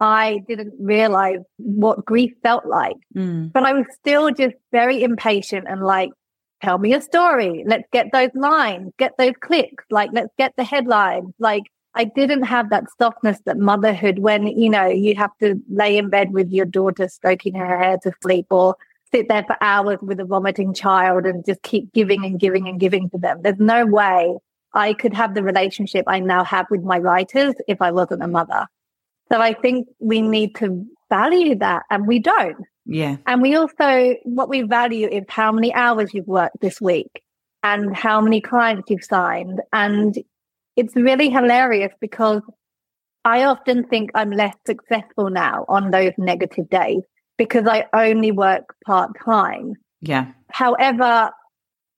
I 0.00 0.42
didn't 0.48 0.74
realize 0.78 1.40
what 1.56 2.04
grief 2.04 2.32
felt 2.42 2.66
like. 2.66 2.96
Mm. 3.16 3.52
But 3.52 3.64
I 3.64 3.72
was 3.72 3.86
still 3.92 4.30
just 4.30 4.56
very 4.72 5.02
impatient 5.02 5.66
and 5.68 5.82
like, 5.82 6.10
tell 6.62 6.78
me 6.78 6.94
a 6.94 7.00
story. 7.00 7.64
Let's 7.66 7.84
get 7.92 8.06
those 8.12 8.30
lines, 8.34 8.92
get 8.98 9.12
those 9.18 9.34
clicks. 9.40 9.84
Like, 9.90 10.10
let's 10.12 10.32
get 10.38 10.52
the 10.56 10.64
headlines. 10.64 11.32
Like, 11.38 11.64
I 11.94 12.04
didn't 12.04 12.42
have 12.42 12.70
that 12.70 12.84
softness 12.98 13.38
that 13.44 13.58
motherhood 13.58 14.18
when, 14.18 14.46
you 14.46 14.68
know, 14.68 14.86
you 14.86 15.14
have 15.14 15.30
to 15.40 15.60
lay 15.70 15.96
in 15.96 16.10
bed 16.10 16.32
with 16.32 16.50
your 16.50 16.66
daughter 16.66 17.08
stroking 17.08 17.54
her 17.54 17.78
hair 17.78 17.98
to 18.02 18.12
sleep 18.20 18.46
or 18.50 18.76
sit 19.14 19.28
there 19.28 19.44
for 19.44 19.56
hours 19.60 19.98
with 20.02 20.18
a 20.18 20.24
vomiting 20.24 20.74
child 20.74 21.24
and 21.24 21.46
just 21.46 21.62
keep 21.62 21.92
giving 21.92 22.24
and 22.24 22.40
giving 22.40 22.66
and 22.66 22.80
giving 22.80 23.08
to 23.10 23.18
them. 23.18 23.40
There's 23.42 23.60
no 23.60 23.86
way 23.86 24.36
I 24.72 24.92
could 24.92 25.14
have 25.14 25.34
the 25.34 25.42
relationship 25.44 26.04
I 26.08 26.18
now 26.18 26.42
have 26.42 26.66
with 26.68 26.82
my 26.82 26.98
writers 26.98 27.54
if 27.68 27.80
I 27.80 27.92
wasn't 27.92 28.24
a 28.24 28.28
mother. 28.28 28.66
So 29.30 29.40
I 29.40 29.54
think 29.54 29.86
we 30.00 30.20
need 30.20 30.56
to 30.56 30.84
value 31.08 31.54
that 31.56 31.84
and 31.90 32.08
we 32.08 32.18
don't. 32.18 32.56
Yeah. 32.86 33.16
And 33.26 33.40
we 33.40 33.54
also, 33.54 34.16
what 34.24 34.48
we 34.48 34.62
value 34.62 35.08
is 35.08 35.24
how 35.28 35.52
many 35.52 35.72
hours 35.72 36.12
you've 36.12 36.26
worked 36.26 36.60
this 36.60 36.80
week 36.80 37.22
and 37.62 37.96
how 37.96 38.20
many 38.20 38.40
clients 38.40 38.90
you've 38.90 39.04
signed 39.04 39.60
and 39.72 40.18
it's 40.76 40.96
really 40.96 41.30
hilarious 41.30 41.92
because 42.00 42.42
I 43.24 43.44
often 43.44 43.84
think 43.84 44.10
I'm 44.14 44.32
less 44.32 44.56
successful 44.66 45.30
now 45.30 45.64
on 45.68 45.92
those 45.92 46.12
negative 46.18 46.68
days 46.68 47.02
because 47.36 47.66
I 47.66 47.86
only 47.92 48.30
work 48.30 48.74
part 48.84 49.12
time. 49.24 49.74
Yeah. 50.00 50.32
However, 50.50 51.30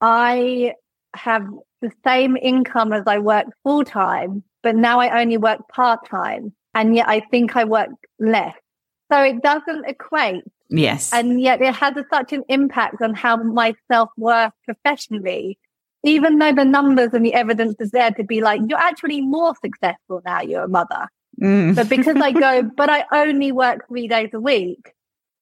I 0.01 0.75
have 1.15 1.47
the 1.83 1.91
same 2.05 2.37
income 2.37 2.93
as 2.93 3.05
I 3.07 3.19
work 3.19 3.47
full 3.63 3.85
time, 3.85 4.43
but 4.63 4.77
now 4.77 5.01
I 5.01 5.21
only 5.21 5.37
work 5.37 5.61
part 5.69 6.09
time. 6.09 6.53
And 6.75 6.95
yet 6.95 7.09
I 7.09 7.21
think 7.31 7.57
I 7.57 7.65
work 7.65 7.91
less. 8.19 8.55
So 9.11 9.23
it 9.23 9.43
doesn't 9.43 9.87
equate. 9.87 10.45
Yes. 10.69 11.13
And 11.13 11.41
yet 11.41 11.63
it 11.63 11.75
has 11.75 11.97
a, 11.97 12.05
such 12.11 12.33
an 12.33 12.43
impact 12.49 13.01
on 13.01 13.15
how 13.15 13.37
my 13.37 13.75
self 13.91 14.11
worth 14.17 14.53
professionally, 14.65 15.59
even 16.03 16.39
though 16.39 16.53
the 16.53 16.65
numbers 16.65 17.11
and 17.13 17.25
the 17.25 17.35
evidence 17.35 17.77
is 17.79 17.93
there 17.93 18.11
to 18.13 18.25
be 18.25 18.41
like, 18.41 18.61
you're 18.67 18.79
actually 18.79 19.21
more 19.21 19.55
successful 19.63 20.23
now, 20.25 20.41
you're 20.41 20.65
a 20.65 20.69
mother. 20.69 21.09
Mm. 21.41 21.77
But 21.77 21.89
because 21.89 22.17
I 22.17 22.33
go, 22.47 22.63
but 22.63 22.91
I 22.91 23.05
only 23.13 23.53
work 23.53 23.87
three 23.89 24.09
days 24.09 24.31
a 24.35 24.41
week, 24.41 24.93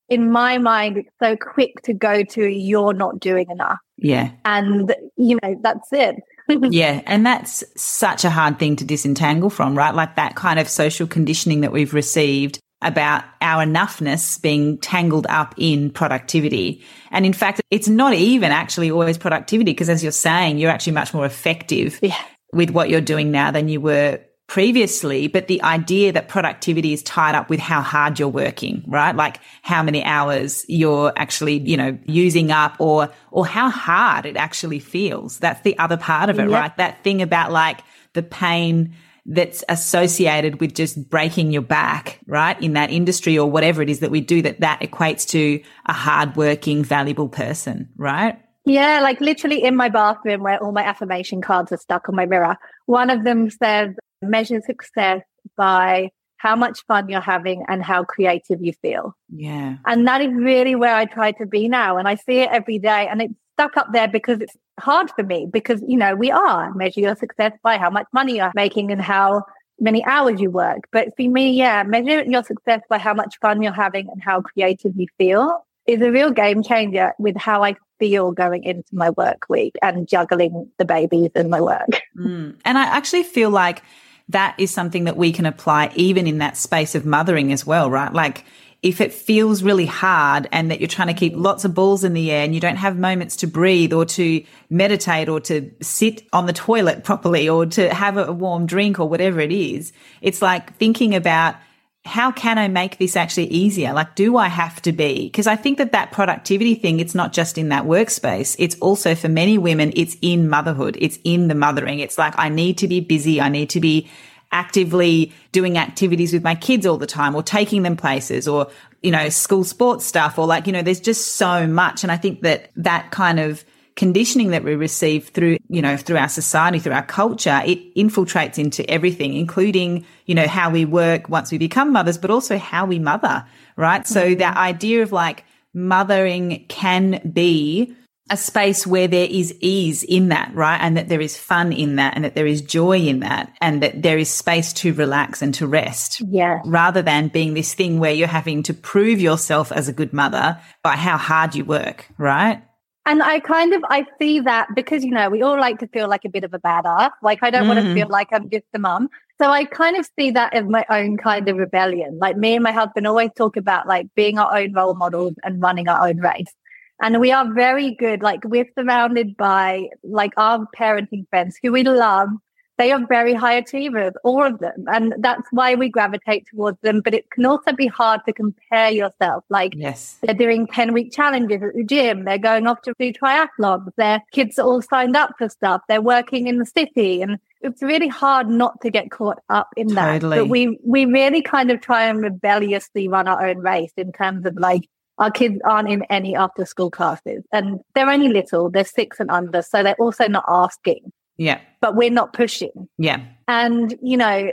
in 0.09 0.31
my 0.31 0.59
mind, 0.59 0.99
it's 0.99 1.11
so 1.23 1.37
quick 1.37 1.83
to 1.85 1.95
go 1.95 2.23
to, 2.23 2.47
you're 2.47 2.93
not 2.93 3.21
doing 3.21 3.47
enough. 3.51 3.79
Yeah. 3.97 4.33
And, 4.45 4.95
you 5.17 5.39
know, 5.43 5.57
that's 5.63 5.93
it. 5.93 6.17
yeah. 6.49 7.03
And 7.07 7.25
that's 7.25 7.65
such 7.77 8.25
a 8.25 8.31
hard 8.31 8.59
thing 8.59 8.77
to 8.77 8.85
disentangle 8.85 9.51
from, 9.51 9.77
right? 9.77 9.95
Like 9.95 10.17
that 10.17 10.37
kind 10.37 10.59
of 10.59 10.69
social 10.69 11.07
conditioning 11.07 11.63
that 11.63 11.73
we've 11.73 11.95
received 11.95 12.61
about 12.83 13.25
our 13.41 13.65
enoughness 13.65 14.41
being 14.41 14.77
tangled 14.79 15.27
up 15.31 15.55
in 15.57 15.91
productivity. 15.91 16.85
And 17.11 17.25
in 17.25 17.33
fact, 17.33 17.63
it's 17.71 17.89
not 17.89 18.13
even 18.13 18.53
actually 18.53 18.91
always 18.91 19.17
productivity 19.17 19.73
because 19.73 19.89
as 19.89 20.03
you're 20.03 20.13
saying, 20.13 20.59
you're 20.59 20.71
actually 20.71 20.93
much 20.93 21.15
more 21.15 21.25
effective 21.25 21.99
yeah. 22.03 22.21
with 22.53 22.71
what 22.71 22.91
you're 22.91 23.01
doing 23.01 23.31
now 23.31 23.51
than 23.51 23.69
you 23.69 23.81
were 23.81 24.21
previously, 24.47 25.27
but 25.27 25.49
the 25.49 25.63
idea 25.63 26.13
that 26.13 26.29
productivity 26.29 26.93
is 26.93 27.03
tied 27.03 27.35
up 27.35 27.49
with 27.49 27.61
how 27.61 27.81
hard 27.81 28.19
you're 28.19 28.29
working, 28.29 28.85
right? 28.87 29.17
Like 29.17 29.41
how 29.63 29.83
many 29.83 30.05
hours 30.05 30.65
you're 30.69 31.13
actually, 31.17 31.59
you 31.61 31.77
know, 31.77 31.99
using 32.05 32.51
up 32.51 32.77
or, 32.79 33.11
or 33.31 33.47
how 33.47 33.71
hard 33.71 34.27
it 34.27 34.37
actually 34.37 34.79
feels. 34.79 35.39
That's 35.39 35.61
the 35.63 35.79
other 35.79 35.97
part 35.97 36.29
of 36.29 36.39
it, 36.39 36.51
yep. 36.51 36.61
right? 36.61 36.77
That 36.77 37.03
thing 37.03 37.23
about 37.23 37.53
like 37.53 37.81
the 38.13 38.23
pain 38.23 38.95
that's 39.27 39.65
associated 39.71 40.61
with 40.61 40.75
just 40.75 41.09
breaking 41.09 41.51
your 41.51 41.63
back, 41.63 42.21
right? 42.27 42.61
In 42.61 42.75
that 42.75 42.91
industry 42.91 43.39
or 43.39 43.51
whatever 43.51 43.81
it 43.81 43.89
is 43.89 44.01
that 44.01 44.11
we 44.11 44.21
do 44.21 44.43
that 44.43 44.61
that 44.61 44.81
equates 44.81 45.27
to 45.31 45.63
a 45.87 45.93
hardworking, 45.93 46.85
valuable 46.85 47.31
person, 47.31 47.89
right? 47.97 48.39
Yeah, 48.67 49.01
like 49.01 49.21
literally 49.21 49.63
in 49.63 49.77
my 49.77 49.89
bathroom 49.89 50.43
where 50.43 50.63
all 50.63 50.73
my 50.73 50.83
affirmation 50.83 51.43
cards 51.43 51.73
are 51.73 51.77
stuck 51.77 52.09
on 52.09 52.17
my 52.17 52.27
mirror. 52.27 52.57
One 52.87 53.11
of 53.11 53.25
them 53.25 53.51
says, 53.51 53.95
measure 54.25 54.61
success 54.61 55.23
by 55.57 56.11
how 56.39 56.55
much 56.55 56.85
fun 56.87 57.09
you're 57.09 57.21
having 57.21 57.65
and 57.69 57.83
how 57.83 58.05
creative 58.05 58.63
you 58.63 58.73
feel. 58.83 59.17
Yeah. 59.35 59.77
And 59.87 60.07
that 60.07 60.21
is 60.21 60.33
really 60.35 60.75
where 60.75 60.95
I 60.95 61.07
try 61.07 61.33
to 61.33 61.47
be 61.47 61.69
now. 61.69 61.97
And 61.97 62.07
I 62.07 62.17
see 62.17 62.41
it 62.41 62.51
every 62.51 62.79
day 62.79 63.09
and 63.09 63.23
it's 63.23 63.35
stuck 63.55 63.77
up 63.77 63.89
there 63.93 64.09
because 64.09 64.41
it's 64.41 64.55
hard 64.79 65.11
for 65.13 65.23
me 65.23 65.47
because, 65.51 65.83
you 65.87 65.97
know, 65.97 66.15
we 66.15 66.31
are 66.31 66.75
measure 66.75 67.01
your 67.01 67.17
success 67.17 67.53
by 67.63 67.79
how 67.79 67.89
much 67.89 68.07
money 68.13 68.37
you're 68.37 68.53
making 68.55 68.91
and 68.91 69.01
how 69.01 69.43
many 69.81 70.05
hours 70.05 70.41
you 70.41 70.51
work. 70.51 70.81
But 70.93 71.17
for 71.17 71.29
me, 71.29 71.53
yeah, 71.53 71.83
measure 71.83 72.25
your 72.25 72.43
success 72.43 72.81
by 72.91 72.99
how 72.99 73.15
much 73.15 73.39
fun 73.41 73.63
you're 73.63 73.73
having 73.73 74.09
and 74.11 74.23
how 74.23 74.43
creative 74.43 74.93
you 74.97 75.07
feel 75.17 75.65
is 75.87 76.01
a 76.03 76.11
real 76.11 76.31
game 76.31 76.63
changer 76.63 77.13
with 77.19 77.37
how 77.37 77.63
I 77.63 77.77
feel 77.99 78.33
going 78.33 78.65
into 78.65 78.89
my 78.93 79.11
work 79.11 79.47
week 79.49 79.77
and 79.83 80.09
juggling 80.09 80.71
the 80.79 80.85
babies 80.85 81.31
and 81.35 81.49
my 81.49 81.61
work. 81.61 82.03
Mm. 82.19 82.57
And 82.65 82.79
I 82.79 82.85
actually 82.85 83.23
feel 83.23 83.51
like 83.51 83.83
that 84.29 84.55
is 84.59 84.71
something 84.73 85.05
that 85.05 85.17
we 85.17 85.33
can 85.33 85.47
apply 85.47 85.93
even 85.95 86.27
in 86.27 86.39
that 86.39 86.57
space 86.57 86.95
of 86.95 87.05
mothering 87.05 87.53
as 87.53 87.67
well, 87.67 87.91
right? 87.91 88.13
Like 88.13 88.45
if 88.83 89.01
it 89.01 89.15
feels 89.15 89.63
really 89.63 89.87
hard 89.87 90.47
and 90.53 90.71
that 90.71 90.79
you're 90.79 90.89
trying 90.89 91.09
to 91.09 91.15
keep 91.15 91.33
lots 91.35 91.65
of 91.65 91.75
balls 91.75 92.05
in 92.05 92.13
the 92.13 92.31
air 92.31 92.45
and 92.45 92.55
you 92.55 92.61
don't 92.61 92.77
have 92.77 92.99
moments 92.99 93.37
to 93.37 93.47
breathe 93.47 93.95
or 93.95 94.05
to 94.05 94.45
meditate 94.69 95.29
or 95.29 95.41
to 95.41 95.71
sit 95.81 96.23
on 96.35 96.45
the 96.45 96.53
toilet 96.53 97.03
properly 97.05 97.49
or 97.49 97.65
to 97.65 97.93
have 97.93 98.19
a 98.19 98.31
warm 98.31 98.67
drink 98.67 99.01
or 99.01 99.09
whatever 99.09 99.41
it 99.41 99.53
is, 99.53 99.93
it's 100.21 100.43
like 100.43 100.77
thinking 100.77 101.15
about 101.15 101.57
how 102.05 102.31
can 102.31 102.59
I 102.59 102.69
make 102.69 102.99
this 102.99 103.17
actually 103.17 103.47
easier? 103.47 103.95
Like, 103.95 104.15
do 104.15 104.37
I 104.37 104.49
have 104.49 104.81
to 104.83 104.93
be? 104.93 105.27
Because 105.27 105.47
I 105.47 105.57
think 105.57 105.79
that 105.79 105.93
that 105.93 106.13
productivity 106.13 106.75
thing, 106.75 107.01
it's 107.01 107.15
not 107.15 107.33
just 107.33 107.57
in 107.57 107.71
that 107.71 107.85
workspace. 107.85 108.55
It's 108.59 108.77
also 108.81 109.15
for 109.15 109.29
many 109.29 109.57
women, 109.57 109.93
it's 109.97 110.17
in 110.21 110.51
motherhood. 110.51 110.99
It's 111.01 111.19
in 111.25 111.49
the 111.49 111.55
mothering. 111.55 112.01
It's 112.01 112.19
like, 112.19 112.35
I 112.37 112.51
need 112.51 112.77
to 112.79 112.89
be 112.89 113.01
busy. 113.01 113.41
I 113.41 113.49
need 113.49 113.71
to 113.71 113.81
be 113.81 114.09
actively 114.53 115.33
doing 115.53 115.79
activities 115.79 116.33
with 116.33 116.45
my 116.45 116.55
kids 116.55 116.85
all 116.85 116.99
the 116.99 117.07
time 117.07 117.35
or 117.35 117.43
taking 117.43 117.83
them 117.83 117.97
places 117.97 118.47
or, 118.47 118.71
you 119.03 119.11
know, 119.11 119.31
school 119.31 119.65
sports 119.65 120.05
stuff 120.05 120.39
or 120.39 120.47
like, 120.47 120.67
you 120.67 120.73
know, 120.75 120.83
there's 120.83 121.01
just 121.01 121.35
so 121.35 121.67
much. 121.67 122.03
And 122.03 122.13
I 122.13 122.19
think 122.19 122.43
that 122.43 122.71
that 122.77 123.13
kind 123.13 123.41
of 123.41 123.65
conditioning 123.97 124.51
that 124.51 124.65
we 124.65 124.75
receive 124.75 125.29
through, 125.29 125.59
you 125.69 125.81
know, 125.81 125.97
through 125.97 126.17
our 126.17 126.29
society, 126.29 126.79
through 126.79 126.93
our 126.93 127.05
culture, 127.07 127.63
it 127.65 127.95
infiltrates 127.95 128.59
into 128.59 128.89
everything, 128.91 129.35
including, 129.35 130.05
you 130.27 130.35
know, 130.35 130.49
how 130.49 130.71
we 130.71 130.85
work 130.85 131.29
once 131.29 131.53
we 131.53 131.59
become 131.59 131.93
mothers, 131.93 132.19
but 132.19 132.31
also 132.31 132.59
how 132.59 132.85
we 132.87 132.99
mother, 132.99 133.45
right? 133.77 134.07
So 134.07 134.23
mm-hmm. 134.23 134.39
that 134.39 134.57
idea 134.57 135.03
of 135.03 135.13
like 135.13 135.45
mothering 135.73 136.65
can 136.69 137.21
be 137.33 137.95
a 138.31 138.37
space 138.37 138.87
where 138.87 139.07
there 139.07 139.29
is 139.31 139.55
ease 139.61 140.03
in 140.03 140.31
that, 140.31 140.53
right? 140.55 140.79
And 140.81 140.97
that 140.97 141.09
there 141.09 141.21
is 141.21 141.37
fun 141.37 141.73
in 141.73 141.97
that 141.97 142.15
and 142.17 142.25
that 142.25 142.35
there 142.35 142.47
is 142.47 142.63
joy 142.63 142.99
in 142.99 143.21
that 143.21 143.53
and 143.61 143.83
that 143.83 144.03
there 144.03 144.17
is 144.17 144.31
space 144.31 144.73
to 144.75 144.95
relax 144.95 145.43
and 145.43 145.53
to 145.55 145.67
rest. 145.67 146.23
Yeah. 146.31 146.61
Rather 146.65 147.03
than 147.03 147.29
being 147.29 147.53
this 147.53 147.75
thing 147.75 148.01
where 148.01 148.13
you're 148.13 148.27
having 148.27 148.63
to 148.65 148.75
prove 148.75 149.21
yourself 149.21 149.71
as 149.71 149.89
a 149.89 149.93
good 149.93 150.15
mother 150.15 150.59
by 150.83 150.97
how 150.97 151.19
hard 151.19 151.55
you 151.55 151.67
work, 151.67 152.09
right? 152.17 152.63
And 153.07 153.23
I 153.23 153.39
kind 153.41 153.75
of 153.75 153.85
I 153.91 154.07
see 154.19 154.41
that 154.41 154.69
because 154.75 155.05
you 155.05 155.11
know 155.11 155.29
we 155.29 155.43
all 155.43 155.59
like 155.59 155.79
to 155.81 155.89
feel 155.89 156.09
like 156.09 156.25
a 156.25 156.31
bit 156.31 156.45
of 156.45 156.55
a 156.55 156.59
badass. 156.59 157.11
Like 157.23 157.41
I 157.43 157.51
don't 157.51 157.65
mm. 157.65 157.75
want 157.75 157.81
to 157.81 157.95
feel 157.95 158.09
like 158.09 158.29
I'm 158.33 158.49
just 158.49 158.65
a 158.73 158.79
mum. 158.79 159.09
So 159.41 159.51
I 159.51 159.65
kind 159.65 159.97
of 159.97 160.09
see 160.19 160.31
that 160.31 160.55
as 160.55 160.65
my 160.65 160.87
own 160.89 161.17
kind 161.17 161.49
of 161.49 161.57
rebellion. 161.57 162.19
Like 162.19 162.37
me 162.37 162.55
and 162.55 162.63
my 162.63 162.73
husband 162.73 163.07
always 163.07 163.31
talk 163.37 163.57
about 163.57 163.87
like 163.87 164.07
being 164.15 164.39
our 164.39 164.57
own 164.57 164.73
role 164.73 164.95
models 164.95 165.35
and 165.43 165.61
running 165.61 165.89
our 165.89 166.09
own 166.09 166.19
race. 166.19 166.55
And 167.03 167.21
we 167.21 167.33
are 167.33 167.53
very 167.53 167.95
good. 167.95 168.23
Like 168.23 168.45
we're 168.45 168.69
surrounded 168.79 169.37
by 169.37 169.89
like 170.03 170.33
our 170.37 170.67
parenting 170.77 171.29
friends 171.29 171.59
who 171.63 171.73
we 171.73 171.83
love 171.83 172.29
they 172.77 172.91
are 172.93 173.07
very 173.07 173.35
high 173.35 173.55
achievers, 173.55 174.13
all 174.25 174.45
of 174.45 174.59
them. 174.59 174.85
And 174.89 175.15
that's 175.19 175.47
why 175.53 175.75
we 175.75 175.89
gravitate 175.89 176.47
towards 176.49 176.81
them. 176.81 177.01
But 177.01 177.15
it 177.15 177.31
can 177.31 177.47
also 177.47 177.73
be 177.73 177.87
hard 177.87 178.21
to 178.27 178.33
compare 178.33 178.91
yourself. 178.91 179.45
Like 179.49 179.75
yes. 179.77 180.19
they're 180.23 180.35
doing 180.35 180.67
10 180.67 180.93
week 180.93 181.13
challenges 181.13 181.63
at 181.63 181.75
the 181.75 181.85
gym. 181.85 182.25
They're 182.25 182.39
going 182.39 182.67
off 182.67 182.83
to 182.83 182.95
do 182.99 183.13
triathlons. 183.13 183.91
Their 183.97 184.23
kids 184.33 184.59
are 184.59 184.67
all 184.67 184.83
signed 184.83 185.17
up 185.17 185.33
for 185.39 185.49
stuff. 185.49 185.83
They're 185.89 186.03
working 186.03 186.49
in 186.49 186.59
the 186.59 186.67
city 186.67 187.23
and 187.23 187.39
it's 187.61 187.83
really 187.83 188.09
hard 188.09 188.49
not 188.49 188.81
to 188.83 188.91
get 188.91 189.11
caught 189.11 189.39
up 189.49 189.69
in 189.77 189.89
that. 189.95 190.21
Totally. 190.21 190.39
But 190.39 190.49
we, 190.49 190.79
we 190.85 191.07
really 191.07 191.43
kind 191.43 191.71
of 191.71 191.81
try 191.81 192.07
and 192.07 192.21
rebelliously 192.21 193.09
run 193.09 193.29
our 193.29 193.47
own 193.47 193.59
race 193.59 193.93
in 193.97 194.13
terms 194.13 194.47
of 194.47 194.57
like, 194.57 194.89
our 195.19 195.31
kids 195.31 195.61
aren't 195.65 195.89
in 195.89 196.03
any 196.11 196.35
after 196.35 196.65
school 196.65 196.91
classes 196.91 197.45
and 197.53 197.79
they're 197.95 198.11
only 198.11 198.29
little, 198.29 198.69
they're 198.69 198.85
six 198.85 199.21
and 199.21 199.31
under. 199.31 199.63
So 199.63 199.85
they're 199.85 199.95
also 199.95 200.27
not 200.27 200.45
asking. 200.49 201.13
Yeah. 201.37 201.61
But 201.81 201.97
we're 201.97 202.11
not 202.11 202.33
pushing. 202.33 202.89
Yeah. 202.99 203.25
And, 203.49 203.97
you 204.03 204.17
know, 204.17 204.53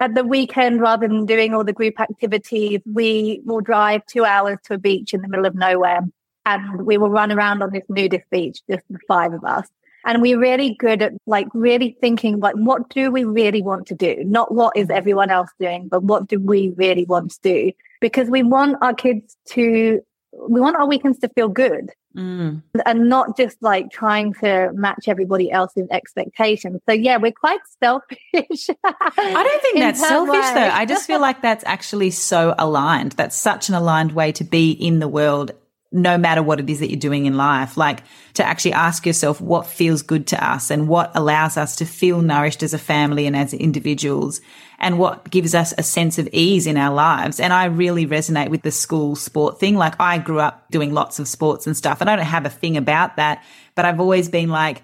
at 0.00 0.14
the 0.14 0.24
weekend, 0.24 0.80
rather 0.80 1.08
than 1.08 1.26
doing 1.26 1.54
all 1.54 1.64
the 1.64 1.72
group 1.72 2.00
activities, 2.00 2.80
we 2.86 3.40
will 3.44 3.60
drive 3.60 4.04
two 4.06 4.24
hours 4.24 4.58
to 4.64 4.74
a 4.74 4.78
beach 4.78 5.14
in 5.14 5.22
the 5.22 5.28
middle 5.28 5.46
of 5.46 5.54
nowhere 5.54 6.00
and 6.46 6.82
we 6.82 6.98
will 6.98 7.10
run 7.10 7.32
around 7.32 7.62
on 7.62 7.72
this 7.72 7.84
nudist 7.88 8.28
beach, 8.30 8.60
just 8.70 8.84
the 8.90 8.98
five 9.08 9.32
of 9.32 9.44
us. 9.44 9.66
And 10.06 10.20
we're 10.20 10.38
really 10.38 10.74
good 10.74 11.00
at 11.00 11.14
like 11.26 11.48
really 11.54 11.96
thinking 12.00 12.38
like, 12.38 12.56
what 12.56 12.90
do 12.90 13.10
we 13.10 13.24
really 13.24 13.62
want 13.62 13.86
to 13.86 13.94
do? 13.94 14.22
Not 14.24 14.52
what 14.52 14.76
is 14.76 14.90
everyone 14.90 15.30
else 15.30 15.48
doing, 15.58 15.88
but 15.88 16.02
what 16.02 16.28
do 16.28 16.38
we 16.38 16.74
really 16.76 17.06
want 17.06 17.30
to 17.32 17.40
do? 17.42 17.72
Because 18.02 18.28
we 18.28 18.42
want 18.42 18.76
our 18.82 18.92
kids 18.92 19.34
to, 19.50 20.02
we 20.48 20.60
want 20.60 20.76
our 20.76 20.86
weekends 20.86 21.18
to 21.20 21.28
feel 21.28 21.48
good. 21.48 21.90
Mm. 22.16 22.62
and 22.86 23.08
not 23.08 23.36
just 23.36 23.60
like 23.60 23.90
trying 23.90 24.34
to 24.34 24.70
match 24.72 25.08
everybody 25.08 25.50
else's 25.50 25.88
expectations. 25.90 26.80
So 26.88 26.94
yeah, 26.94 27.16
we're 27.16 27.32
quite 27.32 27.58
selfish. 27.82 28.68
I 28.84 29.42
don't 29.42 29.62
think 29.62 29.78
that's 29.78 29.98
selfish 29.98 30.34
way. 30.34 30.54
though. 30.54 30.70
I 30.70 30.84
just 30.84 31.08
feel 31.08 31.20
like 31.20 31.42
that's 31.42 31.64
actually 31.66 32.12
so 32.12 32.54
aligned. 32.56 33.12
That's 33.12 33.36
such 33.36 33.68
an 33.68 33.74
aligned 33.74 34.12
way 34.12 34.30
to 34.30 34.44
be 34.44 34.70
in 34.70 35.00
the 35.00 35.08
world 35.08 35.50
no 35.94 36.18
matter 36.18 36.42
what 36.42 36.58
it 36.58 36.68
is 36.68 36.80
that 36.80 36.90
you're 36.90 36.98
doing 36.98 37.24
in 37.24 37.36
life. 37.36 37.76
Like 37.76 38.02
to 38.34 38.44
actually 38.44 38.72
ask 38.72 39.06
yourself 39.06 39.40
what 39.40 39.64
feels 39.64 40.02
good 40.02 40.26
to 40.26 40.44
us 40.44 40.70
and 40.70 40.88
what 40.88 41.12
allows 41.14 41.56
us 41.56 41.76
to 41.76 41.86
feel 41.86 42.20
nourished 42.20 42.64
as 42.64 42.74
a 42.74 42.78
family 42.78 43.28
and 43.28 43.36
as 43.36 43.54
individuals 43.54 44.40
and 44.80 44.98
what 44.98 45.30
gives 45.30 45.54
us 45.54 45.72
a 45.78 45.84
sense 45.84 46.18
of 46.18 46.28
ease 46.32 46.66
in 46.66 46.76
our 46.76 46.92
lives. 46.92 47.38
And 47.38 47.52
I 47.52 47.66
really 47.66 48.06
resonate 48.06 48.48
with 48.48 48.62
the 48.62 48.72
school 48.72 49.14
sport 49.14 49.60
thing. 49.60 49.76
Like 49.76 49.94
I 50.00 50.18
grew 50.18 50.40
up 50.40 50.68
doing 50.72 50.92
lots 50.92 51.20
of 51.20 51.28
sports 51.28 51.64
and 51.66 51.76
stuff 51.76 52.00
and 52.00 52.10
I 52.10 52.16
don't 52.16 52.26
have 52.26 52.44
a 52.44 52.50
thing 52.50 52.76
about 52.76 53.14
that, 53.16 53.44
but 53.76 53.84
I've 53.84 54.00
always 54.00 54.28
been 54.28 54.48
like, 54.48 54.82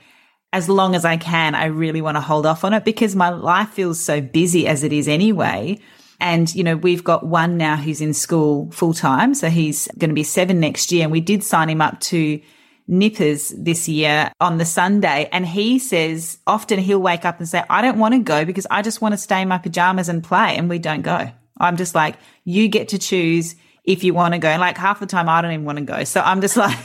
as 0.52 0.68
long 0.68 0.94
as 0.94 1.04
I 1.04 1.16
can, 1.16 1.56
I 1.56 1.66
really 1.66 2.00
want 2.00 2.16
to 2.16 2.20
hold 2.20 2.46
off 2.46 2.64
on 2.64 2.72
it 2.72 2.84
because 2.84 3.16
my 3.16 3.30
life 3.30 3.70
feels 3.70 4.00
so 4.00 4.20
busy 4.20 4.66
as 4.66 4.84
it 4.84 4.92
is 4.92 5.08
anyway. 5.08 5.78
And, 6.20 6.54
you 6.54 6.62
know, 6.62 6.76
we've 6.76 7.02
got 7.02 7.24
one 7.24 7.56
now 7.56 7.76
who's 7.76 8.00
in 8.00 8.14
school 8.14 8.70
full 8.70 8.94
time. 8.94 9.34
So 9.34 9.48
he's 9.48 9.88
going 9.98 10.10
to 10.10 10.14
be 10.14 10.22
seven 10.22 10.60
next 10.60 10.92
year. 10.92 11.04
And 11.04 11.12
we 11.12 11.20
did 11.20 11.42
sign 11.42 11.70
him 11.70 11.80
up 11.80 12.00
to 12.00 12.40
nippers 12.86 13.54
this 13.56 13.88
year 13.88 14.32
on 14.40 14.58
the 14.58 14.64
Sunday. 14.64 15.28
And 15.32 15.46
he 15.46 15.78
says 15.78 16.38
often 16.46 16.78
he'll 16.78 17.00
wake 17.00 17.24
up 17.24 17.38
and 17.38 17.48
say, 17.48 17.62
I 17.70 17.80
don't 17.82 17.98
want 17.98 18.14
to 18.14 18.20
go 18.20 18.44
because 18.44 18.66
I 18.70 18.82
just 18.82 19.00
want 19.00 19.12
to 19.12 19.18
stay 19.18 19.40
in 19.40 19.48
my 19.48 19.58
pajamas 19.58 20.08
and 20.08 20.22
play. 20.22 20.56
And 20.56 20.68
we 20.68 20.78
don't 20.78 21.02
go. 21.02 21.30
I'm 21.58 21.76
just 21.76 21.94
like, 21.94 22.16
you 22.44 22.68
get 22.68 22.88
to 22.88 22.98
choose 22.98 23.54
if 23.84 24.04
you 24.04 24.12
want 24.12 24.34
to 24.34 24.38
go. 24.38 24.48
And 24.48 24.60
like 24.60 24.76
half 24.76 25.00
the 25.00 25.06
time 25.06 25.28
I 25.28 25.40
don't 25.40 25.52
even 25.52 25.64
want 25.64 25.78
to 25.78 25.84
go. 25.84 26.04
So 26.04 26.20
I'm 26.20 26.40
just 26.40 26.56
like, 26.56 26.78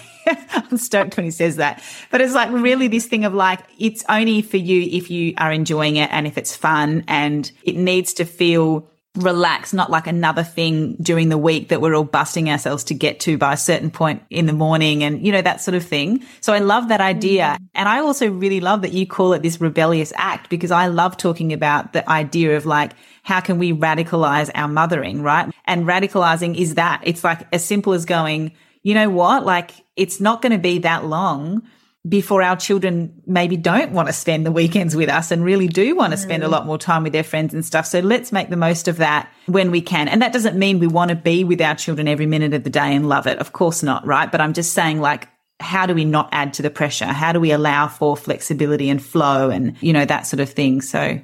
I'm 0.52 0.78
stoked 0.78 1.18
when 1.18 1.26
he 1.26 1.32
says 1.32 1.58
that. 1.58 1.84
But 2.12 2.22
it's 2.22 2.34
like 2.34 2.52
really 2.52 2.88
this 2.88 3.08
thing 3.08 3.26
of 3.26 3.34
like, 3.34 3.62
it's 3.80 4.04
only 4.08 4.42
for 4.42 4.58
you 4.58 4.82
if 4.82 5.10
you 5.10 5.34
are 5.38 5.52
enjoying 5.52 5.98
it 5.98 6.10
and 6.12 6.28
if 6.28 6.38
it's 6.38 6.56
fun 6.56 7.04
and 7.08 7.52
it 7.64 7.76
needs 7.76 8.14
to 8.16 8.26
feel 8.26 8.88
relaxed, 9.16 9.74
not 9.74 9.90
like 9.90 10.08
another 10.08 10.44
thing 10.44 10.96
during 11.02 11.30
the 11.30 11.38
week 11.38 11.70
that 11.70 11.82
we're 11.82 11.96
all 11.96 12.04
busting 12.04 12.50
ourselves 12.50 12.84
to 12.86 12.94
get 12.94 13.20
to 13.22 13.38
by 13.38 13.54
a 13.54 13.58
certain 13.58 13.92
point 13.92 14.24
in 14.30 14.46
the 14.46 14.54
morning 14.54 15.04
and, 15.04 15.26
you 15.26 15.32
know, 15.32 15.42
that 15.42 15.62
sort 15.62 15.76
of 15.76 15.84
thing. 15.84 16.24
So 16.42 16.54
I 16.54 16.60
love 16.60 16.90
that 16.90 17.02
idea. 17.02 17.58
Mm. 17.60 17.68
And 17.76 17.90
I 17.90 18.00
also 18.00 18.30
really 18.30 18.60
love 18.60 18.82
that 18.82 18.94
you 18.94 19.08
call 19.08 19.34
it 19.34 19.42
this 19.42 19.62
rebellious 19.62 20.12
act 20.16 20.50
because 20.50 20.72
I 20.72 20.88
love 20.88 21.18
talking 21.18 21.54
about 21.54 21.94
the 21.94 22.08
idea 22.10 22.58
of 22.58 22.66
like, 22.66 22.94
how 23.24 23.40
can 23.40 23.58
we 23.58 23.74
radicalize 23.74 24.52
our 24.54 24.68
mothering, 24.68 25.22
right? 25.22 25.52
And 25.66 25.86
radicalizing 25.86 26.56
is 26.56 26.76
that 26.76 27.02
it's 27.04 27.24
like 27.24 27.48
as 27.54 27.66
simple 27.66 27.94
as 27.94 28.06
going, 28.06 28.52
you 28.84 28.94
know 28.94 29.10
what? 29.10 29.46
Like 29.46 29.72
it's 29.96 30.20
not 30.20 30.42
going 30.42 30.52
to 30.52 30.60
be 30.60 30.80
that 30.80 31.06
long 31.06 31.64
before 32.08 32.44
our 32.44 32.56
children 32.56 33.22
maybe 33.26 33.58
don't 33.58 33.92
want 33.92 34.08
to 34.08 34.14
spend 34.14 34.46
the 34.46 34.52
weekends 34.52 34.96
with 34.96 35.10
us 35.10 35.32
and 35.32 35.44
really 35.44 35.68
do 35.68 35.96
want 35.96 36.12
to 36.12 36.18
spend 36.18 36.44
a 36.44 36.48
mm. 36.48 36.52
lot 36.52 36.66
more 36.66 36.78
time 36.78 37.04
with 37.04 37.14
their 37.14 37.24
friends 37.24 37.54
and 37.54 37.66
stuff. 37.66 37.86
So 37.88 38.00
let's 38.00 38.32
make 38.32 38.50
the 38.50 38.58
most 38.58 38.88
of 38.88 38.98
that 38.98 39.32
when 39.48 39.72
we 39.72 39.82
can. 39.82 40.08
And 40.08 40.22
that 40.22 40.32
doesn't 40.32 40.58
mean 40.58 40.80
we 40.80 40.88
want 40.88 41.10
to 41.10 41.16
be 41.16 41.44
with 41.44 41.62
our 41.62 41.74
children 41.74 42.08
every 42.08 42.28
minute 42.28 42.54
of 42.54 42.64
the 42.64 42.70
day 42.70 42.96
and 42.96 43.10
love 43.10 43.26
it. 43.26 43.40
Of 43.40 43.54
course 43.54 43.82
not, 43.82 44.06
right? 44.06 44.32
But 44.32 44.40
I'm 44.40 44.54
just 44.54 44.74
saying 44.74 45.02
like, 45.02 45.30
how 45.60 45.86
do 45.86 45.96
we 45.96 46.06
not 46.06 46.30
add 46.32 46.54
to 46.56 46.62
the 46.62 46.70
pressure? 46.70 47.06
How 47.06 47.32
do 47.32 47.40
we 47.40 47.52
allow 47.52 47.88
for 47.88 48.16
flexibility 48.16 48.90
and 48.90 49.02
flow 49.02 49.50
and, 49.50 49.76
you 49.82 49.94
know, 49.94 50.06
that 50.06 50.28
sort 50.28 50.42
of 50.42 50.50
thing? 50.50 50.82
So 50.82 51.20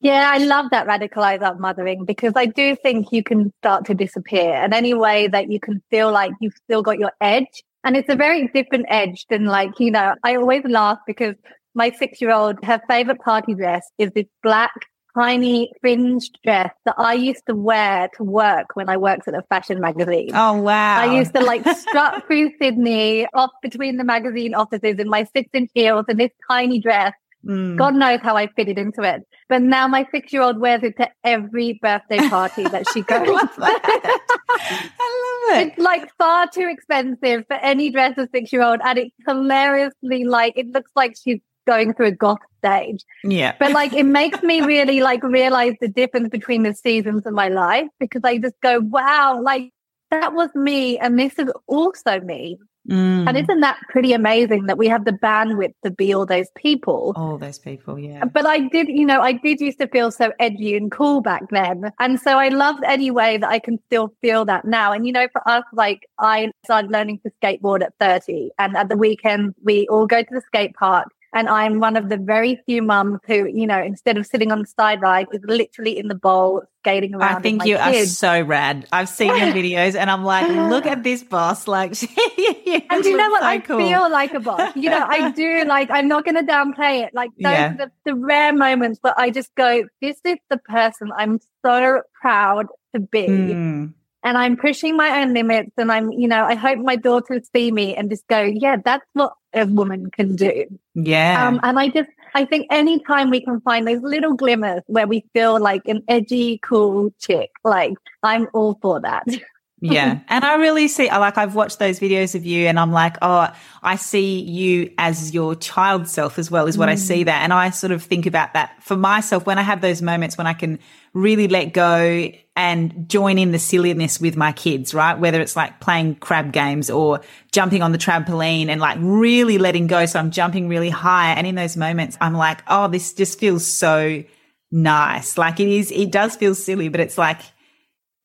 yeah, 0.00 0.30
I 0.32 0.38
love 0.38 0.70
that 0.70 0.86
radicalize 0.86 1.42
up 1.42 1.60
mothering 1.60 2.04
because 2.04 2.32
I 2.36 2.46
do 2.46 2.74
think 2.74 3.12
you 3.12 3.22
can 3.22 3.52
start 3.58 3.84
to 3.86 3.94
disappear 3.94 4.52
and 4.52 4.72
any 4.72 4.94
way 4.94 5.28
that 5.28 5.50
you 5.50 5.60
can 5.60 5.82
feel 5.90 6.10
like 6.10 6.32
you've 6.40 6.56
still 6.64 6.82
got 6.82 6.98
your 6.98 7.12
edge 7.20 7.62
and 7.84 7.96
it's 7.96 8.08
a 8.08 8.16
very 8.16 8.48
different 8.48 8.86
edge 8.88 9.26
than 9.28 9.46
like, 9.46 9.78
you 9.78 9.90
know, 9.90 10.14
I 10.22 10.36
always 10.36 10.62
laugh 10.64 10.98
because 11.06 11.34
my 11.74 11.90
six 11.90 12.20
year 12.20 12.32
old, 12.32 12.62
her 12.64 12.80
favorite 12.88 13.20
party 13.20 13.54
dress 13.54 13.90
is 13.98 14.10
this 14.14 14.26
black, 14.42 14.72
tiny 15.14 15.70
fringed 15.80 16.38
dress 16.44 16.72
that 16.84 16.94
I 16.96 17.14
used 17.14 17.42
to 17.46 17.54
wear 17.54 18.08
to 18.16 18.24
work 18.24 18.68
when 18.74 18.88
I 18.88 18.96
worked 18.96 19.28
at 19.28 19.34
a 19.34 19.42
fashion 19.48 19.80
magazine. 19.80 20.30
Oh, 20.34 20.60
wow. 20.60 21.00
I 21.00 21.16
used 21.16 21.34
to 21.34 21.40
like 21.40 21.66
strut 21.68 22.24
through 22.26 22.52
Sydney 22.60 23.26
off 23.34 23.50
between 23.62 23.96
the 23.96 24.04
magazine 24.04 24.54
offices 24.54 24.96
in 24.98 25.08
my 25.08 25.24
six 25.34 25.48
inch 25.52 25.70
heels 25.74 26.04
and 26.08 26.18
this 26.18 26.30
tiny 26.48 26.78
dress. 26.78 27.12
Mm. 27.44 27.76
God 27.76 27.96
knows 27.96 28.20
how 28.22 28.36
I 28.36 28.46
fitted 28.54 28.78
into 28.78 29.02
it. 29.02 29.22
But 29.48 29.62
now 29.62 29.88
my 29.88 30.06
six 30.12 30.32
year 30.32 30.42
old 30.42 30.60
wears 30.60 30.82
it 30.82 30.96
to 30.98 31.08
every 31.24 31.78
birthday 31.82 32.28
party 32.28 32.64
that 32.68 32.86
she 32.92 33.02
goes. 33.02 33.18
I 33.58 35.26
love 35.26 35.31
it. 35.52 35.68
It's 35.68 35.78
like 35.78 36.10
far 36.16 36.48
too 36.48 36.68
expensive 36.68 37.46
for 37.46 37.54
any 37.54 37.90
dress 37.90 38.16
of 38.18 38.28
six 38.32 38.52
year 38.52 38.62
old. 38.62 38.80
And 38.84 38.98
it's 38.98 39.14
hilariously 39.26 40.24
like, 40.24 40.54
it 40.56 40.68
looks 40.68 40.90
like 40.96 41.16
she's 41.22 41.40
going 41.66 41.94
through 41.94 42.06
a 42.06 42.12
goth 42.12 42.40
stage. 42.58 43.04
Yeah. 43.24 43.54
But 43.58 43.72
like, 43.72 43.92
it 43.92 44.04
makes 44.04 44.42
me 44.42 44.60
really 44.60 45.00
like 45.00 45.22
realize 45.22 45.74
the 45.80 45.88
difference 45.88 46.28
between 46.28 46.62
the 46.62 46.74
seasons 46.74 47.26
of 47.26 47.34
my 47.34 47.48
life 47.48 47.88
because 48.00 48.22
I 48.24 48.38
just 48.38 48.60
go, 48.62 48.80
wow, 48.80 49.40
like 49.40 49.70
that 50.10 50.34
was 50.34 50.50
me. 50.54 50.98
And 50.98 51.18
this 51.18 51.38
is 51.38 51.50
also 51.66 52.20
me. 52.20 52.58
Mm. 52.88 53.28
And 53.28 53.38
isn't 53.38 53.60
that 53.60 53.78
pretty 53.88 54.12
amazing 54.12 54.66
that 54.66 54.76
we 54.76 54.88
have 54.88 55.04
the 55.04 55.12
bandwidth 55.12 55.74
to 55.84 55.90
be 55.90 56.12
all 56.12 56.26
those 56.26 56.48
people? 56.56 57.12
All 57.14 57.38
those 57.38 57.58
people, 57.58 57.98
yeah. 57.98 58.24
But 58.24 58.44
I 58.46 58.60
did, 58.68 58.88
you 58.88 59.06
know, 59.06 59.20
I 59.20 59.32
did 59.32 59.60
used 59.60 59.78
to 59.78 59.86
feel 59.86 60.10
so 60.10 60.32
edgy 60.40 60.76
and 60.76 60.90
cool 60.90 61.20
back 61.20 61.42
then. 61.50 61.92
And 62.00 62.20
so 62.20 62.38
I 62.38 62.48
loved 62.48 62.82
any 62.84 63.10
way 63.10 63.36
that 63.36 63.48
I 63.48 63.60
can 63.60 63.78
still 63.86 64.12
feel 64.20 64.44
that 64.46 64.64
now. 64.64 64.92
And, 64.92 65.06
you 65.06 65.12
know, 65.12 65.28
for 65.32 65.46
us, 65.48 65.64
like 65.72 66.08
I 66.18 66.50
started 66.64 66.90
learning 66.90 67.20
to 67.20 67.32
skateboard 67.42 67.82
at 67.82 67.92
30 68.00 68.50
and 68.58 68.76
at 68.76 68.88
the 68.88 68.96
weekend, 68.96 69.54
we 69.62 69.86
all 69.88 70.06
go 70.06 70.22
to 70.22 70.28
the 70.30 70.42
skate 70.42 70.74
park 70.74 71.08
and 71.34 71.48
I'm 71.48 71.80
one 71.80 71.96
of 71.96 72.08
the 72.08 72.16
very 72.18 72.60
few 72.66 72.82
mums 72.82 73.20
who, 73.26 73.46
you 73.48 73.66
know, 73.66 73.82
instead 73.82 74.18
of 74.18 74.26
sitting 74.26 74.52
on 74.52 74.60
the 74.60 74.66
side 74.66 75.00
ride, 75.00 75.26
is 75.32 75.40
literally 75.44 75.98
in 75.98 76.08
the 76.08 76.14
bowl 76.14 76.62
skating 76.80 77.14
around. 77.14 77.36
I 77.36 77.40
think 77.40 77.64
you 77.64 77.78
kids. 77.78 78.12
are 78.12 78.14
so 78.14 78.42
rad. 78.42 78.86
I've 78.92 79.08
seen 79.08 79.28
your 79.28 79.52
videos 79.52 79.94
and 79.94 80.10
I'm 80.10 80.24
like, 80.24 80.46
look 80.48 80.84
at 80.84 81.02
this 81.02 81.22
boss. 81.22 81.66
Like, 81.72 81.92
and 82.02 83.04
you 83.04 83.16
know 83.16 83.30
what? 83.30 83.40
So 83.40 83.46
I 83.46 83.58
cool. 83.58 83.78
feel 83.78 84.10
like 84.10 84.34
a 84.34 84.40
boss. 84.40 84.76
You 84.76 84.90
know, 84.90 85.06
I 85.08 85.30
do 85.30 85.64
like, 85.64 85.90
I'm 85.90 86.06
not 86.06 86.24
going 86.24 86.34
to 86.34 86.42
downplay 86.42 87.04
it. 87.04 87.14
Like, 87.14 87.30
those 87.40 87.52
yeah. 87.52 87.72
are 87.72 87.76
the, 87.76 87.92
the 88.04 88.14
rare 88.14 88.52
moments 88.52 88.98
where 89.00 89.18
I 89.18 89.30
just 89.30 89.54
go, 89.54 89.84
this 90.02 90.18
is 90.24 90.36
the 90.50 90.58
person 90.58 91.10
I'm 91.16 91.40
so 91.64 92.02
proud 92.20 92.66
to 92.94 93.00
be. 93.00 93.26
Mm 93.26 93.94
and 94.24 94.38
I'm 94.38 94.56
pushing 94.56 94.96
my 94.96 95.22
own 95.22 95.34
limits 95.34 95.72
and 95.76 95.90
I'm, 95.90 96.12
you 96.12 96.28
know, 96.28 96.44
I 96.44 96.54
hope 96.54 96.78
my 96.78 96.96
daughters 96.96 97.48
see 97.54 97.72
me 97.72 97.94
and 97.96 98.10
just 98.10 98.26
go, 98.28 98.40
yeah, 98.40 98.76
that's 98.82 99.04
what 99.14 99.34
a 99.52 99.66
woman 99.66 100.10
can 100.10 100.36
do. 100.36 100.66
Yeah. 100.94 101.46
Um, 101.46 101.60
and 101.62 101.78
I 101.78 101.88
just, 101.88 102.10
I 102.34 102.44
think 102.44 102.66
anytime 102.70 103.30
we 103.30 103.44
can 103.44 103.60
find 103.60 103.86
those 103.86 104.02
little 104.02 104.34
glimmers 104.34 104.82
where 104.86 105.06
we 105.06 105.24
feel 105.34 105.60
like 105.60 105.86
an 105.86 106.02
edgy, 106.08 106.58
cool 106.58 107.12
chick, 107.18 107.50
like 107.64 107.94
I'm 108.22 108.48
all 108.54 108.78
for 108.80 109.00
that. 109.00 109.26
yeah. 109.82 110.20
And 110.28 110.44
I 110.44 110.54
really 110.56 110.88
see, 110.88 111.08
like, 111.08 111.36
I've 111.36 111.54
watched 111.54 111.78
those 111.78 111.98
videos 111.98 112.34
of 112.34 112.46
you 112.46 112.66
and 112.66 112.78
I'm 112.78 112.92
like, 112.92 113.16
oh, 113.20 113.48
I 113.82 113.96
see 113.96 114.40
you 114.40 114.92
as 114.96 115.34
your 115.34 115.54
child 115.56 116.08
self 116.08 116.38
as 116.38 116.50
well, 116.50 116.68
is 116.68 116.78
what 116.78 116.88
mm. 116.88 116.92
I 116.92 116.94
see 116.94 117.24
that. 117.24 117.42
And 117.42 117.52
I 117.52 117.70
sort 117.70 117.90
of 117.90 118.02
think 118.02 118.26
about 118.26 118.54
that 118.54 118.82
for 118.82 118.96
myself 118.96 119.44
when 119.44 119.58
I 119.58 119.62
have 119.62 119.80
those 119.80 120.00
moments 120.00 120.38
when 120.38 120.46
I 120.46 120.52
can 120.52 120.78
really 121.14 121.48
let 121.48 121.72
go 121.72 122.30
and 122.54 123.08
join 123.08 123.38
in 123.38 123.50
the 123.50 123.58
silliness 123.58 124.20
with 124.20 124.36
my 124.36 124.52
kids, 124.52 124.94
right? 124.94 125.18
Whether 125.18 125.40
it's 125.40 125.56
like 125.56 125.80
playing 125.80 126.16
crab 126.16 126.52
games 126.52 126.88
or 126.88 127.20
jumping 127.50 127.82
on 127.82 127.92
the 127.92 127.98
trampoline 127.98 128.68
and 128.68 128.80
like 128.80 128.98
really 129.00 129.58
letting 129.58 129.88
go. 129.88 130.06
So 130.06 130.18
I'm 130.18 130.30
jumping 130.30 130.68
really 130.68 130.90
high. 130.90 131.32
And 131.32 131.46
in 131.46 131.56
those 131.56 131.76
moments, 131.76 132.16
I'm 132.20 132.34
like, 132.34 132.62
oh, 132.68 132.88
this 132.88 133.12
just 133.12 133.38
feels 133.40 133.66
so 133.66 134.22
nice. 134.70 135.36
Like 135.36 135.60
it 135.60 135.68
is, 135.68 135.90
it 135.90 136.12
does 136.12 136.36
feel 136.36 136.54
silly, 136.54 136.88
but 136.88 137.00
it's 137.00 137.18
like, 137.18 137.40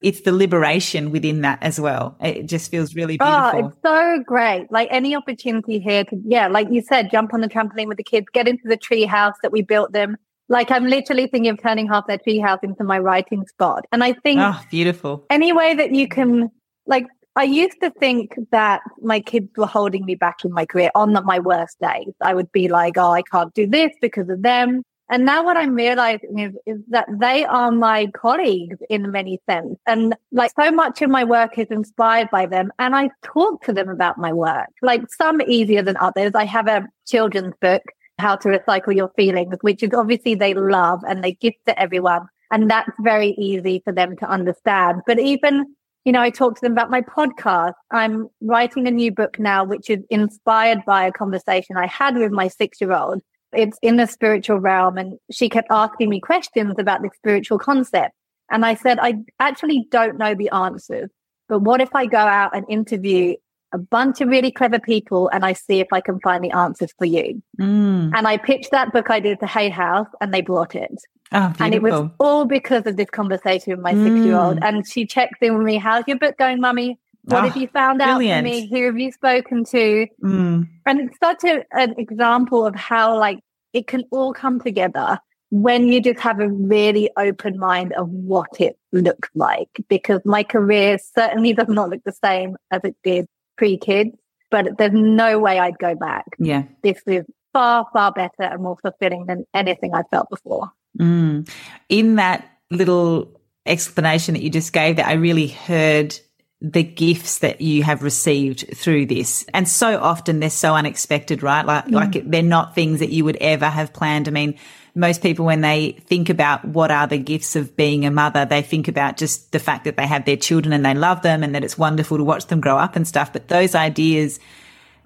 it's 0.02 0.22
the 0.22 0.32
liberation 0.32 1.12
within 1.12 1.42
that 1.42 1.62
as 1.62 1.80
well. 1.80 2.18
It 2.22 2.46
just 2.46 2.70
feels 2.70 2.96
really 2.96 3.18
beautiful. 3.18 3.64
Oh, 3.64 3.68
it's 3.68 3.78
so 3.84 4.24
great. 4.26 4.72
Like 4.72 4.88
any 4.92 5.16
opportunity 5.16 5.80
here 5.80 6.04
to, 6.06 6.22
yeah, 6.26 6.48
like 6.48 6.68
you 6.72 6.82
said, 6.82 7.10
jump 7.12 7.34
on 7.34 7.42
the 7.42 7.48
trampoline 7.48 7.88
with 7.88 7.98
the 7.98 8.04
kids, 8.04 8.28
get 8.34 8.48
into 8.48 8.68
the 8.68 8.78
tree 8.78 9.06
house 9.06 9.36
that 9.42 9.52
we 9.52 9.62
built 9.62 9.94
them 9.94 10.18
like 10.50 10.72
I'm 10.72 10.86
literally 10.86 11.28
thinking 11.28 11.52
of 11.52 11.62
turning 11.62 11.88
half 11.88 12.08
their 12.08 12.18
treehouse 12.18 12.64
into 12.64 12.84
my 12.84 13.00
writing 13.00 13.46
spot. 13.48 13.86
And 13.92 14.04
I 14.04 14.14
think 14.14 14.40
oh, 14.42 14.62
beautiful. 14.70 15.26
Any 15.30 15.52
way 15.52 15.76
that 15.76 15.94
you 15.94 16.08
can 16.08 16.50
like 16.86 17.06
I 17.36 17.44
used 17.44 17.78
to 17.82 17.92
think 17.92 18.36
that 18.52 18.82
my 19.02 19.20
kids 19.20 19.50
were 19.58 19.68
holding 19.68 20.06
me 20.06 20.16
back 20.16 20.44
in 20.44 20.52
my 20.52 20.66
career 20.66 20.90
on 20.96 21.14
my 21.26 21.38
worst 21.38 21.80
days. 21.80 22.14
I 22.22 22.34
would 22.34 22.52
be 22.52 22.68
like, 22.68 22.98
oh, 22.98 23.12
I 23.12 23.22
can't 23.22 23.54
do 23.54 23.68
this 23.68 23.92
because 24.02 24.28
of 24.30 24.42
them. 24.42 24.82
And 25.10 25.26
now 25.26 25.44
what 25.44 25.56
I'm 25.56 25.74
realizing 25.74 26.40
is, 26.40 26.54
is 26.66 26.82
that 26.90 27.08
they 27.20 27.46
are 27.46 27.72
my 27.72 28.08
colleagues 28.08 28.78
in 28.90 29.10
many 29.10 29.40
sense. 29.50 29.80
And 29.86 30.16
like 30.32 30.52
so 30.60 30.70
much 30.70 31.02
of 31.02 31.10
my 31.10 31.24
work 31.24 31.58
is 31.58 31.68
inspired 31.70 32.30
by 32.30 32.46
them. 32.46 32.72
And 32.78 32.96
I 32.96 33.10
talk 33.24 33.64
to 33.64 33.74
them 33.74 33.88
about 33.88 34.18
my 34.18 34.34
work, 34.34 34.68
like 34.82 35.04
some 35.14 35.42
easier 35.42 35.82
than 35.82 35.96
others. 35.98 36.32
I 36.36 36.44
have 36.46 36.68
a 36.68 36.88
children's 37.06 37.54
book 37.62 37.84
how 38.20 38.36
to 38.36 38.50
recycle 38.50 38.96
your 38.96 39.12
feelings, 39.16 39.56
which 39.62 39.84
is 39.84 39.94
obviously 39.94 40.36
they 40.36 40.54
love 40.54 41.02
and 41.08 41.24
they 41.24 41.34
gift 41.34 41.60
to 41.68 41.80
everyone. 41.80 42.28
And 42.52 42.70
that's 42.70 42.90
very 43.00 43.32
easy 43.32 43.82
for 43.84 43.94
them 43.94 44.16
to 44.18 44.30
understand. 44.30 45.02
But 45.06 45.20
even, 45.20 45.76
you 46.06 46.12
know, 46.12 46.22
I 46.22 46.30
talk 46.30 46.56
to 46.56 46.62
them 46.62 46.72
about 46.72 46.90
my 46.90 47.02
podcast. 47.02 47.74
I'm 47.92 48.28
writing 48.42 48.88
a 48.88 48.92
new 48.92 49.12
book 49.12 49.38
now, 49.38 49.64
which 49.64 49.90
is 49.90 50.00
inspired 50.10 50.80
by 50.86 51.06
a 51.06 51.12
conversation 51.12 51.78
I 51.78 51.88
had 51.88 52.16
with 52.16 52.32
my 52.32 52.48
six 52.48 52.80
year 52.82 52.94
old. 52.94 53.22
It's 53.54 53.78
in 53.82 53.98
the 53.98 54.08
spiritual 54.08 54.60
realm. 54.60 54.98
And 54.98 55.18
she 55.32 55.50
kept 55.50 55.68
asking 55.72 56.10
me 56.10 56.20
questions 56.20 56.76
about 56.78 57.02
the 57.02 57.10
spiritual 57.16 57.60
concept. 57.60 58.14
And 58.50 58.66
I 58.66 58.76
said, 58.76 59.00
I 59.00 59.16
actually 59.40 59.88
don't 59.92 60.18
know 60.18 60.36
the 60.36 60.50
answers. 60.50 61.10
But 61.50 61.60
what 61.60 61.82
if 61.82 61.94
I 61.96 62.06
go 62.06 62.18
out 62.18 62.56
and 62.56 62.66
interview 62.70 63.36
a 63.74 63.78
bunch 63.78 64.22
of 64.22 64.30
really 64.30 64.52
clever 64.52 64.80
people 64.80 65.30
and 65.30 65.46
I 65.46 65.54
see 65.54 65.80
if 65.80 65.88
I 65.92 66.02
can 66.02 66.20
find 66.22 66.44
the 66.44 66.52
answers 66.52 66.94
for 66.98 67.06
you. 67.06 67.42
Mm. 67.60 68.12
And 68.16 68.28
I 68.28 68.38
pitched 68.38 68.72
that 68.72 68.94
book 68.94 69.10
idea 69.10 69.36
to 69.38 69.48
Hay 69.48 69.70
House 69.70 70.08
and 70.22 70.34
they 70.34 70.42
bought 70.42 70.76
it. 70.76 70.92
Oh, 71.34 71.54
and 71.60 71.74
it 71.74 71.82
was 71.82 72.10
all 72.20 72.46
because 72.46 72.86
of 72.86 72.96
this 72.96 73.10
conversation 73.10 73.74
with 73.74 73.82
my 73.82 73.94
mm. 73.94 74.04
six 74.06 74.26
year 74.26 74.38
old. 74.38 74.60
And 74.62 74.88
she 74.88 75.06
checked 75.06 75.42
in 75.42 75.58
with 75.58 75.66
me, 75.66 75.78
How's 75.78 76.06
your 76.08 76.18
book 76.18 76.38
going, 76.38 76.62
mummy? 76.62 76.98
What 77.28 77.44
oh, 77.44 77.48
have 77.50 77.58
you 77.58 77.68
found 77.68 78.00
brilliant. 78.00 78.48
out 78.48 78.52
for 78.52 78.56
me? 78.56 78.70
Who 78.70 78.86
have 78.86 78.98
you 78.98 79.12
spoken 79.12 79.66
to? 79.66 80.08
Mm. 80.24 80.70
And 80.86 81.00
it's 81.02 81.18
such 81.22 81.44
a, 81.44 81.66
an 81.74 81.94
example 81.98 82.66
of 82.66 82.74
how 82.74 83.20
like 83.20 83.40
it 83.74 83.86
can 83.86 84.06
all 84.12 84.34
come 84.34 84.62
together 84.62 85.20
when 85.50 85.90
you 85.90 86.02
just 86.02 86.22
have 86.22 86.40
a 86.40 86.48
really 86.48 87.10
open 87.18 87.60
mind 87.60 87.92
of 87.94 88.08
what 88.08 88.62
it 88.62 88.78
looks 88.94 89.28
like. 89.36 89.68
Because 89.90 90.22
my 90.24 90.42
career 90.42 90.98
certainly 90.98 91.52
does 91.52 91.68
not 91.68 91.90
look 91.90 92.02
the 92.06 92.14
same 92.14 92.56
as 92.72 92.80
it 92.86 92.96
did 93.04 93.28
pre 93.58 93.78
kids, 93.78 94.12
but 94.50 94.78
there's 94.78 94.94
no 94.94 95.38
way 95.38 95.60
I'd 95.60 95.80
go 95.80 95.96
back. 95.96 96.28
Yeah. 96.40 96.64
This 96.82 97.02
is 97.08 97.26
far, 97.52 97.88
far 97.92 98.14
better 98.14 98.44
and 98.44 98.64
more 98.64 98.78
fulfilling 98.82 99.26
than 99.26 99.46
anything 99.54 99.94
I 99.94 100.04
felt 100.12 100.30
before. 100.30 100.72
Mm. 100.98 101.50
In 101.90 102.16
that 102.16 102.50
little 102.72 103.38
explanation 103.66 104.34
that 104.34 104.44
you 104.44 104.50
just 104.50 104.72
gave, 104.72 104.96
that 104.96 105.08
I 105.08 105.14
really 105.14 105.48
heard 105.48 106.18
the 106.60 106.84
gifts 106.84 107.40
that 107.40 107.62
you 107.62 107.84
have 107.84 108.02
received 108.02 108.66
through 108.76 109.06
this. 109.06 109.46
And 109.54 109.68
so 109.68 110.00
often 110.00 110.40
they're 110.40 110.50
so 110.50 110.76
unexpected, 110.76 111.44
right? 111.44 111.66
Like, 111.66 111.86
mm. 111.86 111.92
like 111.92 112.30
they're 112.30 112.42
not 112.42 112.74
things 112.74 113.00
that 113.00 113.10
you 113.10 113.24
would 113.26 113.36
ever 113.38 113.70
have 113.70 113.94
planned. 113.94 114.28
I 114.28 114.32
mean, 114.32 114.58
most 114.96 115.22
people, 115.22 115.46
when 115.46 115.62
they 115.62 115.92
think 116.08 116.30
about 116.30 116.66
what 116.66 116.90
are 116.90 117.06
the 117.06 117.20
gifts 117.20 117.56
of 117.56 117.76
being 117.76 118.08
a 118.08 118.12
mother, 118.12 118.46
they 118.46 118.64
think 118.64 118.88
about 118.88 119.18
just 119.18 119.52
the 119.52 119.60
fact 119.60 119.84
that 119.84 119.98
they 119.98 120.08
have 120.08 120.26
their 120.26 120.38
children 120.38 120.74
and 120.74 120.84
they 120.84 120.96
love 120.96 121.22
them 121.22 121.44
and 121.44 121.54
that 121.54 121.64
it's 121.64 121.78
wonderful 121.78 122.18
to 122.18 122.24
watch 122.24 122.48
them 122.48 122.60
grow 122.60 122.78
up 122.78 122.96
and 122.96 123.08
stuff. 123.08 123.32
But 123.32 123.50
those 123.50 123.76
ideas 123.76 124.40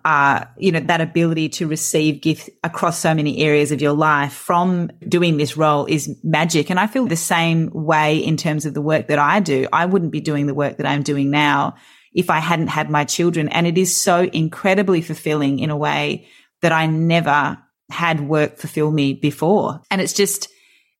are, 0.05 0.53
you 0.57 0.71
know, 0.71 0.79
that 0.79 1.01
ability 1.01 1.49
to 1.49 1.67
receive 1.67 2.21
gifts 2.21 2.49
across 2.63 2.99
so 2.99 3.13
many 3.13 3.39
areas 3.39 3.71
of 3.71 3.81
your 3.81 3.93
life 3.93 4.33
from 4.33 4.89
doing 5.07 5.37
this 5.37 5.57
role 5.57 5.85
is 5.85 6.15
magic. 6.23 6.69
And 6.69 6.79
I 6.79 6.87
feel 6.87 7.07
the 7.07 7.15
same 7.15 7.69
way 7.73 8.17
in 8.17 8.37
terms 8.37 8.65
of 8.65 8.73
the 8.73 8.81
work 8.81 9.07
that 9.07 9.19
I 9.19 9.39
do. 9.39 9.67
I 9.71 9.85
wouldn't 9.85 10.11
be 10.11 10.21
doing 10.21 10.47
the 10.47 10.53
work 10.53 10.77
that 10.77 10.85
I'm 10.85 11.03
doing 11.03 11.29
now 11.29 11.75
if 12.13 12.29
I 12.29 12.39
hadn't 12.39 12.67
had 12.67 12.89
my 12.89 13.05
children. 13.05 13.49
And 13.49 13.65
it 13.67 13.77
is 13.77 13.95
so 13.95 14.23
incredibly 14.23 15.01
fulfilling 15.01 15.59
in 15.59 15.69
a 15.69 15.77
way 15.77 16.27
that 16.61 16.71
I 16.71 16.85
never 16.85 17.57
had 17.89 18.27
work 18.27 18.57
fulfill 18.57 18.91
me 18.91 19.13
before. 19.13 19.81
And 19.89 20.01
it's 20.01 20.13
just, 20.13 20.47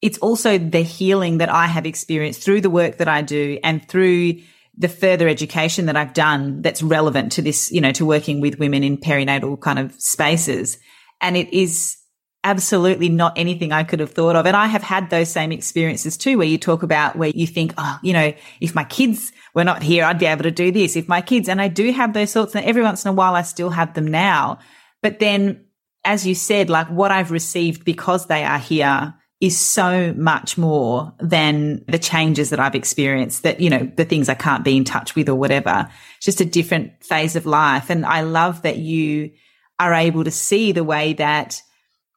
it's 0.02 0.18
also 0.18 0.58
the 0.58 0.82
healing 0.82 1.38
that 1.40 1.50
I 1.50 1.68
have 1.68 1.86
experienced 1.86 2.44
through 2.44 2.62
the 2.62 2.70
work 2.70 2.98
that 2.98 3.08
I 3.08 3.22
do 3.22 3.60
and 3.64 3.88
through 3.88 4.42
the 4.82 4.90
further 4.90 5.28
education 5.28 5.86
that 5.86 5.96
I've 5.96 6.14
done 6.14 6.64
that's 6.64 6.82
relevant 6.82 7.32
to 7.34 7.44
this, 7.44 7.72
you 7.72 7.80
know, 7.80 7.92
to 7.92 8.06
working 8.06 8.42
with 8.42 8.58
women 8.58 8.84
in 8.84 8.98
perinatal 8.98 9.62
kind 9.62 9.78
of 9.78 9.94
spaces. 10.02 10.80
And 11.22 11.38
it 11.38 11.54
is 11.54 11.98
absolutely 12.44 13.08
not 13.08 13.38
anything 13.38 13.72
I 13.72 13.84
could 13.84 14.00
have 14.00 14.10
thought 14.10 14.36
of. 14.36 14.48
And 14.48 14.58
I 14.58 14.66
have 14.66 14.82
had 14.82 15.12
those 15.12 15.30
same 15.30 15.52
experiences 15.52 16.18
too, 16.18 16.40
where 16.40 16.48
you 16.48 16.58
talk 16.58 16.82
about 16.82 17.16
where 17.16 17.30
you 17.30 17.46
think, 17.46 17.76
oh, 17.78 18.00
you 18.02 18.12
know, 18.12 18.34
if 18.60 18.74
my 18.74 18.84
kids 18.84 19.32
were 19.54 19.64
not 19.64 19.84
here, 19.84 20.04
I'd 20.04 20.18
be 20.18 20.26
able 20.26 20.44
to 20.44 20.52
do 20.52 20.72
this. 20.72 20.96
If 20.96 21.08
my 21.08 21.22
kids, 21.22 21.48
and 21.48 21.62
I 21.62 21.68
do 21.68 21.92
have 21.92 22.14
those 22.14 22.34
thoughts, 22.34 22.56
and 22.56 22.66
every 22.66 22.82
once 22.82 23.06
in 23.06 23.10
a 23.10 23.14
while 23.14 23.36
I 23.36 23.44
still 23.44 23.70
have 23.70 23.94
them 23.94 24.08
now. 24.08 24.58
But 25.04 25.20
then, 25.20 25.66
as 26.04 26.26
you 26.26 26.34
said, 26.34 26.72
like 26.72 26.88
what 26.88 27.12
I've 27.12 27.30
received 27.30 27.86
because 27.86 28.26
they 28.26 28.44
are 28.44 28.58
here 28.58 29.14
is 29.42 29.58
so 29.58 30.14
much 30.14 30.56
more 30.56 31.12
than 31.20 31.84
the 31.88 31.98
changes 31.98 32.52
that 32.52 32.60
I've 32.60 32.76
experienced 32.76 33.42
that, 33.42 33.60
you 33.60 33.72
know, 33.72 33.92
the 33.96 34.06
things 34.06 34.30
I 34.30 34.36
can't 34.36 34.64
be 34.64 34.78
in 34.78 34.84
touch 34.84 35.16
with 35.16 35.28
or 35.28 35.36
whatever. 35.36 35.90
It's 36.18 36.26
just 36.26 36.42
a 36.42 36.46
different 36.46 37.04
phase 37.04 37.36
of 37.36 37.48
life. 37.48 37.90
And 37.90 38.06
I 38.06 38.22
love 38.22 38.62
that 38.62 38.78
you 38.78 39.32
are 39.80 39.96
able 39.96 40.24
to 40.24 40.32
see 40.32 40.72
the 40.72 40.84
way 40.84 41.14
that 41.14 41.60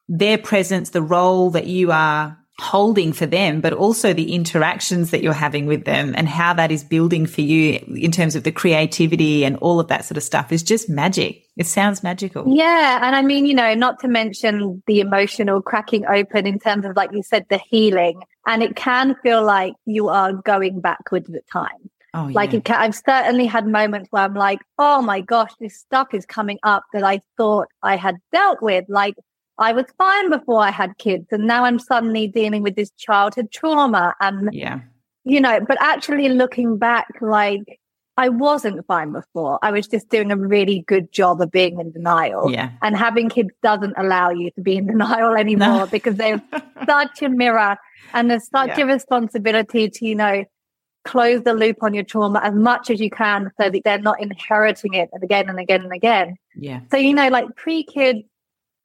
their 0.07 0.37
presence, 0.37 0.91
the 0.91 1.01
role 1.01 1.49
that 1.49 1.65
you 1.65 1.91
are 1.91 2.37
holding 2.59 3.11
for 3.11 3.25
them, 3.25 3.59
but 3.59 3.73
also 3.73 4.13
the 4.13 4.33
interactions 4.33 5.09
that 5.09 5.23
you're 5.23 5.33
having 5.33 5.65
with 5.65 5.83
them 5.83 6.13
and 6.15 6.29
how 6.29 6.53
that 6.53 6.71
is 6.71 6.83
building 6.83 7.25
for 7.25 7.41
you 7.41 7.83
in 7.95 8.11
terms 8.11 8.35
of 8.35 8.43
the 8.43 8.51
creativity 8.51 9.43
and 9.43 9.57
all 9.57 9.79
of 9.79 9.87
that 9.87 10.05
sort 10.05 10.17
of 10.17 10.23
stuff 10.23 10.51
is 10.51 10.61
just 10.61 10.87
magic. 10.87 11.44
It 11.57 11.67
sounds 11.67 12.03
magical. 12.03 12.43
Yeah. 12.47 12.99
And 13.01 13.15
I 13.15 13.21
mean, 13.21 13.45
you 13.45 13.53
know, 13.53 13.73
not 13.75 13.99
to 14.01 14.07
mention 14.07 14.83
the 14.87 14.99
emotional 14.99 15.61
cracking 15.61 16.05
open 16.05 16.45
in 16.45 16.59
terms 16.59 16.85
of, 16.85 16.95
like 16.95 17.11
you 17.13 17.23
said, 17.23 17.45
the 17.49 17.57
healing. 17.57 18.21
And 18.45 18.61
it 18.61 18.75
can 18.75 19.15
feel 19.23 19.43
like 19.43 19.73
you 19.85 20.09
are 20.09 20.33
going 20.33 20.81
backwards 20.81 21.33
at 21.33 21.47
times. 21.47 21.89
Oh, 22.13 22.27
yeah. 22.27 22.33
Like 22.33 22.53
it 22.53 22.65
can, 22.65 22.75
I've 22.77 22.95
certainly 22.95 23.45
had 23.45 23.67
moments 23.67 24.09
where 24.11 24.23
I'm 24.23 24.33
like, 24.33 24.59
oh 24.77 25.01
my 25.01 25.21
gosh, 25.21 25.51
this 25.59 25.77
stuff 25.77 26.13
is 26.13 26.25
coming 26.25 26.59
up 26.63 26.83
that 26.93 27.03
I 27.03 27.21
thought 27.37 27.67
I 27.81 27.95
had 27.95 28.15
dealt 28.31 28.61
with. 28.61 28.85
Like 28.87 29.15
I 29.57 29.71
was 29.71 29.85
fine 29.97 30.29
before 30.29 30.59
I 30.59 30.71
had 30.71 30.97
kids, 30.97 31.27
and 31.31 31.47
now 31.47 31.63
I'm 31.63 31.79
suddenly 31.79 32.27
dealing 32.27 32.63
with 32.63 32.75
this 32.75 32.91
childhood 32.97 33.51
trauma. 33.51 34.13
And, 34.19 34.49
yeah, 34.53 34.81
you 35.23 35.39
know, 35.39 35.59
but 35.65 35.77
actually 35.81 36.29
looking 36.29 36.77
back, 36.77 37.07
like 37.21 37.79
I 38.17 38.29
wasn't 38.29 38.85
fine 38.87 39.11
before. 39.11 39.59
I 39.61 39.71
was 39.71 39.87
just 39.87 40.09
doing 40.09 40.31
a 40.31 40.37
really 40.37 40.85
good 40.87 41.11
job 41.11 41.41
of 41.41 41.51
being 41.51 41.79
in 41.79 41.91
denial. 41.91 42.49
Yeah. 42.49 42.71
And 42.81 42.95
having 42.95 43.27
kids 43.29 43.49
doesn't 43.61 43.93
allow 43.97 44.29
you 44.29 44.51
to 44.51 44.61
be 44.61 44.77
in 44.77 44.87
denial 44.87 45.35
anymore 45.37 45.79
no. 45.79 45.85
because 45.87 46.15
they're 46.15 46.41
such 46.87 47.21
a 47.21 47.29
mirror 47.29 47.75
and 48.13 48.31
there's 48.31 48.47
such 48.49 48.77
yeah. 48.77 48.81
a 48.81 48.85
responsibility 48.85 49.89
to, 49.89 50.05
you 50.05 50.15
know, 50.15 50.45
close 51.03 51.43
the 51.43 51.53
loop 51.53 51.77
on 51.81 51.93
your 51.93 52.03
trauma 52.03 52.39
as 52.41 52.53
much 52.53 52.89
as 52.89 52.99
you 52.99 53.09
can 53.09 53.51
so 53.59 53.69
that 53.69 53.81
they're 53.83 53.99
not 53.99 54.19
inheriting 54.21 54.93
it 54.93 55.09
again 55.21 55.49
and 55.49 55.59
again 55.59 55.83
and 55.83 55.93
again. 55.93 56.35
Yeah. 56.55 56.81
So, 56.91 56.97
you 56.97 57.13
know, 57.13 57.27
like 57.27 57.53
pre 57.55 57.83
kids, 57.83 58.19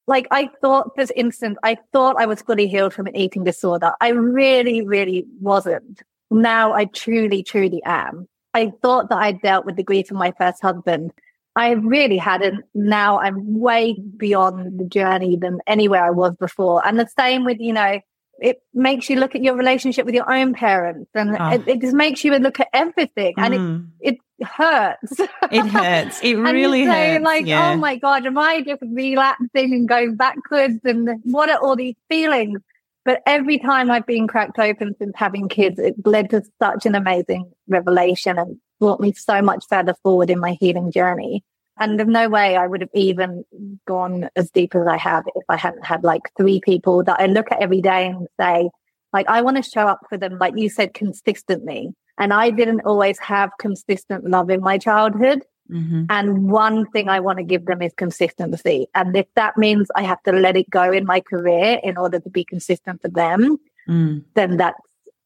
like 0.07 0.27
I 0.33 0.51
thought 0.61 0.97
this 0.97 1.13
instant, 1.15 1.57
I 1.63 1.79
thought 1.93 2.17
I 2.19 2.27
was 2.27 2.43
fully 2.43 2.67
healed 2.67 2.93
from 2.93 3.07
an 3.07 3.17
eating 3.17 3.45
disorder. 3.45 3.93
I 4.01 4.09
really, 4.09 4.85
really 4.85 5.25
wasn't. 5.41 6.03
Now 6.33 6.73
I 6.73 6.87
truly, 6.87 7.43
truly 7.43 7.81
am. 7.85 8.29
I 8.55 8.73
thought 8.83 9.09
that 9.11 9.19
I 9.19 9.33
dealt 9.33 9.65
with 9.65 9.77
the 9.77 9.83
grief 9.83 10.11
of 10.11 10.17
my 10.17 10.33
first 10.37 10.61
husband. 10.63 11.13
I 11.57 11.73
really 11.73 12.17
hadn't. 12.17 12.65
Now 12.75 13.19
I'm 13.21 13.59
way 13.59 13.99
beyond 14.17 14.79
the 14.79 14.85
journey 14.85 15.37
than 15.37 15.59
anywhere 15.67 16.05
I 16.05 16.11
was 16.11 16.35
before. 16.37 16.87
And 16.87 16.99
the 16.99 17.09
same 17.19 17.45
with, 17.45 17.59
you 17.61 17.73
know, 17.73 18.01
it 18.41 18.63
makes 18.73 19.11
you 19.11 19.17
look 19.17 19.35
at 19.35 19.43
your 19.43 19.55
relationship 19.55 20.07
with 20.07 20.15
your 20.15 20.33
own 20.33 20.55
parents 20.55 21.11
and 21.15 21.37
oh. 21.39 21.51
it, 21.51 21.69
it, 21.69 21.81
just 21.81 21.95
makes 21.95 22.25
you 22.25 22.35
look 22.39 22.59
at 22.59 22.69
everything 22.73 23.35
and 23.37 23.55
mm. 23.55 23.87
it, 24.01 24.17
it 24.39 24.47
hurts. 24.47 25.21
It 25.51 25.67
hurts. 25.67 26.21
It 26.23 26.35
really 26.39 26.85
hurts. 26.85 27.23
like, 27.23 27.47
yeah. 27.47 27.73
oh 27.73 27.77
my 27.77 27.97
God, 27.97 28.25
am 28.25 28.39
I 28.39 28.63
just 28.63 28.83
relapsing 28.83 29.75
and 29.75 29.89
going 29.89 30.17
backwards? 30.17 30.79
And 30.85 31.21
what 31.25 31.51
are 31.51 31.59
all 31.59 31.77
these 31.77 31.97
feelings? 32.09 32.61
But 33.05 33.23
every 33.27 33.59
time 33.59 33.91
I've 33.91 34.07
been 34.07 34.29
cracked 34.29 34.59
open 34.59 34.95
since 34.99 35.13
having 35.17 35.49
kids, 35.49 35.79
it 35.79 35.95
led 36.05 36.31
to 36.31 36.43
such 36.61 36.87
an 36.87 36.95
amazing 36.95 37.51
revelation 37.67 38.39
and 38.39 38.59
brought 38.79 39.01
me 39.01 39.13
so 39.13 39.41
much 39.41 39.65
further 39.69 39.95
forward 40.03 40.31
in 40.31 40.39
my 40.39 40.53
healing 40.61 40.93
journey. 40.93 41.43
And 41.79 41.99
there's 41.99 42.09
no 42.09 42.29
way 42.29 42.57
I 42.57 42.67
would 42.67 42.83
have 42.83 42.91
even 42.95 43.45
gone 43.87 44.29
as 44.37 44.51
deep 44.51 44.75
as 44.75 44.87
I 44.87 44.99
have 44.99 45.25
if 45.35 45.45
I 45.49 45.57
hadn't 45.57 45.87
had 45.87 46.05
like 46.05 46.23
three 46.37 46.61
people 46.63 47.03
that 47.05 47.19
I 47.19 47.27
look 47.27 47.51
at 47.51 47.63
every 47.63 47.81
day 47.81 48.09
and 48.09 48.29
say, 48.39 48.71
like, 49.15 49.29
I 49.29 49.41
want 49.41 49.57
to 49.57 49.63
show 49.63 49.89
up 49.89 50.01
for 50.09 50.19
them, 50.19 50.37
like 50.39 50.55
you 50.57 50.69
said, 50.69 50.93
consistently. 50.93 51.95
And 52.19 52.35
I 52.35 52.51
didn't 52.51 52.83
always 52.83 53.19
have 53.21 53.51
consistent 53.59 54.29
love 54.29 54.51
in 54.51 54.61
my 54.61 54.77
childhood. 54.77 55.43
Mm-hmm. 55.71 56.05
And 56.11 56.51
one 56.51 56.87
thing 56.91 57.09
I 57.09 57.21
want 57.21 57.39
to 57.39 57.45
give 57.45 57.67
them 57.67 57.83
is 57.83 57.93
consistency. 57.97 58.89
And 58.95 59.17
if 59.17 59.27
that 59.37 59.57
means 59.57 59.89
I 59.95 60.03
have 60.03 60.23
to 60.25 60.33
let 60.33 60.57
it 60.57 60.69
go 60.69 60.91
in 60.93 61.07
my 61.07 61.21
career 61.21 61.81
in 61.83 61.97
order 61.97 62.21
to 62.21 62.31
be 62.31 62.45
consistent 62.45 63.01
for 63.01 63.09
them, 63.09 63.59
mm. 63.89 64.25
then 64.35 64.57
that's 64.57 64.81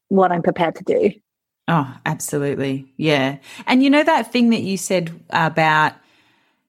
what 0.08 0.32
I'm 0.32 0.42
prepared 0.42 0.76
to 0.76 0.84
do. 0.84 1.12
Oh, 1.66 1.96
absolutely. 2.04 2.92
Yeah. 2.96 3.38
And 3.66 3.82
you 3.82 3.88
know 3.88 4.02
that 4.02 4.30
thing 4.30 4.50
that 4.50 4.60
you 4.60 4.76
said 4.76 5.10
about 5.30 5.94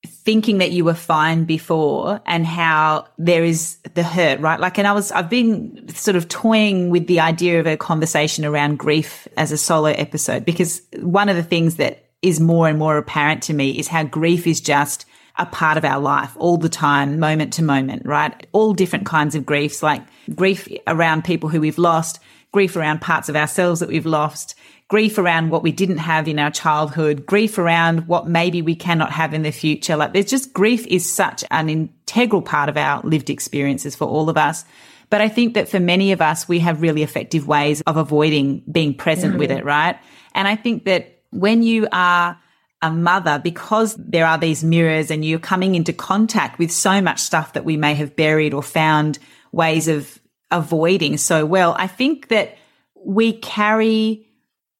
thinking 0.06 0.60
that 0.60 0.72
you 0.72 0.86
were 0.86 0.94
fine 0.94 1.46
before 1.46 2.22
and 2.26 2.46
how 2.46 3.08
there 3.18 3.44
is 3.44 3.78
the 3.94 4.04
hurt, 4.04 4.40
right? 4.40 4.60
Like, 4.60 4.78
and 4.78 4.88
I 4.88 4.94
was, 4.94 5.12
I've 5.12 5.30
been 5.30 5.88
sort 5.90 6.16
of 6.16 6.30
toying 6.30 6.90
with 6.90 7.08
the 7.08 7.20
idea 7.20 7.60
of 7.60 7.68
a 7.68 7.76
conversation 7.76 8.46
around 8.46 8.78
grief 8.78 9.28
as 9.36 9.52
a 9.52 9.58
solo 9.58 9.90
episode 9.90 10.46
because 10.46 10.82
one 11.00 11.28
of 11.28 11.36
the 11.36 11.44
things 11.44 11.76
that 11.76 12.05
is 12.26 12.40
more 12.40 12.68
and 12.68 12.80
more 12.80 12.98
apparent 12.98 13.44
to 13.44 13.54
me 13.54 13.78
is 13.78 13.88
how 13.88 14.04
grief 14.04 14.48
is 14.48 14.60
just 14.60 15.06
a 15.38 15.46
part 15.46 15.78
of 15.78 15.86
our 15.86 16.00
life 16.00 16.36
all 16.38 16.58
the 16.58 16.70
time, 16.70 17.20
moment 17.20 17.54
to 17.54 17.64
moment, 17.64 18.04
right? 18.06 18.48
All 18.52 18.74
different 18.74 19.06
kinds 19.06 19.36
of 19.36 19.46
griefs, 19.46 19.84
like 19.84 20.02
grief 20.34 20.68
around 20.88 21.24
people 21.24 21.50
who 21.50 21.62
we've 21.62 21.78
lost, 21.78 22.20
grief 22.52 22.76
around 22.76 23.02
parts 23.02 23.30
of 23.30 23.36
ourselves 23.36 23.80
that 23.82 23.90
we've 23.90 24.06
lost, 24.06 24.56
grief 24.88 25.18
around 25.18 25.50
what 25.50 25.62
we 25.62 25.72
didn't 25.72 25.98
have 25.98 26.28
in 26.28 26.40
our 26.40 26.50
childhood, 26.50 27.26
grief 27.26 27.58
around 27.58 28.08
what 28.08 28.28
maybe 28.28 28.62
we 28.62 28.76
cannot 28.76 29.12
have 29.12 29.34
in 29.34 29.44
the 29.44 29.52
future. 29.52 29.96
Like 29.96 30.14
there's 30.14 30.26
just 30.26 30.54
grief 30.54 30.88
is 30.88 31.12
such 31.12 31.44
an 31.52 31.70
integral 31.70 32.42
part 32.42 32.70
of 32.70 32.78
our 32.78 33.02
lived 33.04 33.30
experiences 33.30 33.96
for 33.96 34.08
all 34.08 34.30
of 34.30 34.38
us. 34.38 34.66
But 35.10 35.22
I 35.22 35.28
think 35.30 35.54
that 35.54 35.70
for 35.70 35.80
many 35.80 36.12
of 36.12 36.22
us, 36.22 36.48
we 36.48 36.60
have 36.60 36.82
really 36.82 37.04
effective 37.04 37.48
ways 37.48 37.82
of 37.86 37.98
avoiding 37.98 38.64
being 38.72 38.96
present 38.96 39.34
mm-hmm. 39.34 39.40
with 39.40 39.52
it, 39.52 39.64
right? 39.64 40.00
And 40.34 40.48
I 40.48 40.56
think 40.56 40.86
that 40.86 41.15
when 41.36 41.64
you 41.64 41.88
are 41.92 42.40
a 42.82 42.92
mother, 42.92 43.40
because 43.44 43.96
there 43.96 44.26
are 44.26 44.38
these 44.38 44.64
mirrors 44.64 45.10
and 45.10 45.26
you're 45.26 45.40
coming 45.40 45.76
into 45.76 45.94
contact 45.94 46.60
with 46.60 46.72
so 46.72 47.02
much 47.02 47.20
stuff 47.20 47.54
that 47.54 47.66
we 47.66 47.78
may 47.78 47.96
have 47.96 48.16
buried 48.16 48.54
or 48.54 48.62
found 48.62 49.18
ways 49.52 49.88
of 49.88 50.20
avoiding 50.52 51.18
so 51.18 51.46
well, 51.46 51.76
I 51.78 51.88
think 51.88 52.28
that 52.30 52.58
we 53.06 53.34
carry 53.34 54.28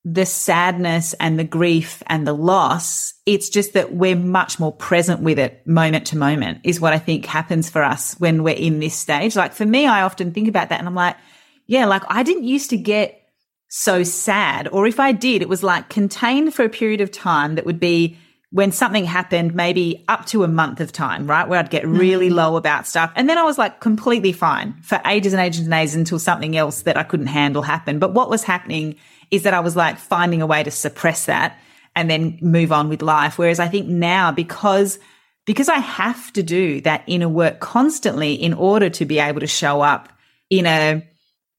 the 0.04 0.26
sadness 0.26 1.14
and 1.14 1.40
the 1.40 1.44
grief 1.44 2.04
and 2.06 2.28
the 2.28 2.34
loss. 2.34 3.14
It's 3.26 3.50
just 3.50 3.74
that 3.74 3.94
we're 3.94 4.16
much 4.16 4.60
more 4.60 4.72
present 4.72 5.22
with 5.22 5.40
it 5.40 5.66
moment 5.66 6.08
to 6.08 6.18
moment 6.18 6.60
is 6.64 6.80
what 6.80 6.94
I 6.94 7.00
think 7.00 7.26
happens 7.26 7.72
for 7.72 7.84
us 7.84 8.14
when 8.20 8.44
we're 8.44 8.56
in 8.56 8.80
this 8.80 8.94
stage. 8.94 9.36
Like 9.36 9.54
for 9.54 9.66
me, 9.66 9.88
I 9.88 10.04
often 10.04 10.32
think 10.32 10.48
about 10.48 10.70
that 10.70 10.78
and 10.78 10.88
I'm 10.88 10.96
like, 10.96 11.18
yeah, 11.66 11.86
like 11.86 12.04
I 12.08 12.22
didn't 12.22 12.44
used 12.44 12.70
to 12.70 12.78
get 12.78 13.25
so 13.76 14.04
sad. 14.04 14.70
Or 14.70 14.88
if 14.88 15.02
I 15.02 15.12
did, 15.12 15.42
it 15.42 15.50
was 15.50 15.62
like 15.62 15.90
contained 15.90 16.54
for 16.54 16.64
a 16.64 16.70
period 16.70 17.02
of 17.02 17.12
time 17.12 17.56
that 17.56 17.66
would 17.66 17.80
be 17.80 18.18
when 18.52 18.72
something 18.72 19.04
happened, 19.04 19.54
maybe 19.54 20.06
up 20.08 20.26
to 20.28 20.46
a 20.46 20.48
month 20.48 20.80
of 20.80 20.94
time, 20.94 21.28
right? 21.28 21.46
Where 21.50 21.60
I'd 21.60 21.70
get 21.70 21.86
really 21.86 22.28
mm-hmm. 22.28 22.38
low 22.38 22.56
about 22.56 22.88
stuff. 22.88 23.12
And 23.18 23.28
then 23.28 23.38
I 23.38 23.44
was 23.44 23.58
like 23.58 23.82
completely 23.82 24.32
fine 24.32 24.82
for 24.82 25.02
ages 25.06 25.34
and 25.34 25.42
ages 25.42 25.66
and 25.66 25.74
ages 25.74 25.94
until 25.94 26.20
something 26.20 26.56
else 26.56 26.84
that 26.84 26.96
I 26.96 27.04
couldn't 27.04 27.28
handle 27.28 27.64
happened. 27.64 28.00
But 28.00 28.14
what 28.14 28.30
was 28.30 28.46
happening 28.46 28.96
is 29.30 29.44
that 29.44 29.54
I 29.54 29.60
was 29.60 29.76
like 29.76 29.98
finding 29.98 30.42
a 30.42 30.48
way 30.48 30.64
to 30.64 30.72
suppress 30.72 31.26
that 31.26 31.60
and 31.98 32.10
then 32.10 32.40
move 32.42 32.72
on 32.72 32.88
with 32.88 33.02
life. 33.02 33.38
Whereas 33.38 33.60
I 33.60 33.68
think 33.68 33.88
now 33.90 34.32
because 34.32 35.00
because 35.46 35.68
I 35.68 35.80
have 35.80 36.32
to 36.34 36.44
do 36.44 36.80
that 36.82 37.04
inner 37.08 37.30
work 37.30 37.60
constantly 37.60 38.36
in 38.36 38.54
order 38.54 38.90
to 38.92 39.06
be 39.06 39.20
able 39.20 39.42
to 39.42 39.48
show 39.48 39.82
up 39.82 40.14
in 40.50 40.66
a 40.66 41.06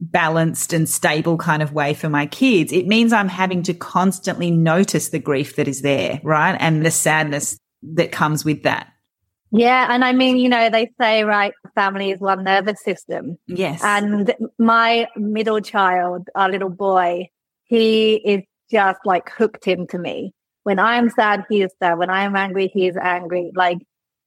balanced 0.01 0.73
and 0.73 0.89
stable 0.89 1.39
kind 1.39 1.63
of 1.63 1.73
way 1.73 1.95
for 1.95 2.09
my 2.09 2.27
kids, 2.27 2.73
it 2.73 2.87
means 2.87 3.13
I'm 3.13 3.29
having 3.29 3.63
to 3.65 3.75
constantly 3.75 4.51
notice 4.51 5.09
the 5.09 5.19
grief 5.19 5.57
that 5.57 5.69
is 5.69 5.83
there, 5.83 6.21
right? 6.23 6.57
And 6.61 6.85
the 6.85 6.91
sadness 6.91 7.59
that 7.83 8.13
comes 8.13 8.45
with 8.45 8.63
that. 8.65 8.93
Yeah. 9.51 9.87
And 9.91 10.05
I 10.05 10.13
mean, 10.13 10.37
you 10.37 10.49
know, 10.49 10.69
they 10.69 10.91
say, 11.01 11.25
right, 11.25 11.53
family 11.75 12.11
is 12.11 12.21
one 12.21 12.45
nervous 12.45 12.83
system. 12.83 13.39
Yes. 13.47 13.83
And 13.83 14.35
my 14.59 15.07
middle 15.17 15.61
child, 15.61 16.29
our 16.35 16.51
little 16.51 16.69
boy, 16.69 17.31
he 17.65 18.17
is 18.17 18.43
just 18.71 18.99
like 19.05 19.31
hooked 19.31 19.67
into 19.67 19.99
me. 19.99 20.35
When 20.65 20.79
I 20.79 20.97
am 20.97 21.11
sad, 21.11 21.45
he 21.49 21.63
is 21.63 21.71
sad. 21.81 21.99
When 21.99 22.11
I 22.11 22.25
am 22.25 22.35
angry, 22.35 22.67
he 22.67 22.89
is 22.89 22.97
angry. 22.97 23.53
Like 23.55 23.79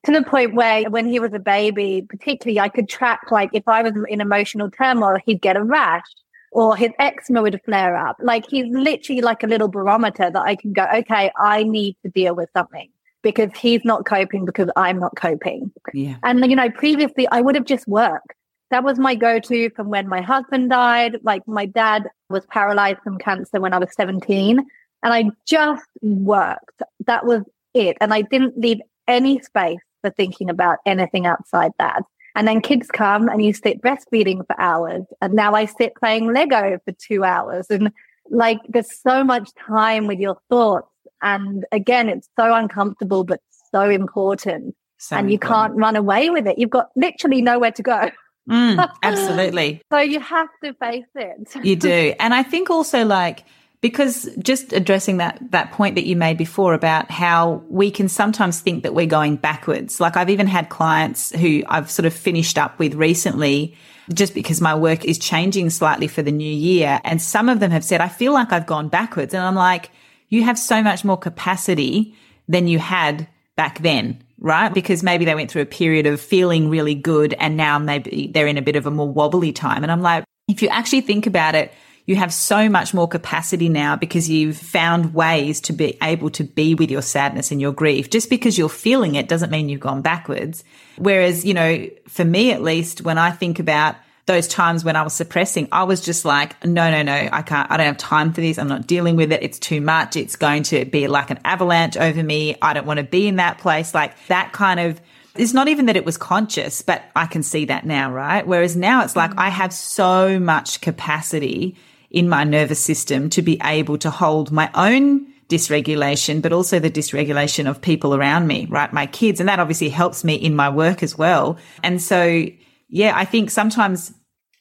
to 0.05 0.11
the 0.11 0.23
point 0.23 0.55
where 0.55 0.89
when 0.89 1.07
he 1.07 1.19
was 1.19 1.33
a 1.33 1.39
baby, 1.39 2.05
particularly, 2.07 2.59
I 2.59 2.69
could 2.69 2.87
track 2.87 3.31
like 3.31 3.49
if 3.53 3.67
I 3.67 3.81
was 3.83 3.93
in 4.07 4.21
emotional 4.21 4.71
turmoil, 4.71 5.17
he'd 5.25 5.41
get 5.41 5.57
a 5.57 5.63
rash 5.63 6.05
or 6.51 6.75
his 6.75 6.91
eczema 6.99 7.41
would 7.41 7.59
flare 7.65 7.95
up. 7.95 8.17
Like 8.21 8.45
he's 8.47 8.65
literally 8.69 9.21
like 9.21 9.43
a 9.43 9.47
little 9.47 9.67
barometer 9.67 10.29
that 10.31 10.41
I 10.41 10.55
can 10.55 10.73
go, 10.73 10.85
okay, 10.95 11.31
I 11.37 11.63
need 11.63 11.97
to 12.03 12.09
deal 12.09 12.35
with 12.35 12.49
something 12.55 12.89
because 13.21 13.51
he's 13.57 13.83
not 13.83 14.05
coping 14.05 14.45
because 14.45 14.69
I'm 14.75 14.99
not 14.99 15.15
coping. 15.15 15.71
Yeah. 15.93 16.15
And, 16.23 16.43
you 16.49 16.55
know, 16.55 16.71
previously 16.71 17.27
I 17.27 17.41
would 17.41 17.55
have 17.55 17.65
just 17.65 17.87
worked. 17.87 18.33
That 18.71 18.83
was 18.83 18.99
my 18.99 19.15
go 19.15 19.39
to 19.39 19.69
from 19.71 19.89
when 19.89 20.07
my 20.07 20.21
husband 20.21 20.69
died. 20.69 21.17
Like 21.23 21.47
my 21.47 21.65
dad 21.65 22.07
was 22.29 22.45
paralyzed 22.45 22.99
from 23.03 23.17
cancer 23.17 23.59
when 23.59 23.73
I 23.73 23.79
was 23.79 23.89
17 23.95 24.59
and 24.59 25.13
I 25.13 25.25
just 25.45 25.85
worked. 26.01 26.81
That 27.05 27.25
was 27.25 27.43
it. 27.73 27.97
And 27.99 28.13
I 28.13 28.21
didn't 28.21 28.57
leave 28.57 28.79
any 29.07 29.41
space 29.41 29.79
for 30.01 30.09
thinking 30.09 30.49
about 30.49 30.79
anything 30.85 31.25
outside 31.25 31.71
that. 31.79 32.03
And 32.35 32.47
then 32.47 32.61
kids 32.61 32.87
come 32.87 33.27
and 33.27 33.43
you 33.43 33.53
sit 33.53 33.81
breastfeeding 33.81 34.45
for 34.45 34.59
hours. 34.59 35.03
And 35.21 35.33
now 35.33 35.53
I 35.55 35.65
sit 35.65 35.95
playing 35.95 36.31
Lego 36.33 36.79
for 36.85 36.93
two 36.93 37.23
hours. 37.23 37.67
And 37.69 37.91
like 38.29 38.59
there's 38.69 38.99
so 39.01 39.23
much 39.23 39.49
time 39.55 40.07
with 40.07 40.19
your 40.19 40.37
thoughts. 40.49 40.87
And 41.21 41.65
again, 41.71 42.07
it's 42.07 42.29
so 42.39 42.53
uncomfortable, 42.53 43.23
but 43.23 43.41
so 43.71 43.89
important. 43.89 44.75
So 44.99 45.15
and 45.15 45.29
you 45.29 45.35
important. 45.35 45.71
can't 45.71 45.75
run 45.75 45.95
away 45.95 46.29
with 46.29 46.47
it. 46.47 46.57
You've 46.57 46.69
got 46.69 46.89
literally 46.95 47.41
nowhere 47.41 47.71
to 47.71 47.83
go. 47.83 48.11
Mm, 48.49 48.89
absolutely. 49.03 49.81
so 49.91 49.99
you 49.99 50.19
have 50.19 50.47
to 50.63 50.73
face 50.75 51.05
it. 51.15 51.65
you 51.65 51.75
do. 51.75 52.13
And 52.19 52.33
I 52.33 52.43
think 52.43 52.69
also 52.69 53.05
like, 53.05 53.43
because 53.81 54.29
just 54.39 54.73
addressing 54.73 55.17
that 55.17 55.39
that 55.51 55.71
point 55.71 55.95
that 55.95 56.05
you 56.05 56.15
made 56.15 56.37
before 56.37 56.73
about 56.73 57.09
how 57.09 57.63
we 57.69 57.89
can 57.89 58.09
sometimes 58.09 58.59
think 58.59 58.83
that 58.83 58.93
we're 58.93 59.05
going 59.05 59.37
backwards. 59.37 59.99
Like 59.99 60.17
i've 60.17 60.29
even 60.29 60.47
had 60.47 60.69
clients 60.69 61.31
who 61.35 61.63
i've 61.67 61.89
sort 61.89 62.05
of 62.05 62.13
finished 62.13 62.57
up 62.57 62.77
with 62.79 62.93
recently 62.93 63.75
just 64.13 64.33
because 64.33 64.59
my 64.59 64.73
work 64.73 65.05
is 65.05 65.19
changing 65.19 65.69
slightly 65.69 66.07
for 66.07 66.21
the 66.21 66.31
new 66.31 66.51
year. 66.51 66.99
And 67.03 67.21
some 67.21 67.47
of 67.47 67.59
them 67.59 67.71
have 67.71 67.83
said 67.83 68.01
i 68.01 68.09
feel 68.09 68.33
like 68.33 68.51
i've 68.51 68.67
gone 68.67 68.89
backwards. 68.89 69.33
And 69.33 69.43
i'm 69.43 69.55
like 69.55 69.91
you 70.27 70.43
have 70.43 70.59
so 70.59 70.83
much 70.83 71.03
more 71.03 71.17
capacity 71.17 72.15
than 72.47 72.67
you 72.67 72.79
had 72.79 73.27
back 73.55 73.79
then 73.79 74.23
right? 74.41 74.73
Because 74.73 75.03
maybe 75.03 75.25
they 75.25 75.35
went 75.35 75.51
through 75.51 75.63
a 75.63 75.65
period 75.65 76.05
of 76.05 76.21
feeling 76.21 76.69
really 76.69 76.95
good 76.95 77.33
and 77.39 77.57
now 77.57 77.77
maybe 77.77 78.31
they're 78.33 78.47
in 78.47 78.57
a 78.57 78.61
bit 78.61 78.77
of 78.77 78.85
a 78.85 78.91
more 78.91 79.11
wobbly 79.11 79.51
time. 79.51 79.83
And 79.83 79.91
i'm 79.91 80.01
like 80.01 80.25
if 80.49 80.61
you 80.61 80.67
actually 80.69 81.01
think 81.01 81.27
about 81.27 81.55
it 81.55 81.71
you 82.09 82.15
have 82.15 82.33
so 82.33 82.67
much 82.67 82.91
more 82.91 83.07
capacity 83.07 83.69
now 83.69 83.95
because 83.95 84.27
you've 84.27 84.57
found 84.57 85.13
ways 85.13 85.61
to 85.61 85.71
be 85.71 85.95
able 86.01 86.31
to 86.31 86.43
be 86.43 86.73
with 86.73 86.89
your 86.89 87.03
sadness 87.03 87.51
and 87.51 87.61
your 87.61 87.71
grief. 87.71 88.09
Just 88.09 88.31
because 88.31 88.57
you're 88.57 88.67
feeling 88.67 89.13
it 89.13 89.27
doesn't 89.27 89.51
mean 89.51 89.69
you've 89.69 89.79
gone 89.79 90.01
backwards. 90.01 90.63
Whereas, 90.97 91.45
you 91.45 91.53
know, 91.53 91.87
for 92.07 92.25
me 92.25 92.51
at 92.51 92.63
least, 92.63 93.03
when 93.03 93.19
I 93.19 93.29
think 93.29 93.59
about 93.59 93.95
those 94.25 94.47
times 94.47 94.83
when 94.83 94.95
I 94.95 95.03
was 95.03 95.13
suppressing, 95.13 95.67
I 95.71 95.83
was 95.83 96.01
just 96.01 96.25
like, 96.25 96.65
no, 96.65 96.89
no, 96.89 97.03
no, 97.03 97.29
I 97.31 97.43
can't, 97.43 97.69
I 97.69 97.77
don't 97.77 97.85
have 97.85 97.97
time 97.97 98.33
for 98.33 98.41
this. 98.41 98.57
I'm 98.57 98.67
not 98.67 98.87
dealing 98.87 99.15
with 99.15 99.31
it. 99.31 99.43
It's 99.43 99.59
too 99.59 99.79
much. 99.79 100.15
It's 100.15 100.35
going 100.35 100.63
to 100.63 100.85
be 100.85 101.07
like 101.07 101.29
an 101.29 101.39
avalanche 101.45 101.95
over 101.95 102.23
me. 102.23 102.55
I 102.59 102.73
don't 102.73 102.87
want 102.87 102.97
to 102.97 103.03
be 103.03 103.27
in 103.27 103.35
that 103.35 103.59
place. 103.59 103.93
Like 103.93 104.15
that 104.29 104.51
kind 104.51 104.79
of, 104.79 104.99
it's 105.35 105.53
not 105.53 105.67
even 105.67 105.85
that 105.85 105.95
it 105.95 106.05
was 106.05 106.17
conscious, 106.17 106.81
but 106.81 107.03
I 107.15 107.27
can 107.27 107.43
see 107.43 107.65
that 107.65 107.85
now, 107.85 108.11
right? 108.11 108.47
Whereas 108.47 108.75
now 108.75 109.03
it's 109.03 109.15
like 109.15 109.29
mm. 109.29 109.37
I 109.37 109.49
have 109.49 109.71
so 109.71 110.39
much 110.39 110.81
capacity 110.81 111.75
in 112.11 112.29
my 112.29 112.43
nervous 112.43 112.79
system 112.79 113.29
to 113.29 113.41
be 113.41 113.59
able 113.63 113.97
to 113.99 114.09
hold 114.09 114.51
my 114.51 114.69
own 114.73 115.27
dysregulation, 115.47 116.41
but 116.41 116.53
also 116.53 116.79
the 116.79 116.91
dysregulation 116.91 117.67
of 117.69 117.81
people 117.81 118.13
around 118.13 118.47
me, 118.47 118.67
right? 118.69 118.93
My 118.93 119.07
kids. 119.07 119.39
And 119.39 119.49
that 119.49 119.59
obviously 119.59 119.89
helps 119.89 120.23
me 120.23 120.35
in 120.35 120.55
my 120.55 120.69
work 120.69 121.01
as 121.03 121.17
well. 121.17 121.57
And 121.83 122.01
so, 122.01 122.45
yeah, 122.87 123.13
I 123.15 123.25
think 123.25 123.49
sometimes 123.49 124.13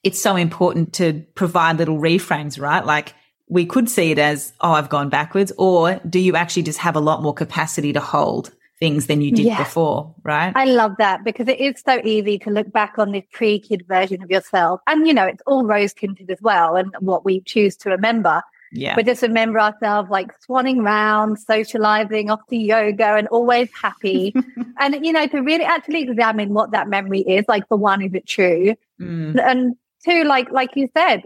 it's 0.03 0.21
so 0.21 0.37
important 0.37 0.95
to 0.95 1.25
provide 1.35 1.77
little 1.77 1.99
reframes, 1.99 2.61
right? 2.61 2.85
Like 2.85 3.15
we 3.49 3.67
could 3.67 3.91
see 3.91 4.11
it 4.11 4.19
as, 4.19 4.53
oh, 4.61 4.73
I've 4.73 4.89
gone 4.89 5.09
backwards, 5.09 5.53
or 5.59 6.01
do 6.09 6.19
you 6.19 6.37
actually 6.37 6.63
just 6.63 6.79
have 6.79 6.97
a 6.97 7.01
lot 7.01 7.23
more 7.23 7.35
capacity 7.35 7.93
to 7.93 8.01
hold 8.01 8.53
things 8.81 9.07
than 9.07 9.20
you 9.20 9.33
did 9.33 9.47
yeah. 9.47 9.59
before, 9.59 10.14
right? 10.22 10.53
I 10.55 10.64
love 10.64 10.93
that 10.99 11.24
because 11.24 11.49
it 11.49 11.59
is 11.59 11.83
so 11.85 12.01
easy 12.05 12.39
to 12.41 12.51
look 12.51 12.72
back 12.72 12.95
on 12.99 13.12
this 13.12 13.24
pre 13.33 13.59
kid 13.59 13.85
version 13.87 14.22
of 14.22 14.31
yourself. 14.31 14.81
And, 14.87 15.07
you 15.07 15.14
know, 15.14 15.24
it's 15.24 15.43
all 15.47 15.64
rose 15.64 15.93
tinted 15.93 16.31
as 16.31 16.41
well 16.41 16.76
and 16.76 16.95
what 17.01 17.24
we 17.24 17.41
choose 17.41 17.76
to 17.79 17.91
remember. 17.91 18.43
Yeah. 18.70 18.95
But 18.95 19.07
just 19.07 19.22
remember 19.22 19.59
ourselves 19.59 20.11
like 20.11 20.29
swanning 20.41 20.85
round, 20.85 21.39
socializing, 21.39 22.31
off 22.31 22.41
to 22.51 22.57
yoga 22.57 23.16
and 23.16 23.26
always 23.29 23.70
happy. 23.81 24.35
and, 24.79 25.05
you 25.05 25.12
know, 25.12 25.26
to 25.26 25.41
really 25.41 25.64
actually 25.64 26.03
examine 26.03 26.53
what 26.53 26.70
that 26.72 26.89
memory 26.89 27.20
is. 27.20 27.45
Like, 27.49 27.66
for 27.68 27.79
one, 27.79 28.03
is 28.03 28.14
it 28.14 28.26
true? 28.26 28.74
Mm. 29.01 29.41
And 29.43 29.76
two, 30.05 30.24
like, 30.24 30.51
like 30.51 30.70
you 30.76 30.89
said, 30.97 31.22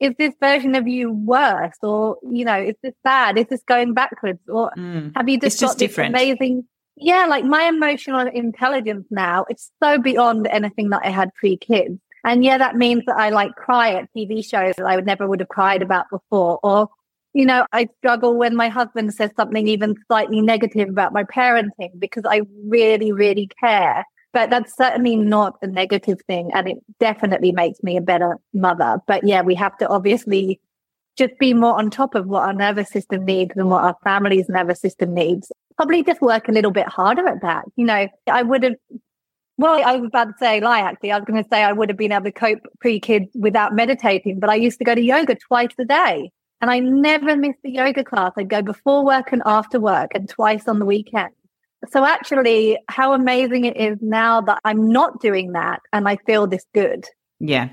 is 0.00 0.12
this 0.18 0.34
version 0.40 0.74
of 0.74 0.86
you 0.86 1.10
worse 1.10 1.76
or, 1.82 2.16
you 2.30 2.44
know, 2.44 2.60
is 2.60 2.76
this 2.82 2.94
bad? 3.02 3.38
Is 3.38 3.46
this 3.46 3.62
going 3.66 3.94
backwards? 3.94 4.40
Or 4.48 4.70
mm. 4.76 5.12
have 5.16 5.28
you 5.28 5.38
just, 5.38 5.58
just 5.58 5.74
got 5.74 5.78
this 5.78 5.98
amazing 5.98 6.64
yeah, 6.96 7.26
like 7.26 7.44
my 7.44 7.64
emotional 7.64 8.26
intelligence 8.26 9.06
now, 9.10 9.44
it's 9.48 9.70
so 9.82 9.98
beyond 9.98 10.46
anything 10.46 10.90
that 10.90 11.02
I 11.04 11.10
had 11.10 11.34
pre 11.34 11.56
kids. 11.56 11.98
And 12.24 12.42
yeah, 12.42 12.56
that 12.56 12.76
means 12.76 13.02
that 13.06 13.16
I 13.16 13.30
like 13.30 13.54
cry 13.56 13.94
at 13.94 14.08
TV 14.16 14.44
shows 14.44 14.74
that 14.76 14.86
I 14.86 14.96
would 14.96 15.06
never 15.06 15.28
would 15.28 15.40
have 15.40 15.48
cried 15.48 15.82
about 15.82 16.06
before. 16.10 16.58
Or, 16.62 16.88
you 17.34 17.44
know, 17.44 17.66
I 17.72 17.88
struggle 17.98 18.36
when 18.36 18.56
my 18.56 18.68
husband 18.68 19.12
says 19.12 19.30
something 19.36 19.68
even 19.68 19.96
slightly 20.06 20.40
negative 20.40 20.88
about 20.88 21.12
my 21.12 21.24
parenting 21.24 21.98
because 21.98 22.22
I 22.26 22.42
really, 22.66 23.12
really 23.12 23.50
care. 23.60 24.06
But 24.32 24.50
that's 24.50 24.74
certainly 24.74 25.16
not 25.16 25.58
a 25.62 25.66
negative 25.66 26.18
thing. 26.26 26.50
And 26.54 26.68
it 26.68 26.78
definitely 26.98 27.52
makes 27.52 27.82
me 27.82 27.96
a 27.96 28.00
better 28.00 28.38
mother. 28.54 29.00
But 29.06 29.24
yeah, 29.24 29.42
we 29.42 29.54
have 29.56 29.76
to 29.78 29.88
obviously 29.88 30.60
just 31.16 31.38
be 31.38 31.54
more 31.54 31.78
on 31.78 31.90
top 31.90 32.14
of 32.14 32.26
what 32.26 32.42
our 32.42 32.52
nervous 32.52 32.90
system 32.90 33.24
needs 33.24 33.52
and 33.56 33.70
what 33.70 33.84
our 33.84 33.96
family's 34.02 34.48
nervous 34.48 34.80
system 34.80 35.14
needs. 35.14 35.52
Probably 35.76 36.02
just 36.02 36.20
work 36.20 36.48
a 36.48 36.52
little 36.52 36.70
bit 36.70 36.86
harder 36.86 37.26
at 37.26 37.42
that. 37.42 37.64
You 37.76 37.86
know, 37.86 38.08
I 38.30 38.42
would 38.42 38.62
have, 38.62 38.74
well, 39.58 39.82
I 39.84 39.96
was 39.96 40.08
about 40.08 40.24
to 40.26 40.34
say 40.38 40.60
lie, 40.60 40.80
actually. 40.80 41.12
I 41.12 41.18
was 41.18 41.24
going 41.26 41.42
to 41.42 41.48
say 41.48 41.62
I 41.62 41.72
would 41.72 41.88
have 41.88 41.98
been 41.98 42.12
able 42.12 42.24
to 42.24 42.32
cope 42.32 42.60
pre 42.80 43.00
kids 43.00 43.30
without 43.34 43.74
meditating, 43.74 44.40
but 44.40 44.50
I 44.50 44.54
used 44.54 44.78
to 44.78 44.84
go 44.84 44.94
to 44.94 45.02
yoga 45.02 45.34
twice 45.34 45.74
a 45.78 45.84
day 45.84 46.30
and 46.60 46.70
I 46.70 46.78
never 46.78 47.36
missed 47.36 47.58
a 47.64 47.70
yoga 47.70 48.04
class. 48.04 48.32
I'd 48.36 48.48
go 48.48 48.62
before 48.62 49.04
work 49.04 49.32
and 49.32 49.42
after 49.44 49.80
work 49.80 50.12
and 50.14 50.28
twice 50.28 50.68
on 50.68 50.78
the 50.78 50.86
weekend. 50.86 51.30
So 51.90 52.04
actually, 52.04 52.78
how 52.88 53.12
amazing 53.12 53.66
it 53.66 53.76
is 53.76 53.98
now 54.00 54.40
that 54.42 54.60
I'm 54.64 54.90
not 54.90 55.20
doing 55.20 55.52
that 55.52 55.80
and 55.92 56.08
I 56.08 56.16
feel 56.26 56.46
this 56.46 56.64
good. 56.72 57.04
Yeah 57.40 57.68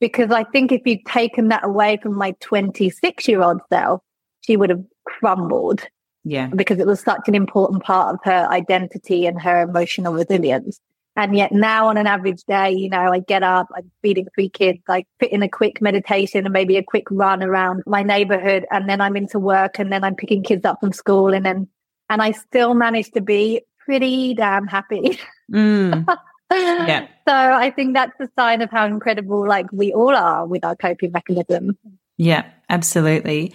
because 0.00 0.30
I 0.30 0.44
think 0.44 0.72
if 0.72 0.82
you'd 0.84 1.04
taken 1.06 1.48
that 1.48 1.64
away 1.64 1.98
from 2.02 2.16
my 2.16 2.34
26 2.40 3.28
year 3.28 3.42
old 3.42 3.60
self, 3.72 4.02
she 4.42 4.56
would 4.56 4.70
have 4.70 4.84
crumbled. 5.04 5.82
Yeah. 6.26 6.48
Because 6.48 6.80
it 6.80 6.88
was 6.88 6.98
such 7.00 7.28
an 7.28 7.36
important 7.36 7.84
part 7.84 8.12
of 8.12 8.20
her 8.24 8.48
identity 8.50 9.26
and 9.26 9.40
her 9.40 9.62
emotional 9.62 10.12
resilience. 10.12 10.80
And 11.14 11.36
yet 11.36 11.52
now 11.52 11.86
on 11.86 11.96
an 11.96 12.08
average 12.08 12.42
day, 12.48 12.72
you 12.72 12.90
know, 12.90 13.12
I 13.12 13.20
get 13.20 13.44
up, 13.44 13.68
I'm 13.74 13.90
feeding 14.02 14.26
three 14.34 14.48
kids, 14.48 14.80
I 14.88 15.04
fit 15.20 15.30
in 15.30 15.44
a 15.44 15.48
quick 15.48 15.80
meditation 15.80 16.44
and 16.44 16.52
maybe 16.52 16.76
a 16.78 16.82
quick 16.82 17.04
run 17.12 17.44
around 17.44 17.84
my 17.86 18.02
neighborhood. 18.02 18.66
And 18.72 18.88
then 18.88 19.00
I'm 19.00 19.16
into 19.16 19.38
work 19.38 19.78
and 19.78 19.92
then 19.92 20.02
I'm 20.02 20.16
picking 20.16 20.42
kids 20.42 20.64
up 20.64 20.80
from 20.80 20.92
school. 20.92 21.32
And 21.32 21.46
then, 21.46 21.68
and 22.10 22.20
I 22.20 22.32
still 22.32 22.74
manage 22.74 23.12
to 23.12 23.20
be 23.20 23.62
pretty 23.84 24.34
damn 24.34 24.66
happy. 24.66 25.20
Mm. 25.50 26.06
yeah. 26.50 27.06
So 27.26 27.34
I 27.34 27.70
think 27.70 27.94
that's 27.94 28.18
a 28.18 28.28
sign 28.36 28.62
of 28.62 28.70
how 28.70 28.84
incredible 28.86 29.46
like 29.46 29.66
we 29.72 29.92
all 29.92 30.14
are 30.14 30.44
with 30.44 30.64
our 30.64 30.74
coping 30.74 31.12
mechanism. 31.12 31.78
Yeah, 32.16 32.46
absolutely. 32.68 33.54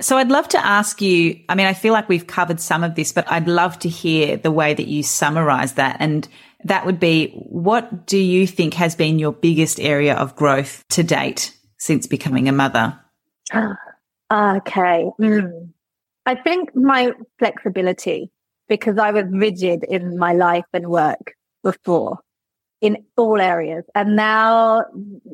So 0.00 0.16
I'd 0.16 0.30
love 0.30 0.48
to 0.50 0.64
ask 0.64 1.02
you, 1.02 1.40
I 1.48 1.56
mean, 1.56 1.66
I 1.66 1.74
feel 1.74 1.92
like 1.92 2.08
we've 2.08 2.26
covered 2.26 2.60
some 2.60 2.84
of 2.84 2.94
this, 2.94 3.12
but 3.12 3.30
I'd 3.30 3.48
love 3.48 3.78
to 3.80 3.88
hear 3.88 4.36
the 4.36 4.52
way 4.52 4.72
that 4.72 4.86
you 4.86 5.02
summarize 5.02 5.74
that. 5.74 5.96
And 5.98 6.28
that 6.64 6.86
would 6.86 7.00
be, 7.00 7.32
what 7.32 8.06
do 8.06 8.18
you 8.18 8.46
think 8.46 8.74
has 8.74 8.94
been 8.94 9.18
your 9.18 9.32
biggest 9.32 9.80
area 9.80 10.14
of 10.14 10.36
growth 10.36 10.84
to 10.90 11.02
date 11.02 11.56
since 11.78 12.06
becoming 12.06 12.48
a 12.48 12.52
mother? 12.52 12.98
okay. 13.52 15.10
Mm. 15.20 15.70
I 16.26 16.34
think 16.36 16.76
my 16.76 17.12
flexibility, 17.40 18.30
because 18.68 18.98
I 18.98 19.10
was 19.10 19.24
rigid 19.30 19.82
in 19.82 20.16
my 20.16 20.32
life 20.32 20.66
and 20.72 20.88
work 20.88 21.34
before 21.64 22.20
in 22.80 23.04
all 23.16 23.40
areas. 23.40 23.84
And 23.94 24.14
now 24.14 24.84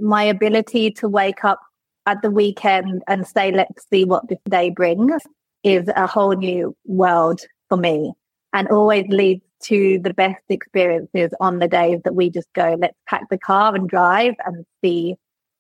my 0.01 0.23
ability 0.23 0.93
to 0.93 1.09
wake 1.09 1.45
up 1.45 1.61
at 2.07 2.23
the 2.23 2.31
weekend 2.31 3.03
and 3.09 3.27
say, 3.27 3.53
let's 3.53 3.87
see 3.91 4.05
what 4.05 4.29
this 4.29 4.39
day 4.49 4.71
brings 4.71 5.23
is 5.63 5.89
a 5.97 6.07
whole 6.07 6.35
new 6.35 6.77
world 6.85 7.41
for 7.69 7.77
me 7.79 8.13
and 8.53 8.69
always 8.69 9.07
leads 9.09 9.43
to 9.63 9.99
the 10.01 10.13
best 10.13 10.43
experiences 10.51 11.31
on 11.41 11.59
the 11.59 11.69
days 11.69 12.01
that 12.05 12.15
we 12.15 12.29
just 12.29 12.53
go, 12.53 12.77
let's 12.79 12.97
pack 13.09 13.23
the 13.31 13.39
car 13.39 13.75
and 13.75 13.89
drive 13.89 14.35
and 14.45 14.65
see 14.83 15.15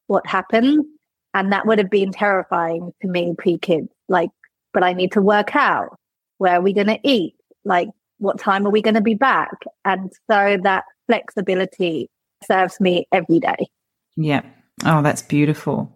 what 0.07 0.27
happens. 0.27 0.85
And 1.33 1.51
that 1.53 1.67
would 1.67 1.79
have 1.79 1.91
been 1.91 2.13
terrifying 2.13 2.93
to 3.01 3.09
me 3.09 3.35
pre 3.37 3.59
kids. 3.59 3.89
Like, 4.09 4.31
but 4.73 4.85
I 4.85 4.93
need 4.93 5.13
to 5.13 5.23
work 5.23 5.57
out. 5.57 5.99
Where 6.39 6.55
are 6.55 6.61
we 6.61 6.73
going 6.75 6.89
to 6.89 7.01
eat? 7.03 7.35
Like, 7.65 7.89
what 8.19 8.39
time 8.39 8.67
are 8.67 8.71
we 8.71 8.83
going 8.83 8.95
to 8.95 9.01
be 9.01 9.15
back? 9.15 9.57
And 9.85 10.13
so 10.31 10.59
that 10.63 10.85
flexibility 11.07 12.11
serves 12.47 12.81
me 12.81 13.07
every 13.11 13.41
day. 13.41 13.69
Yeah. 14.17 14.43
Oh, 14.85 15.03
that's 15.03 15.23
beautiful. 15.23 15.94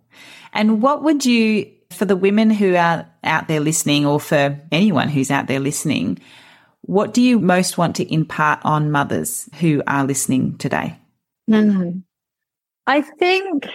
And 0.52 0.82
what 0.82 1.02
would 1.02 1.24
you, 1.24 1.70
for 1.90 2.04
the 2.04 2.16
women 2.16 2.50
who 2.50 2.74
are 2.74 3.06
out 3.24 3.48
there 3.48 3.60
listening, 3.60 4.06
or 4.06 4.20
for 4.20 4.60
anyone 4.72 5.08
who's 5.08 5.30
out 5.30 5.46
there 5.46 5.60
listening, 5.60 6.18
what 6.82 7.12
do 7.12 7.20
you 7.20 7.38
most 7.38 7.76
want 7.76 7.96
to 7.96 8.12
impart 8.12 8.60
on 8.64 8.90
mothers 8.90 9.48
who 9.60 9.82
are 9.86 10.04
listening 10.04 10.56
today? 10.58 10.96
Mm. 11.50 12.02
I 12.86 13.02
think 13.02 13.66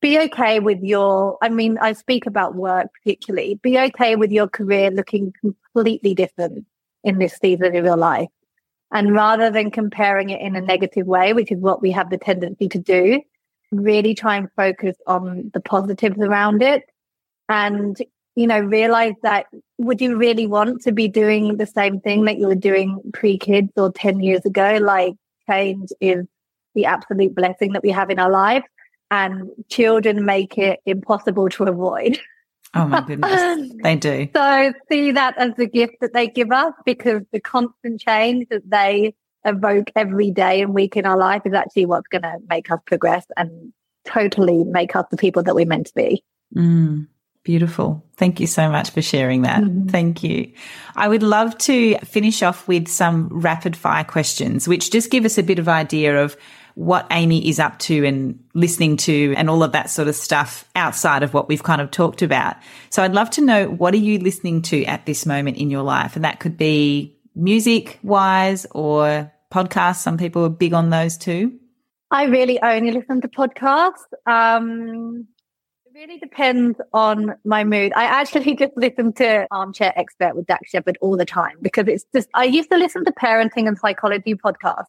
be 0.00 0.18
okay 0.18 0.60
with 0.60 0.82
your, 0.82 1.38
I 1.42 1.48
mean, 1.48 1.78
I 1.78 1.92
speak 1.92 2.26
about 2.26 2.54
work 2.54 2.88
particularly, 3.02 3.60
be 3.62 3.78
okay 3.78 4.16
with 4.16 4.30
your 4.30 4.48
career 4.48 4.90
looking 4.90 5.32
completely 5.40 6.14
different 6.14 6.66
in 7.04 7.18
this 7.18 7.34
season 7.34 7.76
of 7.76 7.84
your 7.84 7.96
life. 7.96 8.28
And 8.90 9.12
rather 9.12 9.50
than 9.50 9.70
comparing 9.70 10.30
it 10.30 10.40
in 10.40 10.56
a 10.56 10.60
negative 10.60 11.06
way, 11.06 11.32
which 11.32 11.52
is 11.52 11.58
what 11.58 11.82
we 11.82 11.90
have 11.90 12.10
the 12.10 12.18
tendency 12.18 12.68
to 12.68 12.78
do, 12.78 13.20
really 13.70 14.14
try 14.14 14.36
and 14.36 14.48
focus 14.56 14.96
on 15.06 15.50
the 15.54 15.60
positives 15.60 16.18
around 16.18 16.62
it. 16.62 16.84
And 17.48 17.96
you 18.38 18.46
know 18.46 18.60
realize 18.60 19.14
that 19.22 19.46
would 19.78 20.00
you 20.00 20.16
really 20.16 20.46
want 20.46 20.82
to 20.82 20.92
be 20.92 21.08
doing 21.08 21.56
the 21.56 21.66
same 21.66 22.00
thing 22.00 22.24
that 22.24 22.38
you 22.38 22.46
were 22.46 22.54
doing 22.54 23.00
pre-kids 23.12 23.72
or 23.76 23.92
10 23.92 24.20
years 24.20 24.44
ago? 24.44 24.78
Like 24.80 25.14
change 25.48 25.90
is 26.00 26.24
the 26.74 26.84
absolute 26.84 27.34
blessing 27.34 27.72
that 27.72 27.82
we 27.82 27.90
have 27.90 28.10
in 28.10 28.18
our 28.18 28.30
lives 28.30 28.66
and 29.10 29.50
children 29.68 30.24
make 30.24 30.56
it 30.58 30.80
impossible 30.86 31.48
to 31.48 31.64
avoid. 31.64 32.18
Oh 32.74 32.86
my 32.86 33.00
goodness. 33.00 33.72
They 33.82 33.96
do. 33.96 34.28
So 34.34 34.72
see 34.90 35.12
that 35.12 35.36
as 35.38 35.58
a 35.58 35.66
gift 35.66 35.94
that 36.00 36.12
they 36.12 36.28
give 36.28 36.52
us 36.52 36.74
because 36.84 37.22
the 37.32 37.40
constant 37.40 38.00
change 38.00 38.48
that 38.50 38.68
they 38.68 39.14
evoke 39.44 39.90
every 39.96 40.30
day 40.30 40.62
and 40.62 40.74
week 40.74 40.96
in 40.96 41.06
our 41.06 41.16
life 41.16 41.42
is 41.44 41.52
actually 41.52 41.86
what's 41.86 42.08
going 42.08 42.22
to 42.22 42.38
make 42.48 42.70
us 42.70 42.80
progress 42.86 43.24
and 43.36 43.72
totally 44.04 44.64
make 44.64 44.96
us 44.96 45.06
the 45.10 45.16
people 45.16 45.42
that 45.42 45.54
we're 45.54 45.66
meant 45.66 45.86
to 45.88 45.94
be. 45.94 46.24
Mm, 46.54 47.06
beautiful. 47.44 48.04
Thank 48.16 48.40
you 48.40 48.46
so 48.46 48.70
much 48.70 48.90
for 48.90 49.02
sharing 49.02 49.42
that. 49.42 49.62
Mm-hmm. 49.62 49.88
Thank 49.88 50.22
you. 50.22 50.52
I 50.96 51.08
would 51.08 51.22
love 51.22 51.56
to 51.58 51.98
finish 51.98 52.42
off 52.42 52.66
with 52.66 52.88
some 52.88 53.28
rapid 53.30 53.76
fire 53.76 54.04
questions, 54.04 54.66
which 54.66 54.90
just 54.90 55.10
give 55.10 55.24
us 55.24 55.38
a 55.38 55.42
bit 55.42 55.58
of 55.58 55.68
idea 55.68 56.22
of 56.22 56.36
what 56.78 57.08
Amy 57.10 57.48
is 57.48 57.58
up 57.58 57.76
to 57.80 58.04
and 58.06 58.38
listening 58.54 58.96
to 58.96 59.34
and 59.36 59.50
all 59.50 59.64
of 59.64 59.72
that 59.72 59.90
sort 59.90 60.06
of 60.06 60.14
stuff 60.14 60.64
outside 60.76 61.24
of 61.24 61.34
what 61.34 61.48
we've 61.48 61.64
kind 61.64 61.80
of 61.80 61.90
talked 61.90 62.22
about. 62.22 62.54
So 62.90 63.02
I'd 63.02 63.14
love 63.14 63.30
to 63.30 63.40
know 63.40 63.68
what 63.68 63.94
are 63.94 63.98
you 63.98 64.20
listening 64.20 64.62
to 64.62 64.84
at 64.84 65.04
this 65.04 65.26
moment 65.26 65.56
in 65.56 65.70
your 65.70 65.82
life? 65.82 66.14
And 66.14 66.24
that 66.24 66.38
could 66.38 66.56
be 66.56 67.17
music 67.34 67.98
wise 68.02 68.66
or 68.72 69.32
podcasts. 69.52 69.96
Some 69.96 70.18
people 70.18 70.44
are 70.44 70.50
big 70.50 70.72
on 70.72 70.90
those 70.90 71.16
too. 71.16 71.58
I 72.10 72.24
really 72.24 72.60
only 72.62 72.90
listen 72.90 73.20
to 73.20 73.28
podcasts. 73.28 73.92
Um, 74.26 75.26
it 75.86 75.92
really 75.94 76.18
depends 76.18 76.78
on 76.92 77.34
my 77.44 77.64
mood. 77.64 77.92
I 77.94 78.04
actually 78.04 78.54
just 78.56 78.72
listen 78.76 79.12
to 79.14 79.46
Armchair 79.50 79.92
Expert 79.96 80.34
with 80.34 80.46
Dax 80.46 80.70
Shepard 80.70 80.96
all 81.00 81.16
the 81.16 81.26
time 81.26 81.56
because 81.60 81.86
it's 81.86 82.04
just, 82.14 82.28
I 82.34 82.44
used 82.44 82.70
to 82.70 82.78
listen 82.78 83.04
to 83.04 83.12
parenting 83.12 83.68
and 83.68 83.78
psychology 83.78 84.34
podcasts, 84.34 84.86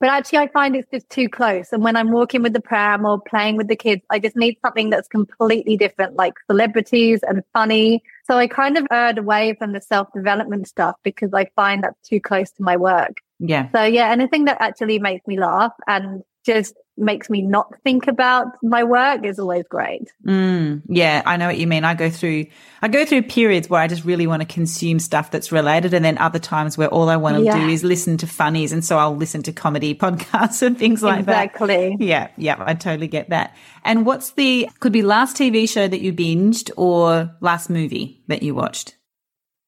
but 0.00 0.10
actually 0.10 0.38
I 0.38 0.48
find 0.48 0.76
it's 0.76 0.88
just 0.92 1.08
too 1.08 1.28
close. 1.28 1.72
And 1.72 1.82
when 1.82 1.96
I'm 1.96 2.10
walking 2.10 2.42
with 2.42 2.52
the 2.52 2.60
pram 2.60 3.06
or 3.06 3.20
playing 3.20 3.56
with 3.56 3.68
the 3.68 3.76
kids, 3.76 4.02
I 4.10 4.18
just 4.18 4.36
need 4.36 4.58
something 4.62 4.90
that's 4.90 5.08
completely 5.08 5.78
different, 5.78 6.16
like 6.16 6.34
celebrities 6.46 7.20
and 7.22 7.42
funny 7.54 8.02
so 8.30 8.38
I 8.38 8.46
kind 8.46 8.78
of 8.78 8.86
erred 8.92 9.18
away 9.18 9.56
from 9.58 9.72
the 9.72 9.80
self 9.80 10.06
development 10.14 10.68
stuff 10.68 10.94
because 11.02 11.34
I 11.34 11.46
find 11.56 11.82
that's 11.82 12.08
too 12.08 12.20
close 12.20 12.52
to 12.52 12.62
my 12.62 12.76
work. 12.76 13.16
Yeah. 13.40 13.68
So 13.72 13.82
yeah, 13.82 14.10
anything 14.10 14.44
that 14.44 14.58
actually 14.60 15.00
makes 15.00 15.26
me 15.26 15.36
laugh 15.36 15.72
and 15.88 16.22
just 16.46 16.74
makes 17.00 17.30
me 17.30 17.42
not 17.42 17.74
think 17.82 18.06
about 18.06 18.46
my 18.62 18.84
work 18.84 19.24
is 19.24 19.38
always 19.38 19.64
great. 19.68 20.12
Mm, 20.24 20.82
yeah, 20.88 21.22
I 21.24 21.36
know 21.36 21.46
what 21.46 21.58
you 21.58 21.66
mean. 21.66 21.84
I 21.84 21.94
go 21.94 22.10
through 22.10 22.46
I 22.82 22.88
go 22.88 23.04
through 23.04 23.22
periods 23.22 23.68
where 23.68 23.80
I 23.80 23.86
just 23.86 24.04
really 24.04 24.26
want 24.26 24.42
to 24.42 24.46
consume 24.46 24.98
stuff 24.98 25.30
that's 25.30 25.52
related 25.52 25.94
and 25.94 26.04
then 26.04 26.18
other 26.18 26.38
times 26.38 26.78
where 26.78 26.88
all 26.88 27.08
I 27.08 27.16
want 27.16 27.36
to 27.36 27.42
yeah. 27.42 27.58
do 27.58 27.68
is 27.68 27.84
listen 27.84 28.16
to 28.18 28.26
funnies 28.26 28.72
and 28.72 28.84
so 28.84 28.98
I'll 28.98 29.16
listen 29.16 29.42
to 29.44 29.52
comedy 29.52 29.94
podcasts 29.96 30.62
and 30.62 30.78
things 30.78 31.02
like 31.02 31.20
exactly. 31.20 31.66
that. 31.66 31.74
Exactly. 31.74 32.06
Yeah, 32.06 32.28
yeah, 32.36 32.56
I 32.58 32.74
totally 32.74 33.08
get 33.08 33.30
that. 33.30 33.56
And 33.84 34.06
what's 34.06 34.32
the 34.32 34.68
could 34.80 34.92
be 34.92 35.02
last 35.02 35.36
TV 35.36 35.68
show 35.68 35.88
that 35.88 36.00
you 36.00 36.12
binged 36.12 36.70
or 36.76 37.34
last 37.40 37.70
movie 37.70 38.22
that 38.28 38.42
you 38.42 38.54
watched? 38.54 38.96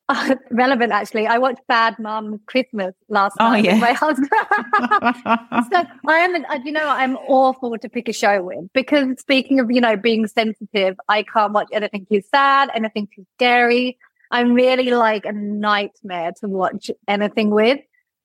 relevant 0.50 0.92
actually. 0.92 1.26
I 1.26 1.38
watched 1.38 1.60
Bad 1.68 1.98
Mom 1.98 2.40
Christmas 2.46 2.94
last 3.08 3.36
oh, 3.40 3.50
night 3.50 3.64
yeah. 3.64 3.74
with 3.74 3.80
my 3.80 3.92
husband. 4.04 4.28
so 5.72 5.84
I 6.06 6.18
am, 6.18 6.44
uh, 6.44 6.58
you 6.64 6.72
know, 6.72 6.86
I'm 6.86 7.16
awful 7.28 7.76
to 7.78 7.88
pick 7.88 8.08
a 8.08 8.12
show 8.12 8.42
with 8.42 8.72
because 8.72 9.20
speaking 9.20 9.60
of, 9.60 9.70
you 9.70 9.80
know, 9.80 9.96
being 9.96 10.26
sensitive, 10.26 10.96
I 11.08 11.22
can't 11.22 11.52
watch 11.52 11.68
anything 11.72 12.06
too 12.10 12.22
sad, 12.30 12.70
anything 12.74 13.08
too 13.14 13.26
scary. 13.36 13.98
I'm 14.30 14.54
really 14.54 14.90
like 14.90 15.26
a 15.26 15.32
nightmare 15.32 16.32
to 16.40 16.48
watch 16.48 16.90
anything 17.06 17.50
with. 17.50 17.80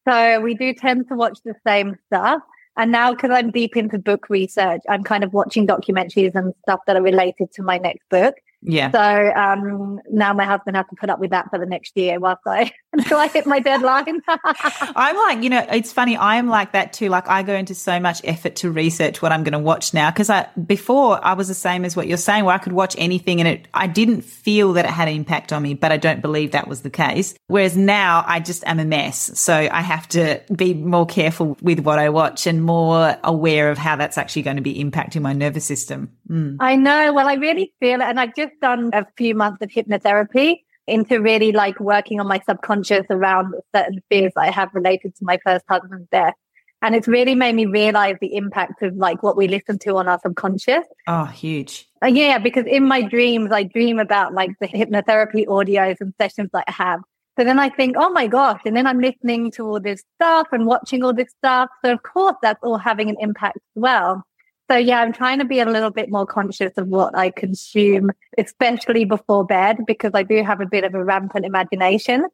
So 0.07 0.39
we 0.39 0.53
do 0.55 0.73
tend 0.73 1.09
to 1.09 1.15
watch 1.15 1.39
the 1.43 1.53
same 1.65 1.97
stuff. 2.07 2.41
And 2.77 2.91
now, 2.91 3.11
because 3.11 3.31
I'm 3.31 3.51
deep 3.51 3.75
into 3.75 3.97
book 3.97 4.29
research, 4.29 4.81
I'm 4.87 5.03
kind 5.03 5.23
of 5.23 5.33
watching 5.33 5.65
documentaries 5.65 6.35
and 6.35 6.53
stuff 6.61 6.79
that 6.85 6.95
are 6.95 7.01
related 7.01 7.51
to 7.53 7.63
my 7.63 7.79
next 7.79 8.07
book. 8.09 8.35
Yeah. 8.67 8.91
So 8.91 9.33
um, 9.39 9.99
now 10.11 10.33
my 10.33 10.43
husband 10.43 10.75
has 10.75 10.85
to 10.89 10.95
put 10.95 11.09
up 11.09 11.19
with 11.19 11.31
that 11.31 11.49
for 11.49 11.57
the 11.57 11.65
next 11.65 11.95
year 11.95 12.19
whilst 12.19 12.41
I 12.45 12.71
until 12.93 13.17
I 13.17 13.27
hit 13.27 13.45
my 13.45 13.59
deadline. 13.59 14.21
I'm 14.27 15.15
like, 15.15 15.43
you 15.43 15.49
know, 15.49 15.65
it's 15.71 15.93
funny. 15.93 16.17
I 16.17 16.35
am 16.35 16.47
like 16.47 16.73
that 16.73 16.93
too. 16.93 17.07
Like 17.09 17.29
I 17.29 17.43
go 17.43 17.55
into 17.55 17.73
so 17.73 17.99
much 17.99 18.21
effort 18.23 18.57
to 18.57 18.71
research 18.71 19.21
what 19.21 19.31
I'm 19.31 19.43
going 19.43 19.53
to 19.53 19.59
watch 19.59 19.93
now 19.93 20.11
because 20.11 20.29
I 20.29 20.47
before 20.65 21.23
I 21.25 21.33
was 21.33 21.47
the 21.47 21.53
same 21.53 21.85
as 21.85 21.95
what 21.95 22.07
you're 22.07 22.17
saying, 22.17 22.43
where 22.43 22.55
I 22.55 22.57
could 22.57 22.73
watch 22.73 22.95
anything 22.97 23.39
and 23.39 23.47
it 23.47 23.67
I 23.73 23.87
didn't 23.87 24.21
feel 24.21 24.73
that 24.73 24.85
it 24.85 24.91
had 24.91 25.07
an 25.07 25.15
impact 25.15 25.53
on 25.53 25.63
me, 25.63 25.73
but 25.73 25.91
I 25.91 25.97
don't 25.97 26.21
believe 26.21 26.51
that 26.51 26.67
was 26.67 26.81
the 26.81 26.89
case. 26.89 27.35
Whereas 27.47 27.77
now 27.77 28.25
I 28.27 28.41
just 28.41 28.65
am 28.67 28.79
a 28.79 28.85
mess, 28.85 29.39
so 29.39 29.53
I 29.53 29.81
have 29.81 30.07
to 30.09 30.41
be 30.53 30.73
more 30.73 31.05
careful 31.05 31.57
with 31.61 31.79
what 31.79 31.99
I 31.99 32.09
watch 32.09 32.45
and 32.45 32.63
more 32.63 33.17
aware 33.23 33.71
of 33.71 33.77
how 33.77 33.95
that's 33.95 34.17
actually 34.17 34.41
going 34.41 34.57
to 34.57 34.61
be 34.61 34.83
impacting 34.83 35.21
my 35.21 35.33
nervous 35.33 35.65
system. 35.65 36.11
Mm. 36.29 36.57
I 36.59 36.75
know. 36.75 37.13
Well, 37.13 37.27
I 37.27 37.35
really 37.35 37.73
feel 37.79 38.01
it, 38.01 38.05
and 38.05 38.19
I 38.19 38.27
just 38.27 38.51
done 38.61 38.91
a 38.93 39.05
few 39.17 39.35
months 39.35 39.61
of 39.61 39.69
hypnotherapy 39.69 40.61
into 40.87 41.21
really 41.21 41.51
like 41.51 41.79
working 41.79 42.19
on 42.19 42.27
my 42.27 42.41
subconscious 42.45 43.05
around 43.09 43.53
certain 43.75 44.01
fears 44.09 44.31
that 44.35 44.41
I 44.41 44.51
have 44.51 44.69
related 44.73 45.15
to 45.15 45.25
my 45.25 45.37
first 45.45 45.65
husband's 45.67 46.07
death. 46.11 46.33
And 46.81 46.95
it's 46.95 47.07
really 47.07 47.35
made 47.35 47.55
me 47.55 47.65
realize 47.65 48.17
the 48.21 48.35
impact 48.35 48.83
of 48.83 48.95
like 48.95 49.23
what 49.23 49.35
we 49.35 49.47
listen 49.47 49.79
to 49.79 49.97
on 49.97 50.07
our 50.07 50.19
subconscious. 50.19 50.85
Oh, 51.07 51.25
huge. 51.25 51.87
Uh, 52.03 52.07
yeah, 52.07 52.37
because 52.37 52.65
in 52.67 52.87
my 52.87 53.01
dreams, 53.01 53.51
I 53.51 53.63
dream 53.63 53.99
about 53.99 54.33
like 54.33 54.51
the 54.61 54.67
hypnotherapy 54.67 55.47
audios 55.47 55.97
and 55.99 56.13
sessions 56.19 56.51
that 56.53 56.65
I 56.67 56.71
have. 56.71 57.01
So 57.37 57.43
then 57.43 57.59
I 57.59 57.69
think, 57.69 57.95
oh 57.97 58.09
my 58.11 58.27
gosh. 58.27 58.61
And 58.65 58.75
then 58.75 58.87
I'm 58.87 58.99
listening 58.99 59.51
to 59.51 59.67
all 59.67 59.79
this 59.79 60.03
stuff 60.15 60.47
and 60.51 60.65
watching 60.65 61.03
all 61.03 61.13
this 61.13 61.31
stuff. 61.37 61.69
So 61.83 61.93
of 61.93 62.03
course 62.03 62.35
that's 62.41 62.59
all 62.63 62.77
having 62.77 63.09
an 63.09 63.17
impact 63.19 63.57
as 63.57 63.81
well. 63.81 64.23
So 64.69 64.75
yeah, 64.75 64.99
I'm 64.99 65.13
trying 65.13 65.39
to 65.39 65.45
be 65.45 65.59
a 65.59 65.65
little 65.65 65.91
bit 65.91 66.09
more 66.09 66.25
conscious 66.25 66.73
of 66.77 66.87
what 66.87 67.17
I 67.17 67.29
consume, 67.29 68.11
especially 68.37 69.05
before 69.05 69.45
bed, 69.45 69.77
because 69.85 70.11
I 70.13 70.23
do 70.23 70.43
have 70.43 70.59
a 70.59 70.65
bit 70.65 70.83
of 70.83 70.93
a 70.93 71.03
rampant 71.03 71.45
imagination. 71.45 72.25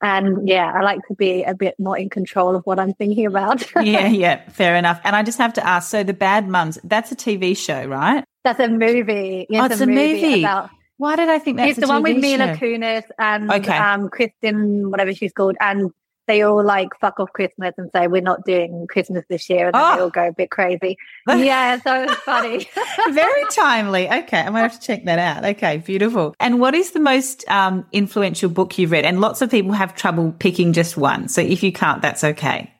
And 0.00 0.48
yeah, 0.48 0.72
I 0.74 0.82
like 0.82 1.00
to 1.08 1.14
be 1.14 1.44
a 1.44 1.54
bit 1.54 1.76
more 1.78 1.96
in 1.96 2.10
control 2.10 2.56
of 2.56 2.64
what 2.64 2.80
I'm 2.80 2.92
thinking 2.94 3.26
about. 3.26 3.64
yeah, 3.82 4.08
yeah, 4.08 4.48
fair 4.50 4.74
enough. 4.74 5.00
And 5.04 5.14
I 5.14 5.22
just 5.22 5.38
have 5.38 5.52
to 5.54 5.66
ask, 5.66 5.90
so 5.90 6.02
the 6.02 6.14
Bad 6.14 6.48
Mums, 6.48 6.78
that's 6.82 7.12
a 7.12 7.16
TV 7.16 7.56
show, 7.56 7.84
right? 7.86 8.24
That's 8.42 8.58
a 8.58 8.68
movie. 8.68 9.46
Yes, 9.48 9.62
oh, 9.62 9.66
it's 9.66 9.80
a, 9.80 9.84
a 9.84 9.86
movie. 9.86 10.22
movie. 10.22 10.40
About, 10.40 10.70
Why 10.96 11.14
did 11.14 11.28
I 11.28 11.38
think 11.38 11.58
that's 11.58 11.78
it's 11.78 11.80
the 11.80 11.86
one 11.86 12.02
with 12.02 12.16
Mila 12.16 12.56
Kunis 12.56 13.04
and 13.16 13.52
okay. 13.52 13.76
um, 13.76 14.08
Kristen, 14.08 14.90
whatever 14.90 15.14
she's 15.14 15.32
called, 15.32 15.56
and 15.60 15.92
they 16.26 16.42
all 16.42 16.64
like 16.64 16.88
fuck 17.00 17.18
off 17.18 17.32
Christmas 17.32 17.74
and 17.76 17.90
say 17.94 18.06
we're 18.06 18.22
not 18.22 18.44
doing 18.44 18.86
Christmas 18.88 19.24
this 19.28 19.48
year, 19.50 19.66
and 19.66 19.74
then 19.74 19.82
oh. 19.82 19.96
they 19.96 20.02
all 20.02 20.10
go 20.10 20.28
a 20.28 20.32
bit 20.32 20.50
crazy. 20.50 20.96
yeah, 21.28 21.80
so 21.80 22.04
it's 22.04 22.14
funny. 22.14 22.68
Very 23.10 23.44
timely. 23.50 24.06
Okay, 24.06 24.38
I'm 24.38 24.52
gonna 24.52 24.60
have 24.60 24.78
to 24.78 24.86
check 24.86 25.04
that 25.04 25.18
out. 25.18 25.44
Okay, 25.44 25.78
beautiful. 25.78 26.34
And 26.40 26.60
what 26.60 26.74
is 26.74 26.92
the 26.92 27.00
most 27.00 27.48
um, 27.48 27.86
influential 27.92 28.50
book 28.50 28.78
you've 28.78 28.90
read? 28.90 29.04
And 29.04 29.20
lots 29.20 29.42
of 29.42 29.50
people 29.50 29.72
have 29.72 29.94
trouble 29.94 30.32
picking 30.38 30.72
just 30.72 30.96
one. 30.96 31.28
So 31.28 31.40
if 31.40 31.62
you 31.62 31.72
can't, 31.72 32.02
that's 32.02 32.24
okay. 32.24 32.72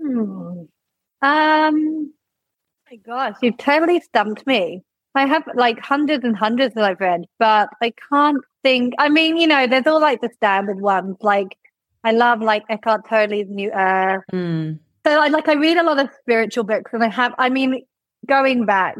Hmm. 0.00 0.62
Um. 1.22 2.12
My 2.90 2.96
gosh, 3.04 3.36
you've 3.42 3.58
totally 3.58 4.00
stumped 4.00 4.46
me. 4.46 4.82
I 5.14 5.26
have 5.26 5.42
like 5.54 5.78
hundreds 5.80 6.24
and 6.24 6.36
hundreds 6.36 6.74
that 6.74 6.84
I've 6.84 7.00
read, 7.00 7.24
but 7.38 7.68
I 7.82 7.92
can't 8.10 8.42
think. 8.62 8.94
I 8.98 9.08
mean, 9.08 9.36
you 9.36 9.46
know, 9.46 9.66
there's 9.66 9.86
all 9.86 10.00
like 10.00 10.20
the 10.20 10.30
standard 10.34 10.80
ones, 10.80 11.16
like 11.20 11.56
I 12.04 12.12
love 12.12 12.40
like 12.40 12.64
Eckhart 12.68 13.08
Tolle's 13.08 13.48
New 13.48 13.70
Earth. 13.72 14.24
Mm. 14.32 14.78
So 15.06 15.20
I 15.20 15.28
like 15.28 15.48
I 15.48 15.54
read 15.54 15.76
a 15.76 15.82
lot 15.82 15.98
of 15.98 16.10
spiritual 16.20 16.64
books, 16.64 16.92
and 16.92 17.02
I 17.02 17.08
have. 17.08 17.34
I 17.38 17.48
mean, 17.48 17.82
going 18.26 18.66
back, 18.66 18.96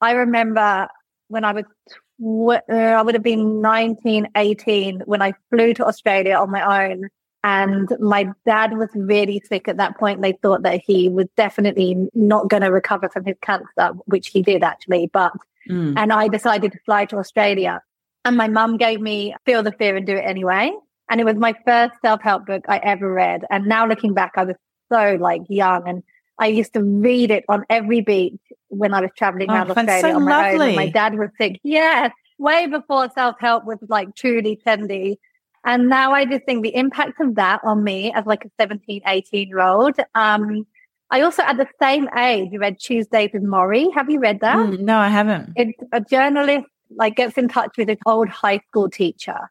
I 0.00 0.12
remember 0.12 0.88
when 1.28 1.44
I 1.44 1.52
was 1.52 1.64
tw- 1.88 2.70
uh, 2.70 2.72
I 2.72 3.02
would 3.02 3.14
have 3.14 3.22
been 3.22 3.60
19, 3.60 4.28
18 4.36 5.00
when 5.06 5.22
I 5.22 5.32
flew 5.50 5.74
to 5.74 5.86
Australia 5.86 6.36
on 6.36 6.50
my 6.50 6.90
own. 6.90 7.08
And 7.44 7.88
my 7.98 8.28
dad 8.46 8.76
was 8.76 8.88
really 8.94 9.42
sick 9.48 9.66
at 9.66 9.76
that 9.78 9.98
point. 9.98 10.22
They 10.22 10.32
thought 10.32 10.62
that 10.62 10.80
he 10.86 11.08
was 11.08 11.26
definitely 11.36 12.08
not 12.14 12.48
going 12.48 12.62
to 12.62 12.70
recover 12.70 13.08
from 13.08 13.24
his 13.24 13.34
cancer, 13.42 13.96
which 14.04 14.28
he 14.28 14.42
did 14.42 14.62
actually. 14.62 15.10
But, 15.12 15.32
mm. 15.68 15.94
and 15.96 16.12
I 16.12 16.28
decided 16.28 16.70
to 16.72 16.78
fly 16.84 17.04
to 17.06 17.16
Australia. 17.16 17.82
And 18.24 18.36
my 18.36 18.46
mum 18.46 18.76
gave 18.76 19.00
me 19.00 19.34
Feel 19.44 19.64
the 19.64 19.72
Fear 19.72 19.96
and 19.96 20.06
Do 20.06 20.14
It 20.14 20.24
Anyway. 20.24 20.70
And 21.12 21.20
it 21.20 21.24
was 21.24 21.36
my 21.36 21.54
first 21.66 21.92
self 22.00 22.22
help 22.22 22.46
book 22.46 22.64
I 22.68 22.78
ever 22.78 23.12
read. 23.12 23.44
And 23.50 23.66
now 23.66 23.86
looking 23.86 24.14
back, 24.14 24.32
I 24.36 24.44
was 24.44 24.56
so 24.90 25.18
like 25.20 25.42
young 25.50 25.86
and 25.86 26.02
I 26.38 26.46
used 26.46 26.72
to 26.72 26.82
read 26.82 27.30
it 27.30 27.44
on 27.50 27.66
every 27.68 28.00
beach 28.00 28.40
when 28.68 28.94
I 28.94 29.02
was 29.02 29.10
traveling 29.14 29.50
oh, 29.50 29.54
around 29.54 29.70
Australia 29.70 30.00
so 30.00 30.16
on 30.16 30.24
my 30.24 30.52
lovely. 30.52 30.70
own. 30.70 30.74
my 30.74 30.88
dad 30.88 31.18
was 31.18 31.28
sick. 31.38 31.60
Yes, 31.62 32.12
way 32.38 32.66
before 32.66 33.10
self 33.10 33.36
help 33.38 33.66
was 33.66 33.76
like 33.90 34.14
truly 34.14 34.58
trendy. 34.66 35.18
And 35.66 35.90
now 35.90 36.14
I 36.14 36.24
just 36.24 36.46
think 36.46 36.62
the 36.62 36.74
impact 36.74 37.20
of 37.20 37.34
that 37.34 37.60
on 37.62 37.84
me 37.84 38.10
as 38.14 38.24
like 38.24 38.46
a 38.46 38.50
17, 38.58 39.02
18 39.06 39.48
year 39.48 39.60
old. 39.60 39.96
Um, 40.14 40.66
I 41.10 41.20
also 41.20 41.42
at 41.42 41.58
the 41.58 41.68
same 41.78 42.08
age 42.16 42.52
read 42.58 42.80
Tuesdays 42.80 43.32
with 43.34 43.42
Morrie. 43.42 43.92
Have 43.92 44.10
you 44.10 44.18
read 44.18 44.40
that? 44.40 44.56
Mm, 44.56 44.80
no, 44.80 44.96
I 44.96 45.08
haven't. 45.08 45.52
It's 45.56 45.78
a 45.92 46.00
journalist 46.00 46.68
like 46.96 47.16
gets 47.16 47.36
in 47.36 47.48
touch 47.48 47.76
with 47.76 47.90
an 47.90 47.98
old 48.06 48.30
high 48.30 48.62
school 48.70 48.88
teacher 48.88 49.50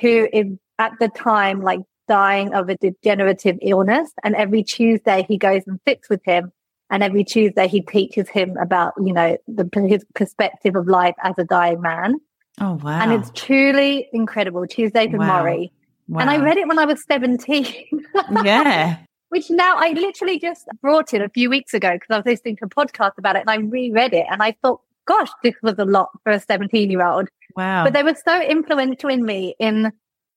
who 0.00 0.26
is 0.32 0.46
at 0.82 0.92
the 0.98 1.08
time 1.08 1.62
like 1.62 1.80
dying 2.08 2.52
of 2.52 2.68
a 2.68 2.76
degenerative 2.76 3.56
illness. 3.62 4.10
And 4.24 4.34
every 4.34 4.64
Tuesday 4.64 5.24
he 5.28 5.38
goes 5.38 5.62
and 5.66 5.78
sits 5.86 6.08
with 6.08 6.20
him. 6.24 6.52
And 6.90 7.02
every 7.02 7.24
Tuesday 7.24 7.68
he 7.68 7.80
teaches 7.80 8.28
him 8.28 8.56
about, 8.58 8.92
you 8.98 9.12
know, 9.12 9.38
the, 9.46 9.68
his 9.88 10.04
perspective 10.14 10.76
of 10.76 10.86
life 10.88 11.14
as 11.22 11.34
a 11.38 11.44
dying 11.44 11.80
man. 11.80 12.16
Oh, 12.60 12.74
wow. 12.74 13.00
And 13.00 13.12
it's 13.12 13.30
truly 13.34 14.08
incredible. 14.12 14.66
Tuesdays 14.66 15.10
with 15.10 15.20
wow. 15.20 15.42
Morrie. 15.42 15.70
Wow. 16.08 16.20
And 16.20 16.30
I 16.30 16.36
read 16.38 16.58
it 16.58 16.68
when 16.68 16.78
I 16.78 16.84
was 16.84 17.02
17. 17.06 18.04
yeah. 18.44 18.98
Which 19.30 19.48
now 19.48 19.76
I 19.78 19.92
literally 19.92 20.38
just 20.38 20.68
brought 20.82 21.14
it 21.14 21.22
a 21.22 21.30
few 21.30 21.48
weeks 21.48 21.72
ago 21.72 21.92
because 21.92 22.08
I 22.10 22.16
was 22.18 22.26
listening 22.26 22.56
to 22.56 22.66
a 22.66 22.68
podcast 22.68 23.12
about 23.16 23.36
it 23.36 23.40
and 23.40 23.50
I 23.50 23.56
reread 23.56 24.12
it 24.12 24.26
and 24.30 24.42
I 24.42 24.54
thought, 24.60 24.82
gosh, 25.06 25.30
this 25.42 25.54
was 25.62 25.76
a 25.78 25.86
lot 25.86 26.10
for 26.22 26.32
a 26.32 26.40
17 26.40 26.90
year 26.90 27.06
old. 27.06 27.28
Wow. 27.56 27.84
But 27.84 27.94
they 27.94 28.02
were 28.02 28.16
so 28.22 28.42
influential 28.42 29.08
in 29.08 29.24
me 29.24 29.54
in 29.58 29.92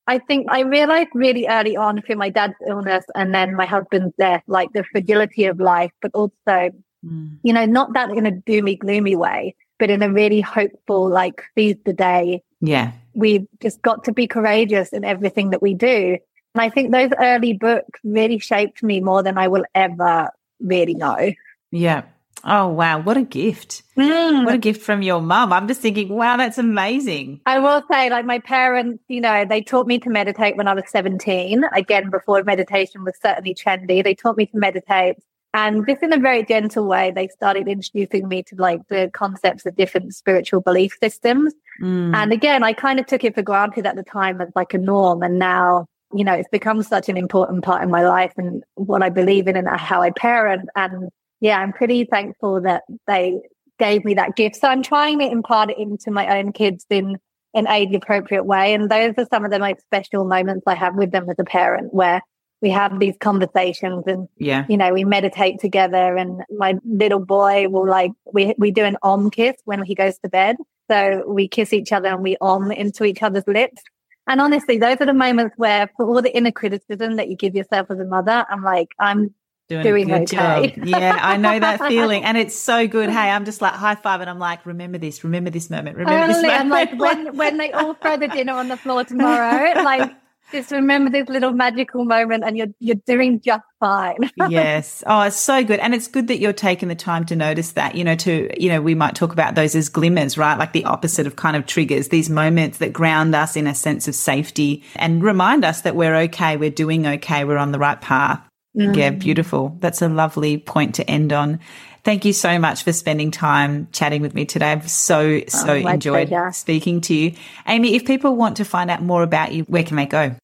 I 0.07 0.19
think 0.19 0.47
I 0.49 0.61
realized 0.61 1.09
really 1.13 1.47
early 1.47 1.75
on 1.75 2.01
through 2.01 2.17
my 2.17 2.29
dad's 2.29 2.55
illness 2.67 3.05
and 3.15 3.33
then 3.33 3.55
my 3.55 3.65
husband's 3.65 4.13
death, 4.17 4.43
like 4.47 4.71
the 4.73 4.83
fragility 4.91 5.45
of 5.45 5.59
life, 5.59 5.91
but 6.01 6.11
also, 6.13 6.71
mm. 7.05 7.37
you 7.43 7.53
know, 7.53 7.65
not 7.65 7.93
that 7.93 8.11
in 8.11 8.25
a 8.25 8.31
doomy, 8.31 8.77
gloomy 8.77 9.15
way, 9.15 9.55
but 9.79 9.89
in 9.89 10.03
a 10.03 10.11
really 10.11 10.41
hopeful, 10.41 11.09
like 11.09 11.43
seize 11.57 11.77
the 11.85 11.93
day. 11.93 12.43
Yeah. 12.61 12.91
We've 13.15 13.47
just 13.61 13.81
got 13.81 14.03
to 14.03 14.13
be 14.13 14.27
courageous 14.27 14.89
in 14.89 15.03
everything 15.03 15.49
that 15.51 15.61
we 15.61 15.73
do. 15.73 16.17
And 16.53 16.61
I 16.61 16.69
think 16.69 16.91
those 16.91 17.11
early 17.19 17.53
books 17.53 17.99
really 18.03 18.39
shaped 18.39 18.83
me 18.83 19.01
more 19.01 19.23
than 19.23 19.37
I 19.37 19.47
will 19.47 19.65
ever 19.73 20.29
really 20.59 20.93
know. 20.93 21.31
Yeah. 21.71 22.03
Oh, 22.45 22.67
wow. 22.67 22.99
What 22.99 23.17
a 23.17 23.23
gift. 23.23 23.81
Mm. 23.97 24.45
What 24.45 24.53
a 24.53 24.59
gift 24.59 24.81
from 24.83 25.01
your 25.01 25.19
mum. 25.19 25.51
I'm 25.51 25.67
just 25.67 25.81
thinking, 25.81 26.09
wow, 26.09 26.37
that's 26.37 26.59
amazing. 26.59 27.41
I 27.47 27.59
will 27.59 27.81
say, 27.91 28.09
like, 28.09 28.25
my 28.25 28.39
parents, 28.39 29.03
you 29.07 29.19
know, 29.19 29.45
they 29.45 29.61
taught 29.61 29.87
me 29.87 29.97
to 29.99 30.09
meditate 30.09 30.55
when 30.55 30.67
I 30.67 30.75
was 30.75 30.83
17. 30.89 31.63
Again, 31.73 32.11
before 32.11 32.43
meditation 32.43 33.03
was 33.03 33.17
certainly 33.19 33.55
trendy, 33.55 34.03
they 34.03 34.13
taught 34.13 34.37
me 34.37 34.45
to 34.45 34.57
meditate. 34.57 35.17
And 35.55 35.87
just 35.87 36.03
in 36.03 36.13
a 36.13 36.19
very 36.19 36.43
gentle 36.43 36.85
way, 36.85 37.11
they 37.11 37.29
started 37.29 37.67
introducing 37.67 38.27
me 38.27 38.43
to 38.43 38.55
like 38.57 38.81
the 38.89 39.09
concepts 39.13 39.65
of 39.65 39.75
different 39.75 40.13
spiritual 40.13 40.59
belief 40.59 40.97
systems. 41.01 41.53
Mm. 41.81 42.13
And 42.13 42.33
again, 42.33 42.61
I 42.61 42.73
kind 42.73 42.99
of 42.99 43.07
took 43.07 43.23
it 43.23 43.33
for 43.33 43.41
granted 43.41 43.85
at 43.87 43.95
the 43.95 44.03
time 44.03 44.41
as 44.41 44.49
like 44.53 44.73
a 44.73 44.77
norm. 44.77 45.23
And 45.23 45.39
now, 45.39 45.87
you 46.13 46.25
know, 46.25 46.33
it's 46.33 46.49
become 46.49 46.83
such 46.83 47.07
an 47.07 47.15
important 47.15 47.63
part 47.63 47.81
in 47.81 47.89
my 47.89 48.05
life 48.05 48.33
and 48.37 48.63
what 48.75 49.01
I 49.01 49.09
believe 49.09 49.47
in 49.47 49.55
and 49.55 49.67
how 49.67 50.01
I 50.01 50.11
parent. 50.11 50.67
And 50.75 51.09
yeah, 51.41 51.59
I'm 51.59 51.73
pretty 51.73 52.05
thankful 52.05 52.61
that 52.61 52.83
they 53.07 53.39
gave 53.77 54.05
me 54.05 54.13
that 54.15 54.35
gift. 54.35 54.55
So 54.57 54.67
I'm 54.67 54.83
trying 54.83 55.19
to 55.19 55.25
impart 55.25 55.69
it 55.69 55.77
into 55.77 56.11
my 56.11 56.39
own 56.39 56.53
kids 56.53 56.85
in 56.89 57.17
an 57.53 57.67
age 57.67 57.93
appropriate 57.93 58.43
way. 58.43 58.73
And 58.73 58.89
those 58.89 59.13
are 59.17 59.27
some 59.31 59.45
of 59.45 59.51
the 59.51 59.59
most 59.59 59.81
special 59.81 60.25
moments 60.25 60.63
I 60.67 60.75
have 60.75 60.95
with 60.95 61.11
them 61.11 61.29
as 61.29 61.37
a 61.39 61.43
parent 61.43 61.93
where 61.93 62.21
we 62.61 62.69
have 62.69 62.99
these 62.99 63.15
conversations 63.19 64.03
and 64.07 64.27
yeah 64.37 64.65
you 64.69 64.77
know 64.77 64.93
we 64.93 65.03
meditate 65.03 65.59
together 65.59 66.17
and 66.17 66.41
my 66.57 66.73
little 66.83 67.19
boy 67.19 67.67
will 67.69 67.87
like 67.87 68.11
we 68.33 68.55
we 68.57 68.71
do 68.71 68.83
an 68.83 68.97
om 69.03 69.29
kiss 69.29 69.55
when 69.65 69.83
he 69.83 69.93
goes 69.93 70.17
to 70.19 70.29
bed 70.29 70.55
so 70.89 71.23
we 71.27 71.47
kiss 71.47 71.73
each 71.73 71.91
other 71.91 72.07
and 72.07 72.23
we 72.23 72.37
om 72.41 72.71
into 72.71 73.03
each 73.03 73.21
other's 73.21 73.47
lips 73.47 73.83
and 74.27 74.41
honestly 74.41 74.77
those 74.77 74.97
are 74.99 75.05
the 75.05 75.13
moments 75.13 75.53
where 75.57 75.89
for 75.95 76.07
all 76.07 76.21
the 76.21 76.35
inner 76.35 76.51
criticism 76.51 77.17
that 77.17 77.29
you 77.29 77.35
give 77.35 77.55
yourself 77.55 77.91
as 77.91 77.99
a 77.99 78.05
mother 78.05 78.45
i'm 78.49 78.63
like 78.63 78.89
i'm 78.99 79.33
doing, 79.67 79.83
doing 79.83 80.13
okay. 80.13 80.25
Job. 80.25 80.71
Yeah, 80.85 81.17
I 81.19 81.37
know 81.37 81.59
that 81.59 81.79
feeling. 81.87 82.23
And 82.23 82.37
it's 82.37 82.55
so 82.55 82.87
good. 82.87 83.09
Hey, 83.09 83.29
I'm 83.29 83.45
just 83.45 83.61
like 83.61 83.73
high 83.73 83.95
five 83.95 84.21
and 84.21 84.29
I'm 84.29 84.39
like, 84.39 84.65
remember 84.65 84.97
this, 84.97 85.23
remember 85.23 85.49
this 85.49 85.69
moment, 85.69 85.97
remember 85.97 86.27
this 86.27 86.41
moment. 86.41 86.61
I'm 86.61 86.69
like, 86.69 86.99
when, 86.99 87.37
when 87.37 87.57
they 87.57 87.71
all 87.71 87.93
throw 87.95 88.17
the 88.17 88.27
dinner 88.27 88.53
on 88.53 88.67
the 88.67 88.77
floor 88.77 89.03
tomorrow, 89.05 89.81
like, 89.81 90.11
just 90.51 90.71
remember 90.71 91.09
this 91.09 91.27
little 91.27 91.51
magical 91.53 92.05
moment 92.05 92.43
and 92.43 92.55
you're 92.55 92.67
you're 92.79 92.95
doing 93.07 93.41
just 93.41 93.63
fine. 93.79 94.17
yes. 94.49 95.03
Oh, 95.07 95.21
it's 95.21 95.35
so 95.35 95.63
good. 95.63 95.79
And 95.79 95.95
it's 95.95 96.07
good 96.07 96.27
that 96.27 96.37
you're 96.37 96.53
taking 96.53 96.87
the 96.87 96.95
time 96.95 97.25
to 97.25 97.35
notice 97.35 97.71
that, 97.71 97.95
you 97.95 98.03
know, 98.03 98.15
to, 98.17 98.49
you 98.61 98.69
know, 98.69 98.79
we 98.79 98.93
might 98.93 99.15
talk 99.15 99.33
about 99.33 99.55
those 99.55 99.75
as 99.75 99.89
glimmers, 99.89 100.37
right? 100.37 100.57
Like 100.57 100.71
the 100.71 100.85
opposite 100.85 101.25
of 101.25 101.35
kind 101.35 101.57
of 101.57 101.65
triggers, 101.65 102.09
these 102.09 102.29
moments 102.29 102.77
that 102.77 102.93
ground 102.93 103.33
us 103.33 103.55
in 103.55 103.65
a 103.65 103.73
sense 103.73 104.07
of 104.07 104.13
safety 104.13 104.83
and 104.95 105.23
remind 105.23 105.65
us 105.65 105.81
that 105.81 105.95
we're 105.95 106.15
okay, 106.15 106.57
we're 106.57 106.69
doing 106.69 107.07
okay, 107.07 107.43
we're 107.43 107.57
on 107.57 107.71
the 107.71 107.79
right 107.79 107.99
path. 107.99 108.47
Mm. 108.75 108.95
Yeah, 108.95 109.09
beautiful. 109.11 109.77
That's 109.79 110.01
a 110.01 110.09
lovely 110.09 110.57
point 110.57 110.95
to 110.95 111.09
end 111.09 111.31
on. 111.31 111.59
Thank 112.03 112.23
you 112.23 112.33
so 112.33 112.59
much 112.59 112.83
for 112.83 112.93
spending 112.93 113.31
time 113.31 113.87
chatting 113.91 114.21
with 114.21 114.35
me 114.35 114.45
today. 114.45 114.73
I've 114.73 114.89
so, 114.89 115.41
so 115.47 115.69
oh, 115.69 115.73
enjoyed 115.73 116.27
pleasure. 116.27 116.51
speaking 116.51 117.01
to 117.01 117.15
you. 117.15 117.33
Amy, 117.67 117.95
if 117.95 118.05
people 118.05 118.35
want 118.35 118.57
to 118.57 118.65
find 118.65 118.91
out 118.91 119.01
more 119.01 119.23
about 119.23 119.53
you, 119.53 119.63
where 119.63 119.83
can 119.83 119.97
they 119.97 120.05
go? 120.05 120.35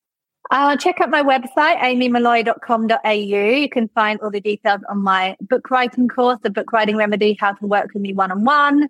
Uh, 0.50 0.76
check 0.76 1.00
out 1.00 1.10
my 1.10 1.24
website, 1.24 1.78
amymolloy.com.au. 1.78 3.10
You 3.10 3.70
can 3.70 3.88
find 3.90 4.20
all 4.22 4.30
the 4.30 4.42
details 4.42 4.82
on 4.90 4.98
my 5.02 5.38
book 5.40 5.72
writing 5.72 6.10
course, 6.10 6.40
the 6.44 6.50
book 6.50 6.74
writing 6.74 6.98
remedy, 6.98 7.38
how 7.40 7.54
to 7.54 7.66
work 7.66 7.94
with 7.94 8.02
me 8.02 8.12
one 8.12 8.32
on 8.32 8.44
one, 8.44 8.88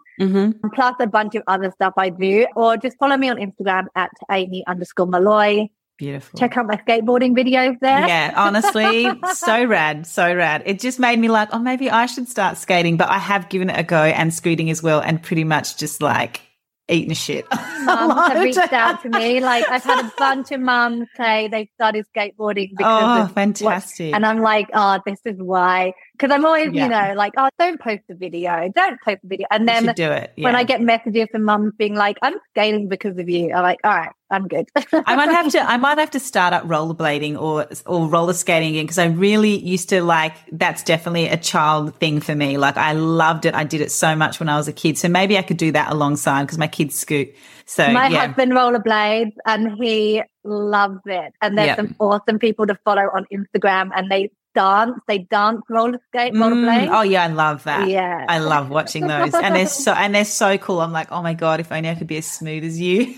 plus 0.73 0.95
a 0.99 1.05
bunch 1.05 1.35
of 1.35 1.43
other 1.45 1.69
stuff 1.71 1.93
I 1.97 2.09
do. 2.09 2.47
Or 2.55 2.77
just 2.77 2.97
follow 2.97 3.15
me 3.15 3.29
on 3.29 3.37
Instagram 3.37 3.85
at 3.95 4.09
amy 4.31 4.63
underscore 4.65 5.05
molloy. 5.05 5.67
Beautiful. 6.01 6.39
Check 6.39 6.57
out 6.57 6.65
my 6.65 6.77
skateboarding 6.77 7.37
videos 7.37 7.79
there. 7.79 8.07
Yeah, 8.07 8.33
honestly, 8.35 9.07
so 9.35 9.63
rad, 9.67 10.07
so 10.07 10.35
rad. 10.35 10.63
It 10.65 10.79
just 10.79 10.97
made 10.99 11.19
me 11.19 11.29
like, 11.29 11.49
oh, 11.51 11.59
maybe 11.59 11.91
I 11.91 12.07
should 12.07 12.27
start 12.27 12.57
skating, 12.57 12.97
but 12.97 13.07
I 13.07 13.19
have 13.19 13.49
given 13.49 13.69
it 13.69 13.79
a 13.79 13.83
go 13.83 14.01
and 14.01 14.33
scooting 14.33 14.71
as 14.71 14.81
well, 14.81 14.99
and 14.99 15.21
pretty 15.21 15.43
much 15.43 15.77
just 15.77 16.01
like 16.01 16.41
eating 16.89 17.13
shit. 17.13 17.45
Mums 17.51 18.13
have 18.29 18.43
reached 18.43 18.73
out 18.73 19.03
to 19.03 19.09
me. 19.09 19.41
Like 19.41 19.69
I've 19.69 19.83
had 19.83 20.03
a 20.03 20.11
bunch 20.17 20.51
of 20.51 20.59
mums 20.59 21.07
say 21.15 21.49
they 21.49 21.69
started 21.75 22.07
skateboarding 22.17 22.71
because 22.75 23.19
oh, 23.19 23.23
of 23.25 23.33
fantastic. 23.33 24.07
What, 24.07 24.15
and 24.15 24.25
I'm 24.25 24.41
like, 24.41 24.69
oh, 24.73 25.01
this 25.05 25.19
is 25.23 25.37
why. 25.37 25.93
Because 26.22 26.36
I'm 26.36 26.45
always, 26.45 26.72
yeah. 26.72 26.84
you 26.84 26.89
know, 26.89 27.13
like, 27.15 27.34
oh, 27.36 27.49
don't 27.57 27.82
post 27.82 28.01
the 28.07 28.13
video, 28.13 28.72
don't 28.76 29.01
post 29.01 29.22
the 29.24 29.28
video. 29.28 29.47
And 29.49 29.67
then 29.67 29.91
do 29.95 30.11
it. 30.11 30.32
Yeah. 30.36 30.43
when 30.43 30.55
I 30.55 30.63
get 30.63 30.80
messages 30.80 31.28
from 31.32 31.43
mums 31.45 31.74
being 31.80 31.95
like, 31.95 32.17
I'm 32.22 32.36
scaling 32.51 32.89
because 32.89 33.17
of 33.17 33.28
you, 33.28 33.51
I'm 33.51 33.63
like, 33.63 33.80
all 33.84 33.89
right, 33.89 34.11
I'm 34.30 34.47
good. 34.47 34.67
I 34.76 35.15
might 35.15 35.32
have 35.32 35.51
to, 35.53 35.61
I 35.61 35.78
might 35.78 35.97
have 35.97 36.11
to 36.11 36.19
start 36.19 36.53
up 36.53 36.63
rollerblading 36.65 37.41
or 37.41 37.67
or 37.88 38.07
roller 38.07 38.34
skating 38.34 38.69
again 38.69 38.84
because 38.84 38.99
I 38.99 39.07
really 39.07 39.57
used 39.57 39.89
to 39.89 40.03
like. 40.03 40.36
That's 40.51 40.84
definitely 40.84 41.28
a 41.28 41.38
child 41.38 41.95
thing 41.95 42.22
for 42.22 42.36
me. 42.36 42.59
Like 42.59 42.78
I 42.78 42.93
loved 42.93 43.47
it. 43.47 43.55
I 43.55 43.63
did 43.63 43.82
it 43.82 43.91
so 43.91 44.15
much 44.15 44.39
when 44.39 44.47
I 44.47 44.57
was 44.57 44.67
a 44.67 44.74
kid. 44.74 44.99
So 44.99 45.09
maybe 45.09 45.39
I 45.39 45.41
could 45.41 45.57
do 45.57 45.72
that 45.72 45.91
alongside 45.91 46.43
because 46.43 46.59
my 46.59 46.67
kids 46.67 46.99
scoot. 46.99 47.34
So 47.65 47.91
my 47.91 48.09
yeah. 48.09 48.28
husband 48.28 48.51
rollerblades 48.51 49.34
and 49.47 49.72
he 49.82 50.22
loves 50.43 50.99
it. 51.05 51.34
And 51.41 51.57
there's 51.57 51.67
yep. 51.67 51.78
some 51.78 51.95
awesome 51.99 52.38
people 52.38 52.67
to 52.67 52.78
follow 52.86 53.03
on 53.03 53.26
Instagram 53.34 53.89
and 53.95 54.11
they 54.11 54.30
dance. 54.55 54.99
They 55.07 55.19
dance 55.19 55.61
roller 55.69 55.99
skate, 56.09 56.33
rollerblade. 56.33 56.87
Mm, 56.87 56.97
oh 56.97 57.01
yeah, 57.01 57.23
I 57.23 57.27
love 57.27 57.63
that. 57.65 57.89
Yeah, 57.89 58.25
I 58.27 58.39
love 58.39 58.69
watching 58.69 59.07
those, 59.07 59.33
and 59.33 59.55
they're 59.55 59.67
so 59.67 59.93
and 59.93 60.13
they're 60.13 60.25
so 60.25 60.57
cool. 60.57 60.81
I'm 60.81 60.91
like, 60.91 61.11
oh 61.11 61.21
my 61.21 61.33
god, 61.33 61.59
if 61.59 61.71
only 61.71 61.89
I 61.89 61.95
could 61.95 62.07
be 62.07 62.17
as 62.17 62.25
smooth 62.25 62.63
as 62.63 62.79
you. 62.79 63.15